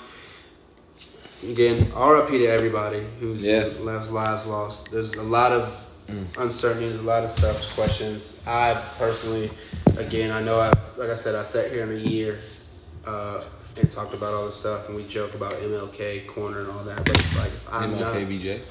again, 1.44 1.92
RIP 1.94 2.30
to 2.30 2.46
everybody 2.46 3.04
who's 3.20 3.44
Yeah. 3.44 3.68
left 3.82 4.10
lives 4.10 4.46
lost. 4.46 4.90
There's 4.90 5.16
a 5.16 5.24
lot 5.24 5.52
of 5.52 5.74
uncertainty, 6.38 6.88
there's 6.88 7.00
a 7.00 7.04
lot 7.04 7.24
of 7.24 7.32
stuff, 7.32 7.76
questions. 7.76 8.34
I 8.46 8.82
personally, 8.98 9.50
again, 9.98 10.32
I 10.32 10.42
know 10.42 10.60
I, 10.60 10.72
like 10.98 11.10
I 11.10 11.16
said, 11.16 11.36
I 11.36 11.44
sat 11.44 11.72
here 11.72 11.84
in 11.84 11.92
a 11.92 12.00
year 12.00 12.40
uh, 13.06 13.44
and 13.78 13.92
talked 13.92 14.14
about 14.14 14.34
all 14.34 14.46
this 14.46 14.56
stuff, 14.56 14.88
and 14.88 14.96
we 14.96 15.06
joke 15.08 15.34
about 15.34 15.54
MLK 15.54 16.28
corner 16.28 16.62
and 16.62 16.70
all 16.70 16.84
that. 16.84 17.06
But 17.06 17.20
it's 17.20 17.36
like, 17.36 17.52
if 17.52 17.68
I'm 17.72 18.00
not, 18.00 18.16
MLKBJ. 18.16 18.62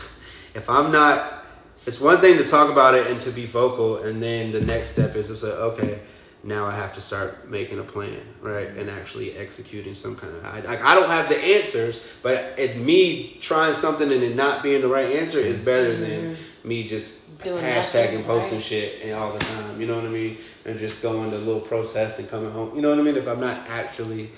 if 0.54 0.70
I'm 0.70 0.92
not, 0.92 1.44
it's 1.86 2.00
one 2.00 2.20
thing 2.20 2.38
to 2.38 2.46
talk 2.46 2.70
about 2.70 2.94
it 2.94 3.06
and 3.08 3.20
to 3.22 3.30
be 3.30 3.46
vocal, 3.46 3.98
and 3.98 4.22
then 4.22 4.52
the 4.52 4.60
next 4.60 4.92
step 4.92 5.16
is 5.16 5.28
to 5.28 5.36
say, 5.36 5.48
okay, 5.48 6.00
now 6.44 6.66
I 6.66 6.76
have 6.76 6.94
to 6.94 7.00
start 7.00 7.48
making 7.48 7.78
a 7.78 7.82
plan, 7.82 8.20
right, 8.40 8.68
and 8.68 8.90
actually 8.90 9.36
executing 9.36 9.94
some 9.94 10.14
kind 10.14 10.34
of. 10.36 10.44
I, 10.44 10.60
like, 10.60 10.82
I 10.82 10.94
don't 10.94 11.08
have 11.08 11.28
the 11.28 11.38
answers, 11.38 12.02
but 12.22 12.54
it's 12.58 12.76
me 12.76 13.38
trying 13.40 13.74
something 13.74 14.12
and 14.12 14.22
it 14.22 14.36
not 14.36 14.62
being 14.62 14.82
the 14.82 14.88
right 14.88 15.16
answer 15.16 15.38
is 15.38 15.58
better 15.58 15.96
than 15.96 16.36
me 16.64 16.88
just 16.88 17.38
Doing 17.44 17.62
hashtagging, 17.62 18.12
nothing, 18.12 18.24
posting 18.24 18.58
right. 18.58 18.64
shit 18.66 19.02
and 19.02 19.12
all 19.12 19.32
the 19.32 19.38
time. 19.38 19.80
You 19.80 19.86
know 19.86 19.96
what 19.96 20.04
I 20.04 20.08
mean? 20.08 20.38
And 20.64 20.78
just 20.78 21.02
going 21.02 21.30
to 21.30 21.36
a 21.36 21.38
little 21.38 21.60
process 21.60 22.18
and 22.18 22.28
coming 22.28 22.50
home. 22.50 22.74
You 22.74 22.80
know 22.82 22.88
what 22.90 22.98
I 22.98 23.02
mean? 23.02 23.16
If 23.16 23.28
I'm 23.28 23.40
not 23.40 23.68
actually, 23.68 24.30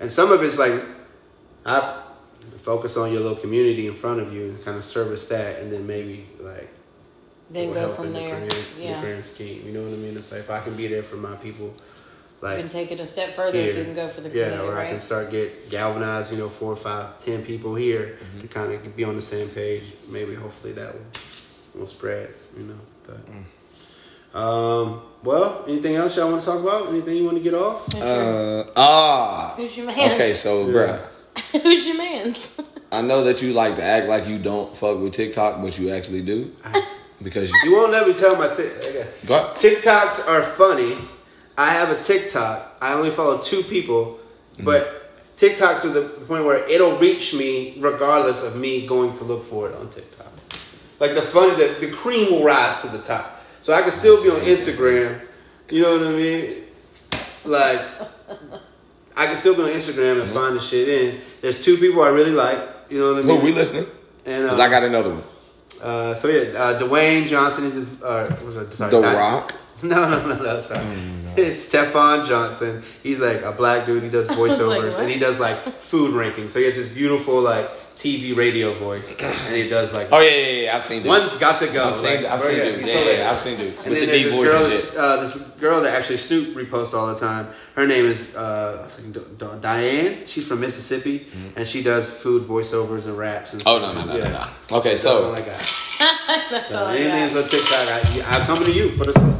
and 0.00 0.12
some 0.12 0.30
of 0.30 0.42
it's 0.42 0.58
like 0.58 0.82
I've 1.64 2.04
focus 2.62 2.96
on 2.96 3.12
your 3.12 3.20
little 3.20 3.36
community 3.36 3.86
in 3.86 3.94
front 3.94 4.20
of 4.20 4.32
you 4.32 4.44
and 4.50 4.64
kind 4.64 4.76
of 4.76 4.84
service 4.84 5.26
that, 5.26 5.60
and 5.60 5.72
then 5.72 5.86
maybe 5.86 6.26
like 6.38 6.68
Then 7.50 7.72
go 7.72 7.80
help 7.80 7.96
from 7.96 8.06
in 8.08 8.12
the 8.12 8.18
there. 8.20 8.36
grand, 8.36 8.50
the 8.50 8.64
Yeah. 8.78 9.00
grand 9.00 9.24
scheme. 9.24 9.66
You 9.66 9.72
know 9.72 9.82
what 9.82 9.92
I 9.92 9.96
mean? 9.96 10.16
It's 10.16 10.30
like 10.30 10.40
if 10.40 10.50
I 10.50 10.60
can 10.60 10.76
be 10.76 10.86
there 10.86 11.02
for 11.02 11.16
my 11.16 11.34
people, 11.36 11.66
You 11.66 12.48
like 12.48 12.60
can 12.60 12.68
take 12.68 12.92
it 12.92 13.00
a 13.00 13.06
step 13.06 13.34
further 13.34 13.58
if 13.58 13.76
you 13.76 13.84
can 13.84 13.94
go 13.94 14.08
for 14.10 14.20
the 14.20 14.28
yeah, 14.30 14.60
or 14.62 14.78
I 14.78 14.88
can 14.90 15.00
start 15.00 15.30
get 15.30 15.68
galvanized. 15.70 16.30
you 16.32 16.38
know, 16.38 16.48
four, 16.48 16.76
five, 16.76 17.18
ten 17.20 17.42
people 17.44 17.74
here 17.74 18.18
Mm-hmm. 18.22 18.40
to 18.42 18.48
kind 18.48 18.72
of 18.72 18.96
be 18.96 19.04
on 19.04 19.16
the 19.16 19.22
same 19.22 19.48
page. 19.48 19.82
Maybe 20.08 20.34
hopefully 20.34 20.72
that 20.74 20.94
will 20.94 21.06
will 21.74 21.86
spread. 21.86 22.34
You 22.56 22.64
know, 22.64 22.78
but. 23.06 23.20
Mm. 23.26 23.44
Um. 24.38 25.02
Well, 25.24 25.64
anything 25.66 25.96
else 25.96 26.16
y'all 26.16 26.30
want 26.30 26.42
to 26.42 26.46
talk 26.46 26.60
about? 26.60 26.88
Anything 26.90 27.16
you 27.16 27.24
want 27.24 27.38
to 27.38 27.42
get 27.42 27.54
off? 27.54 27.92
Uh, 27.94 28.64
ah. 28.76 29.54
Who's 29.56 29.76
your 29.76 29.86
man? 29.86 30.12
Okay, 30.12 30.32
so, 30.34 30.66
Yeah. 30.68 30.72
bruh. 30.72 31.62
Who's 31.62 31.86
your 31.86 31.96
man? 31.96 32.36
I 32.92 33.02
know 33.02 33.24
that 33.24 33.42
you 33.42 33.52
like 33.52 33.76
to 33.76 33.82
act 33.82 34.06
like 34.06 34.26
you 34.26 34.38
don't 34.38 34.76
fuck 34.76 34.98
with 34.98 35.12
TikTok, 35.14 35.60
but 35.60 35.78
you 35.78 35.90
actually 35.90 36.22
do. 36.22 36.52
Because 37.20 37.50
you. 37.50 37.56
You 37.64 37.72
won't 37.72 37.90
let 37.90 38.06
me 38.06 38.14
tell 38.14 38.36
my 38.36 38.54
tick. 38.54 38.72
Okay. 38.76 39.04
TikToks 39.24 40.28
are 40.28 40.42
funny. 40.54 40.96
I 41.56 41.70
have 41.72 41.90
a 41.90 42.00
TikTok. 42.00 42.76
I 42.80 42.92
only 42.92 43.10
follow 43.10 43.42
two 43.42 43.64
people, 43.64 44.20
but 44.62 44.86
TikToks 45.36 45.84
are 45.84 45.88
the 45.88 46.08
point 46.26 46.44
where 46.44 46.64
it'll 46.68 46.96
reach 47.00 47.34
me 47.34 47.76
regardless 47.80 48.44
of 48.44 48.54
me 48.54 48.86
going 48.86 49.14
to 49.14 49.24
look 49.24 49.48
for 49.50 49.68
it 49.68 49.74
on 49.74 49.90
TikTok. 49.90 50.32
Like 51.00 51.14
the 51.14 51.22
funny, 51.22 51.54
the, 51.56 51.86
the 51.86 51.92
cream 51.92 52.30
will 52.30 52.44
rise 52.44 52.80
to 52.82 52.88
the 52.88 52.98
top. 53.00 53.40
So 53.62 53.72
I 53.72 53.82
can 53.82 53.92
still 53.92 54.22
be 54.22 54.30
on 54.30 54.40
Instagram. 54.40 55.20
You 55.70 55.82
know 55.82 55.98
what 55.98 56.06
I 56.06 56.10
mean? 56.12 56.62
Like, 57.44 57.80
I 59.16 59.26
can 59.26 59.36
still 59.36 59.54
be 59.54 59.62
on 59.62 59.68
Instagram 59.68 60.22
and 60.22 60.30
find 60.32 60.56
the 60.56 60.60
shit 60.60 60.88
in. 60.88 61.20
There's 61.40 61.64
two 61.64 61.76
people 61.76 62.02
I 62.02 62.08
really 62.08 62.30
like. 62.32 62.58
You 62.90 62.98
know 63.00 63.14
what 63.14 63.24
I 63.24 63.26
mean? 63.26 63.28
Who 63.28 63.34
mean? 63.36 63.44
we 63.44 63.52
listening? 63.52 63.86
And 64.24 64.44
uh, 64.46 64.50
Cause 64.50 64.60
I 64.60 64.68
got 64.68 64.82
another 64.84 65.10
one. 65.10 65.22
uh, 65.82 66.14
so 66.14 66.28
yeah, 66.28 66.58
uh, 66.58 66.80
Dwayne 66.80 67.26
Johnson 67.26 67.64
is 67.64 67.74
his. 67.74 68.02
Uh, 68.02 68.34
what's 68.42 68.56
that? 68.56 68.72
Sorry, 68.74 68.90
The 68.90 69.00
Di- 69.00 69.14
Rock. 69.16 69.54
No, 69.80 70.10
no, 70.10 70.26
no, 70.26 70.42
no. 70.42 70.60
Sorry. 70.62 70.84
It's 71.36 71.62
Stefan 71.62 72.26
Johnson. 72.26 72.82
He's 73.00 73.20
like 73.20 73.42
a 73.42 73.52
black 73.52 73.86
dude. 73.86 74.02
He 74.02 74.08
does 74.08 74.26
voiceovers 74.40 74.92
what? 74.92 75.00
and 75.00 75.08
he 75.10 75.20
does 75.20 75.38
like 75.38 75.80
food 75.82 76.12
rankings. 76.14 76.50
So 76.50 76.58
he 76.58 76.64
has 76.64 76.74
this 76.74 76.88
beautiful 76.92 77.40
like 77.40 77.68
TV 77.98 78.36
radio 78.36 78.72
voice, 78.74 79.16
and 79.20 79.56
he 79.56 79.68
does 79.68 79.92
like. 79.92 80.06
Oh 80.12 80.20
yeah, 80.20 80.30
yeah, 80.30 80.62
yeah. 80.62 80.76
I've 80.76 80.84
seen 80.84 80.98
dude. 81.02 81.08
One's 81.08 81.36
got 81.36 81.58
to 81.58 81.66
go. 81.66 81.82
I've 81.90 81.96
seen, 81.96 82.22
like, 82.22 82.32
I've 82.32 82.40
seen 82.42 82.56
yeah, 82.56 82.64
dude. 82.66 82.78
he's 82.84 82.94
Yeah, 82.94 83.10
yeah, 83.10 83.30
I've 83.32 83.40
seen 83.40 83.56
dude. 83.58 83.74
And 83.78 83.86
With 83.90 83.98
then 83.98 84.00
the 84.00 84.06
there's 84.06 84.24
this 84.24 84.36
girl, 84.52 84.62
and 84.64 84.72
that's, 84.72 84.90
shit. 84.90 84.96
uh, 84.98 85.16
this 85.20 85.36
girl 85.58 85.80
that 85.82 85.94
actually 85.98 86.18
Snoop 86.18 86.54
reposts 86.56 86.94
all 86.94 87.12
the 87.12 87.18
time. 87.18 87.48
Her 87.74 87.86
name 87.88 88.06
is 88.06 88.34
uh, 88.36 88.78
I 88.80 88.84
was 88.84 88.94
thinking, 88.94 89.12
D- 89.20 89.28
D- 89.38 89.46
Diane. 89.60 90.26
She's 90.26 90.46
from 90.46 90.60
Mississippi, 90.60 91.26
and 91.56 91.66
she 91.66 91.82
does 91.82 92.08
food 92.08 92.46
voiceovers 92.46 93.04
and 93.04 93.18
raps. 93.18 93.52
And 93.52 93.62
Oh 93.66 93.78
no, 93.80 93.92
no, 93.92 94.04
no, 94.04 94.16
Yeah. 94.16 94.28
no, 94.30 94.46
no. 94.70 94.76
Okay, 94.78 94.90
That's 94.90 95.04
all 95.04 95.18
so 95.20 95.34
I 95.34 95.40
got. 95.40 95.74
That's 96.50 96.68
So 96.68 96.76
all 96.78 96.86
I 96.86 96.96
anything's 96.96 97.34
got. 97.34 97.42
on 97.44 97.48
TikTok. 97.50 98.26
I, 98.26 98.38
I'm 98.38 98.46
coming 98.46 98.64
to 98.64 98.72
you 98.72 98.96
for 98.96 99.04
the. 99.06 99.36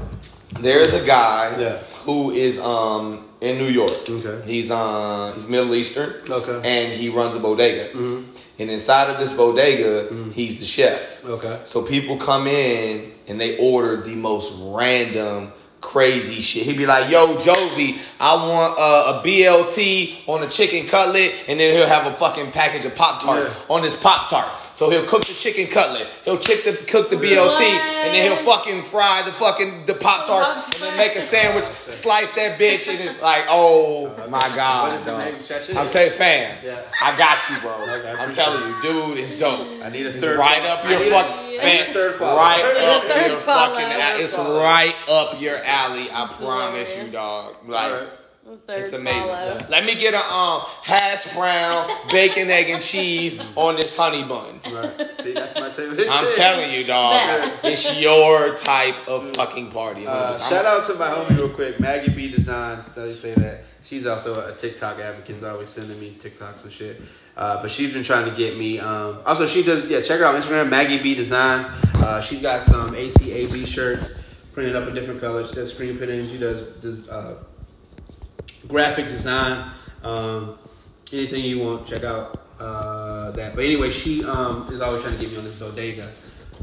there's 0.61 0.95
a 0.95 1.05
guy 1.07 1.57
Yeah. 1.61 1.79
who 2.05 2.31
is 2.33 2.59
um 2.59 3.28
in 3.41 3.59
New 3.59 3.69
York. 3.69 3.91
Okay. 4.09 4.43
He's 4.45 4.71
uh 4.71 5.33
he's 5.35 5.47
Middle 5.49 5.75
Eastern. 5.75 6.13
Okay. 6.29 6.61
And 6.69 6.93
he 6.93 7.09
runs 7.09 7.37
a 7.37 7.41
bodega. 7.41 7.91
Mhm. 7.97 8.25
And 8.59 8.71
inside 8.71 9.11
of 9.11 9.19
this 9.19 9.33
bodega, 9.33 10.09
Mm-hmm. 10.09 10.31
he's 10.31 10.59
the 10.59 10.65
chef. 10.65 11.25
Okay. 11.25 11.61
So 11.65 11.83
people 11.83 12.17
come 12.17 12.47
in 12.49 13.13
and 13.29 13.41
they 13.41 13.57
order 13.59 13.97
the 13.99 14.17
most 14.17 14.53
random, 14.59 15.53
crazy 15.81 16.41
shit. 16.41 16.65
He'd 16.65 16.77
be 16.79 16.87
like, 16.87 17.09
"Yo, 17.11 17.37
Jovi, 17.37 17.99
I 18.19 18.35
want 18.49 18.75
uh, 18.79 19.21
a 19.21 19.27
BLT 19.27 20.17
on 20.27 20.43
a 20.43 20.49
chicken 20.49 20.87
cutlet," 20.89 21.33
and 21.47 21.61
then 21.61 21.77
he'll 21.77 21.87
have 21.87 22.07
a 22.13 22.17
fucking 22.17 22.51
package 22.51 22.85
of 22.85 22.95
Pop 22.97 23.23
Tarts 23.23 23.47
Yeah. 23.47 23.53
on 23.75 23.85
his 23.85 23.95
Pop 23.95 24.29
Tart. 24.29 24.49
So 24.79 24.89
he'll 24.91 25.07
cook 25.07 25.27
the 25.27 25.35
chicken 25.35 25.67
cutlet, 25.67 26.07
he'll 26.25 26.39
chick 26.39 26.63
the, 26.63 26.73
cook 26.87 27.11
the 27.11 27.17
BLT, 27.17 27.63
and 27.63 28.15
then 28.15 28.23
he'll 28.23 28.47
fucking 28.47 28.85
fry 28.85 29.23
the 29.27 29.33
fucking 29.33 29.87
the 29.87 29.95
Pop 29.95 30.29
Tart, 30.29 30.73
and 30.73 30.73
then 30.75 30.97
make 30.97 31.17
a 31.17 31.21
sandwich, 31.21 31.65
slice 31.65 32.31
that 32.37 32.61
bitch, 32.61 32.87
and 32.87 33.01
it's 33.01 33.21
like, 33.21 33.47
oh 33.49 34.07
uh, 34.07 34.29
my 34.29 34.39
god, 34.55 35.01
is 35.01 35.05
dog. 35.05 35.19
name? 35.19 35.35
I'm 35.77 35.87
your- 35.87 35.93
telling 35.93 36.13
fam, 36.13 36.65
Yeah. 36.65 36.83
I 37.03 37.19
got 37.19 37.51
you, 37.51 37.61
bro. 37.61 37.73
Okay, 37.73 38.09
I 38.09 38.23
I'm 38.25 38.31
telling 38.31 38.71
you, 38.71 38.81
dude, 38.81 39.19
it's 39.19 39.35
dope. 39.35 39.67
I 39.83 39.89
need 39.89 40.07
a 40.07 40.11
It's 40.11 40.21
third 40.21 40.39
right 40.39 40.63
up 40.63 40.89
your 40.89 41.01
fucking 41.01 41.59
I 41.59 41.65
need 41.65 41.97
a 41.97 42.13
fan, 42.13 42.21
right 42.21 42.63
I 42.63 42.73
need 42.73 42.79
a 42.79 43.19
up 43.19 43.31
your 43.31 43.41
fucking. 43.41 44.23
It's 44.23 44.39
right 44.39 44.95
up 45.09 45.41
your 45.41 45.57
alley. 45.57 46.09
I 46.13 46.33
promise 46.39 46.97
you, 46.97 47.11
dog. 47.11 47.57
Like. 47.67 48.09
All 48.49 48.55
right. 48.55 48.67
Third 48.67 48.81
It's 48.85 48.93
amazing. 48.93 49.21
follow. 49.21 49.67
Let 49.69 49.85
me 49.85 49.95
get 49.95 50.15
a 50.15 50.19
um 50.19 50.63
hash 50.83 51.33
brown, 51.35 51.91
bacon, 52.11 52.51
egg, 52.51 52.71
and 52.71 52.83
cheese 52.83 53.39
on 53.57 53.77
this 53.77 53.97
honey 53.97 54.23
bun. 54.25 54.61
Right. 54.65 55.17
See, 55.23 55.33
that's 55.33 55.55
my 55.55 55.71
favorite. 55.71 56.09
I'm 56.11 56.25
shit. 56.27 56.35
telling 56.35 56.73
you, 56.73 56.85
dog. 56.85 57.13
That. 57.29 57.65
It's 57.65 58.01
your 58.01 58.55
type 58.57 58.95
of 59.07 59.35
fucking 59.37 59.71
party. 59.71 60.07
Uh, 60.07 60.31
just- 60.33 60.49
shout 60.49 60.65
out 60.65 60.87
to 60.87 60.95
my 60.95 61.09
homie 61.09 61.37
real 61.37 61.51
quick, 61.51 61.79
Maggie 61.79 62.13
B 62.15 62.31
Designs. 62.31 62.87
Does 62.95 63.09
you 63.11 63.15
say 63.17 63.35
that? 63.41 63.65
She's 63.85 64.07
also 64.07 64.47
a 64.47 64.55
TikTok 64.57 64.99
advocate. 64.99 65.37
She's 65.37 65.45
always 65.45 65.69
sending 65.69 65.99
me 66.01 66.17
TikToks 66.21 66.65
and 66.65 66.73
shit. 66.73 67.01
Uh, 67.37 67.63
but 67.63 67.71
she's 67.71 67.93
been 67.93 68.03
trying 68.03 68.29
to 68.29 68.37
get 68.37 68.57
me. 68.59 68.79
Um, 68.81 69.21
also, 69.25 69.47
she 69.47 69.63
does. 69.63 69.85
Yeah, 69.87 70.01
check 70.03 70.19
her 70.21 70.25
out 70.25 70.35
on 70.35 70.43
Instagram, 70.43 70.69
Maggie 70.69 71.01
B 71.03 71.15
Designs. 71.15 71.67
Uh, 71.97 72.21
she's 72.21 72.41
got 72.41 72.63
some 72.63 72.95
ACAB 72.95 73.67
shirts 73.67 74.15
printed 74.53 74.75
up 74.75 74.89
in 74.89 74.95
different 74.95 75.21
colors. 75.21 75.49
She 75.51 75.55
does 75.55 75.73
screen 75.73 75.97
printing. 75.99 76.29
She 76.29 76.39
does, 76.39 76.63
does 76.81 77.09
uh, 77.09 77.43
graphic 78.69 79.09
design. 79.09 79.71
Um, 80.03 80.59
anything 81.13 81.45
you 81.45 81.59
want, 81.59 81.87
check 81.87 82.05
out 82.05 82.41
uh, 82.61 83.31
that. 83.33 83.57
But 83.57 83.65
anyway, 83.65 83.91
she 83.91 84.25
um, 84.25 84.73
is 84.73 84.81
always 84.81 85.03
trying 85.03 85.17
to 85.17 85.21
get 85.21 85.33
me 85.33 85.39
on 85.39 85.45
this 85.45 85.57
bodega 85.57 86.13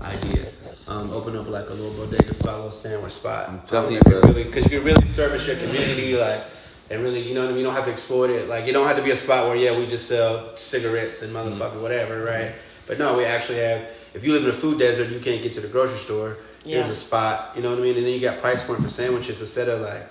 idea. 0.01 0.47
Um, 0.87 1.11
open 1.11 1.35
up 1.35 1.47
like 1.49 1.67
a 1.69 1.73
little 1.73 1.93
bodega 1.93 2.33
spot, 2.33 2.53
a 2.53 2.57
little 2.57 2.71
sandwich 2.71 3.13
spot. 3.13 3.49
I'm 3.49 3.61
telling 3.61 3.93
you, 3.93 3.99
because 3.99 4.21
bro. 4.21 4.37
you 4.37 4.45
can 4.51 4.83
really 4.83 5.07
service 5.07 5.47
your 5.47 5.57
community, 5.57 6.15
like. 6.15 6.43
And 6.87 7.01
really, 7.01 7.27
you 7.27 7.33
know 7.33 7.41
what 7.41 7.47
I 7.47 7.49
mean? 7.53 7.61
You 7.61 7.65
don't 7.65 7.73
have 7.73 7.85
to 7.85 7.91
exploit 7.91 8.29
it. 8.29 8.47
Like, 8.47 8.67
it 8.67 8.71
don't 8.71 8.85
have 8.85 8.95
to 8.97 9.01
be 9.01 9.09
a 9.09 9.17
spot 9.17 9.47
where, 9.47 9.57
yeah, 9.57 9.75
we 9.75 9.87
just 9.87 10.07
sell 10.07 10.55
cigarettes 10.55 11.23
and 11.23 11.33
motherfucking 11.33 11.81
whatever, 11.81 12.23
right? 12.23 12.51
But 12.85 12.99
no, 12.99 13.17
we 13.17 13.25
actually 13.25 13.57
have, 13.57 13.87
if 14.13 14.23
you 14.23 14.33
live 14.33 14.43
in 14.43 14.51
a 14.51 14.53
food 14.53 14.77
desert, 14.77 15.09
you 15.09 15.19
can't 15.19 15.41
get 15.41 15.53
to 15.53 15.61
the 15.61 15.67
grocery 15.67 15.97
store. 15.97 16.37
Yeah. 16.63 16.83
Here's 16.83 16.91
a 16.91 16.95
spot, 16.95 17.55
you 17.55 17.63
know 17.63 17.71
what 17.71 17.79
I 17.79 17.81
mean? 17.81 17.97
And 17.97 18.05
then 18.05 18.13
you 18.13 18.19
got 18.19 18.39
price 18.39 18.63
point 18.67 18.83
for 18.83 18.89
sandwiches 18.91 19.41
instead 19.41 19.67
of 19.67 19.81
like, 19.81 20.03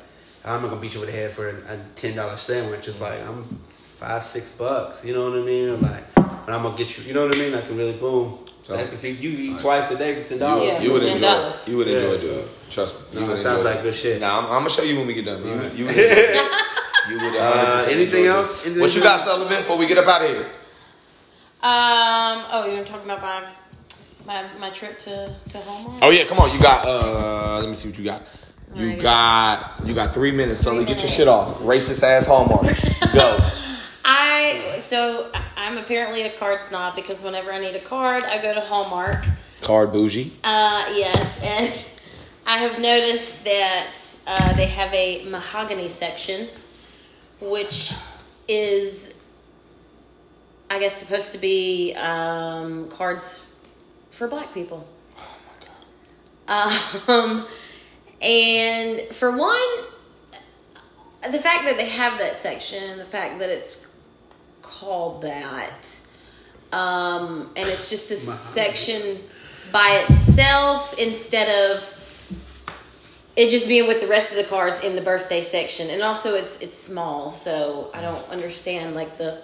I'm 0.45 0.61
not 0.63 0.69
gonna 0.69 0.81
beat 0.81 0.95
you 0.95 1.01
with 1.01 1.09
a 1.09 1.13
head 1.13 1.33
for 1.33 1.49
a, 1.49 1.55
a 1.75 1.81
ten 1.95 2.17
dollar 2.17 2.37
sandwich. 2.37 2.87
It's 2.89 3.01
like 3.01 3.21
I'm 3.21 3.45
five, 3.99 4.25
six 4.27 4.51
bucks. 4.51 5.05
You 5.05 5.15
know 5.15 5.31
what 5.31 5.39
I 5.39 5.43
mean? 5.43 5.69
Or 5.71 5.77
like, 5.77 6.05
but 6.15 6.51
I'm 6.55 6.63
gonna 6.63 6.77
get 6.77 6.99
you. 6.99 7.05
You 7.05 7.15
know 7.15 7.27
what 7.27 7.35
I 7.35 7.39
mean? 7.39 7.55
I 7.55 7.63
can 7.63 7.77
really 7.77 7.99
boom. 7.99 8.39
So- 8.63 8.77
That's 8.77 8.93
if 8.95 9.05
you, 9.05 9.11
you 9.11 9.55
eat 9.55 9.61
twice 9.61 9.91
a 9.91 9.97
day 9.99 10.23
for 10.23 10.29
ten 10.29 10.39
dollars. 10.39 10.65
Yeah. 10.69 10.81
you 10.83 10.93
would 10.93 11.03
enjoy. 11.03 11.27
$10. 11.27 11.49
it. 11.67 11.69
You 11.71 11.77
would 11.79 11.89
enjoy, 11.89 12.19
so- 12.19 12.27
dude. 12.27 12.49
Trust 12.71 12.95
me. 13.01 13.07
You 13.13 13.21
No, 13.21 13.27
would 13.33 13.39
it 13.39 13.43
sounds 13.43 13.65
like 13.65 13.79
it. 13.79 13.83
good 13.83 13.95
shit. 13.95 14.21
Nah, 14.21 14.39
I'm, 14.39 14.45
I'm 14.47 14.51
gonna 14.61 14.71
show 14.71 14.83
you 14.83 14.97
when 14.99 15.07
we 15.07 15.15
get 15.15 15.25
done. 15.25 15.45
You, 15.47 15.55
would- 15.57 15.73
you 15.75 15.85
would. 15.87 15.97
you 17.09 17.21
would. 17.21 17.37
Uh, 17.37 17.85
anything 17.89 18.25
enjoy 18.25 18.27
else? 18.37 18.65
Anything 18.65 18.81
What 18.83 18.95
you 18.95 19.03
got, 19.03 19.21
Sullivan? 19.21 19.63
Before 19.63 19.79
we 19.79 19.87
get 19.87 19.99
up 19.99 20.07
out 20.09 20.23
of 20.25 20.31
here. 20.31 20.47
Um. 21.63 22.45
Oh, 22.53 22.67
you 22.69 22.75
want 22.75 22.87
to 22.87 22.93
talk 22.93 23.05
about 23.05 23.23
my 23.23 23.49
my 24.27 24.59
my 24.59 24.71
trip 24.71 24.99
to 25.01 25.35
to 25.51 25.59
Hallmark? 25.59 26.03
Oh 26.03 26.11
yeah, 26.11 26.25
come 26.25 26.39
on. 26.39 26.53
You 26.55 26.61
got. 26.61 26.85
uh 26.87 27.61
Let 27.61 27.69
me 27.69 27.75
see 27.75 27.89
what 27.89 27.99
you 27.99 28.05
got. 28.05 28.23
You 28.75 29.01
got. 29.01 29.81
You 29.85 29.95
got 29.95 30.13
three 30.13 30.33
minutes. 30.33 30.65
Three 30.65 30.85
Get 30.85 30.99
your 31.01 31.09
shit 31.09 31.29
off. 31.29 31.59
Racist 31.59 32.03
ass 32.03 32.27
Hallmark. 32.27 32.77
Go. 33.13 33.39
I 34.05 34.83
so 34.89 35.31
I'm 35.57 35.79
apparently 35.79 36.23
a 36.23 36.37
card 36.39 36.61
snob 36.69 36.95
because 36.95 37.23
whenever 37.23 37.53
I 37.53 37.59
need 37.59 37.75
a 37.75 37.81
card, 37.81 38.25
I 38.25 38.43
go 38.43 38.55
to 38.55 38.61
Hallmark. 38.61 39.25
Card 39.63 39.93
bougie. 39.93 40.33
Uh, 40.43 40.93
yes, 40.95 41.39
and 41.43 41.87
I 42.47 42.59
have 42.59 42.79
noticed 42.79 43.43
that 43.45 43.97
uh, 44.27 44.55
they 44.55 44.67
have 44.67 44.93
a 44.93 45.25
mahogany 45.29 45.89
section, 45.89 46.49
which 47.41 47.95
is, 48.47 49.11
I 50.69 50.79
guess, 50.79 50.97
supposed 50.97 51.33
to 51.33 51.39
be 51.39 51.95
um, 51.95 52.89
cards 52.91 53.43
for 54.11 54.29
black 54.29 54.53
people. 54.53 54.87
Um, 56.47 57.47
and 58.25 59.15
for 59.17 59.37
one, 59.37 59.61
the 61.31 61.41
fact 61.41 61.67
that 61.67 61.77
they 61.77 61.89
have 61.89 62.19
that 62.19 62.41
section, 62.41 62.83
and 62.83 63.01
the 63.01 63.05
fact 63.05 63.39
that 63.39 63.51
it's 63.51 63.87
called 64.63 65.23
that, 65.23 65.87
um, 66.73 67.53
and 67.55 67.69
it's 67.69 67.91
just 67.91 68.11
a 68.11 68.17
section 68.17 69.21
by 69.73 70.07
itself 70.09 70.95
instead 70.99 71.49
of 71.49 71.85
it 73.37 73.51
just 73.51 73.67
being 73.69 73.87
with 73.89 74.01
the 74.01 74.07
rest 74.07 74.31
of 74.31 74.37
the 74.37 74.45
cards 74.45 74.83
in 74.83 74.97
the 74.97 75.03
birthday 75.03 75.43
section. 75.43 75.91
And 75.91 76.03
also, 76.03 76.35
it's 76.35 76.57
it's 76.61 76.79
small, 76.79 77.33
so 77.35 77.91
I 77.93 78.01
don't 78.01 78.27
understand 78.31 78.95
like 78.95 79.19
the. 79.19 79.43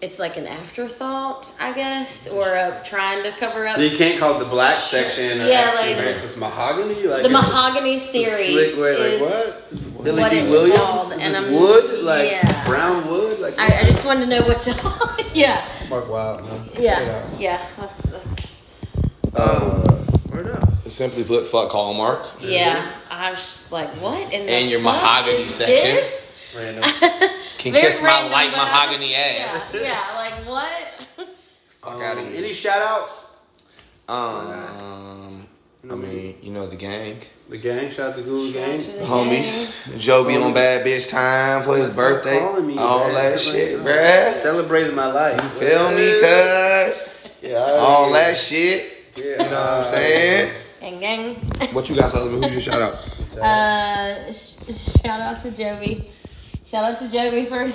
It's 0.00 0.20
like 0.20 0.36
an 0.36 0.46
afterthought, 0.46 1.50
I 1.58 1.72
guess, 1.72 2.28
or 2.28 2.46
a 2.46 2.80
trying 2.84 3.24
to 3.24 3.32
cover 3.32 3.66
up 3.66 3.78
You 3.80 3.96
can't 3.96 4.20
call 4.20 4.36
it 4.36 4.44
the 4.44 4.48
black 4.50 4.76
section. 4.78 5.40
Or 5.40 5.46
Yeah, 5.46 5.72
like- 5.74 5.90
American. 5.96 6.24
it's 6.24 6.36
mahogany. 6.36 7.02
Like 7.02 7.24
the 7.24 7.28
mahogany 7.30 7.96
a 7.96 7.98
series. 7.98 8.46
Slick 8.46 8.76
way, 8.76 8.92
is, 8.92 9.20
like 9.20 9.30
what? 9.30 10.04
Billy 10.04 10.22
what 10.22 10.30
Dee 10.30 10.38
it's 10.38 10.50
Williams. 10.50 10.78
called, 10.78 11.12
Is 11.14 11.18
and 11.18 11.34
this 11.34 11.50
wood? 11.50 11.98
Like 12.04 12.30
yeah. 12.30 12.66
brown 12.68 13.08
wood? 13.08 13.40
Like 13.40 13.58
I, 13.58 13.80
I 13.80 13.84
just 13.84 14.04
wanted 14.04 14.22
to 14.22 14.26
know 14.28 14.42
what 14.42 14.64
y'all. 14.66 15.26
yeah, 15.34 15.66
Mark 15.90 16.08
Wild. 16.08 16.44
No. 16.44 16.64
yeah, 16.80 17.28
yeah. 17.36 17.66
That's, 17.76 18.02
that's, 18.02 18.46
uh, 19.34 20.04
word 20.30 20.50
up. 20.50 20.88
Simply 20.88 21.24
put, 21.24 21.44
fuck 21.46 21.70
Hallmark. 21.70 22.24
yeah. 22.40 22.88
I 23.10 23.30
was 23.30 23.40
just 23.40 23.72
like, 23.72 23.88
what? 24.00 24.32
In 24.32 24.48
And 24.48 24.70
your 24.70 24.78
fuck 24.80 24.94
mahogany 24.94 25.48
section. 25.48 25.96
this? 25.96 26.22
Random. 26.56 26.84
Can 27.58 27.72
Very 27.72 27.84
kiss 27.86 28.00
my 28.02 28.28
light 28.30 28.52
mahogany 28.52 29.14
ass. 29.14 29.74
Yeah, 29.74 29.80
yeah, 29.82 30.14
like 30.14 30.46
what? 30.46 31.28
Fuck 31.82 31.92
outta 32.02 32.20
Um, 32.20 32.26
here. 32.28 32.36
Any 32.44 32.52
shout 32.52 32.80
outs? 32.82 33.36
Um, 34.08 35.46
I 35.90 35.94
mean, 35.94 36.36
you 36.42 36.50
know 36.52 36.66
the 36.66 36.76
gang, 36.76 37.18
The 37.48 37.58
gang. 37.58 37.90
Shout 37.90 38.10
out 38.10 38.16
to 38.16 38.22
Google 38.22 38.52
Shout 38.52 38.54
Gang. 38.66 38.80
to 38.82 38.92
the 38.92 39.04
homies. 39.04 39.82
Jovi 39.96 40.42
on 40.42 40.52
bad 40.54 40.84
bitch 40.86 41.08
time 41.10 41.62
for 41.62 41.76
his 41.76 41.90
birthday. 41.90 42.40
me, 42.62 42.78
All 42.78 43.06
man. 43.06 43.14
that 43.14 43.40
shit, 43.40 43.78
uh, 43.78 43.84
bruh. 43.84 44.34
Celebrated 44.40 44.94
my 44.94 45.10
life. 45.12 45.40
You 45.42 45.48
feel 45.60 45.90
me, 45.90 46.20
cuz? 46.20 47.38
Yeah. 47.42 47.56
All 47.58 48.12
that 48.12 48.36
shit. 48.36 48.92
Yeah. 49.16 49.24
You 49.24 49.36
know 49.38 49.44
what 49.50 49.52
I'm 49.52 49.84
saying? 49.84 50.52
Gang, 50.80 51.00
gang. 51.00 51.34
What 51.74 51.88
you 51.88 51.96
got, 51.96 52.10
Sullivan? 52.10 52.42
Who's 52.42 52.52
your 52.52 52.60
shout 52.60 52.82
outs? 52.82 53.08
Uh, 53.36 54.32
sh- 54.32 55.02
shout 55.04 55.20
out 55.20 55.42
to 55.42 55.50
Jovi. 55.50 56.06
Shout 56.70 56.84
out 56.84 56.98
to 56.98 57.04
Jovi 57.06 57.48
for 57.48 57.70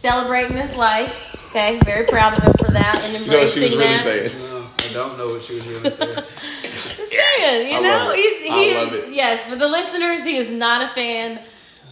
celebrating 0.00 0.56
his 0.56 0.74
life. 0.76 1.32
Okay, 1.50 1.78
very 1.84 2.06
proud 2.06 2.36
of 2.36 2.44
him 2.44 2.52
for 2.58 2.70
that 2.72 3.00
and 3.02 3.24
You 3.24 3.30
know 3.30 3.38
what 3.38 3.48
she 3.50 3.60
was 3.62 3.72
really 3.72 3.86
that. 3.86 3.98
saying? 4.00 4.38
No, 4.38 4.66
I 4.78 4.92
don't 4.92 5.18
know 5.18 5.26
what 5.28 5.42
she 5.42 5.54
was 5.54 5.64
gonna 5.78 5.90
say. 5.90 6.14
Say 6.14 7.16
saying. 7.38 7.70
You 7.70 7.76
I 7.78 7.80
know, 7.80 7.88
love 7.88 8.12
it. 8.12 8.16
he's 8.16 8.42
he 8.44 8.50
I 8.50 8.58
is 8.58 8.92
love 8.92 9.04
it. 9.04 9.12
yes. 9.14 9.42
For 9.44 9.56
the 9.56 9.66
listeners, 9.68 10.20
he 10.20 10.36
is 10.36 10.50
not 10.50 10.90
a 10.90 10.94
fan 10.94 11.40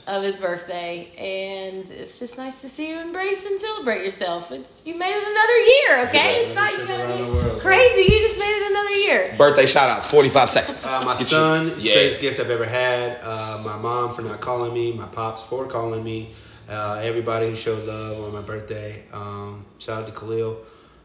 of 0.06 0.22
his 0.22 0.34
birthday, 0.34 1.08
and 1.16 1.90
it's 1.90 2.18
just 2.18 2.36
nice 2.36 2.60
to 2.60 2.68
see 2.68 2.90
you 2.90 2.98
embrace 3.00 3.42
and 3.46 3.58
celebrate 3.58 4.04
yourself. 4.04 4.52
It's 4.52 4.82
you 4.84 4.94
made 4.98 5.16
it 5.16 5.24
another 5.26 5.56
year. 5.56 6.08
Okay, 6.08 6.42
Yeah, 6.42 6.46
it's 6.46 6.54
not 6.54 6.70
you 6.72 6.76
trip 6.84 6.88
gotta 6.88 7.16
be 7.24 7.30
world, 7.30 7.60
crazy. 7.62 8.02
You 8.12 8.20
just 8.20 8.38
made 8.38 8.44
it 8.62 8.70
another 8.70 8.90
year. 8.96 9.34
Birthday 9.38 9.64
shout 9.66 9.88
outs, 9.88 10.06
45 10.06 10.50
seconds. 10.50 10.84
Uh, 10.84 11.02
my 11.04 11.16
Get 11.16 11.26
son, 11.28 11.66
you- 11.68 11.72
it's 11.72 11.82
yeah. 11.84 11.92
the 11.94 11.98
greatest 12.00 12.20
gift 12.20 12.38
I've 12.40 12.50
ever 12.50 12.66
had. 12.66 13.18
Uh, 13.22 13.62
my 13.64 13.76
mom 13.78 14.14
for 14.14 14.20
not 14.22 14.40
calling 14.42 14.74
me. 14.74 14.92
My 14.92 15.06
pops 15.06 15.42
for 15.42 15.66
calling 15.66 16.04
me. 16.04 16.34
Uh, 16.68 17.00
everybody 17.02 17.50
who 17.50 17.56
showed 17.56 17.84
love 17.84 18.24
on 18.24 18.32
my 18.32 18.46
birthday. 18.46 19.02
Um, 19.12 19.64
shout 19.78 20.02
out 20.02 20.06
to 20.06 20.12
Khalil. 20.18 20.58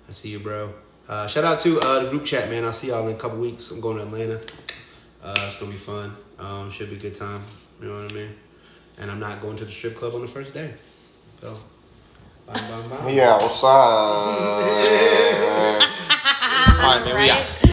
I 0.07 0.13
see 0.13 0.29
you, 0.29 0.39
bro. 0.39 0.73
Uh, 1.07 1.27
shout 1.27 1.43
out 1.43 1.59
to 1.59 1.79
uh, 1.79 2.03
the 2.03 2.09
group 2.09 2.23
chat, 2.23 2.49
man. 2.49 2.63
I'll 2.63 2.71
see 2.73 2.87
y'all 2.87 3.07
in 3.07 3.15
a 3.15 3.17
couple 3.17 3.39
weeks. 3.39 3.71
I'm 3.71 3.81
going 3.81 3.97
to 3.97 4.03
Atlanta. 4.03 4.39
Uh, 5.21 5.33
it's 5.47 5.57
gonna 5.59 5.71
be 5.71 5.77
fun. 5.77 6.15
Um, 6.37 6.71
should 6.71 6.89
be 6.89 6.95
a 6.95 6.99
good 6.99 7.15
time. 7.15 7.41
You 7.81 7.87
know 7.87 8.01
what 8.03 8.11
I 8.11 8.13
mean? 8.13 8.29
And 8.99 9.11
I'm 9.11 9.19
not 9.19 9.41
going 9.41 9.57
to 9.57 9.65
the 9.65 9.71
strip 9.71 9.95
club 9.95 10.13
on 10.15 10.21
the 10.21 10.27
first 10.27 10.53
day. 10.53 10.73
So, 11.41 11.57
bye, 12.45 12.53
bye, 12.53 12.87
bye. 12.87 13.11
Yeah, 13.11 13.33
outside. 13.33 13.67
All 16.79 16.99
right, 16.99 17.05
man, 17.05 17.17
we 17.17 17.29
out. 17.29 17.49
Right? 17.49 17.55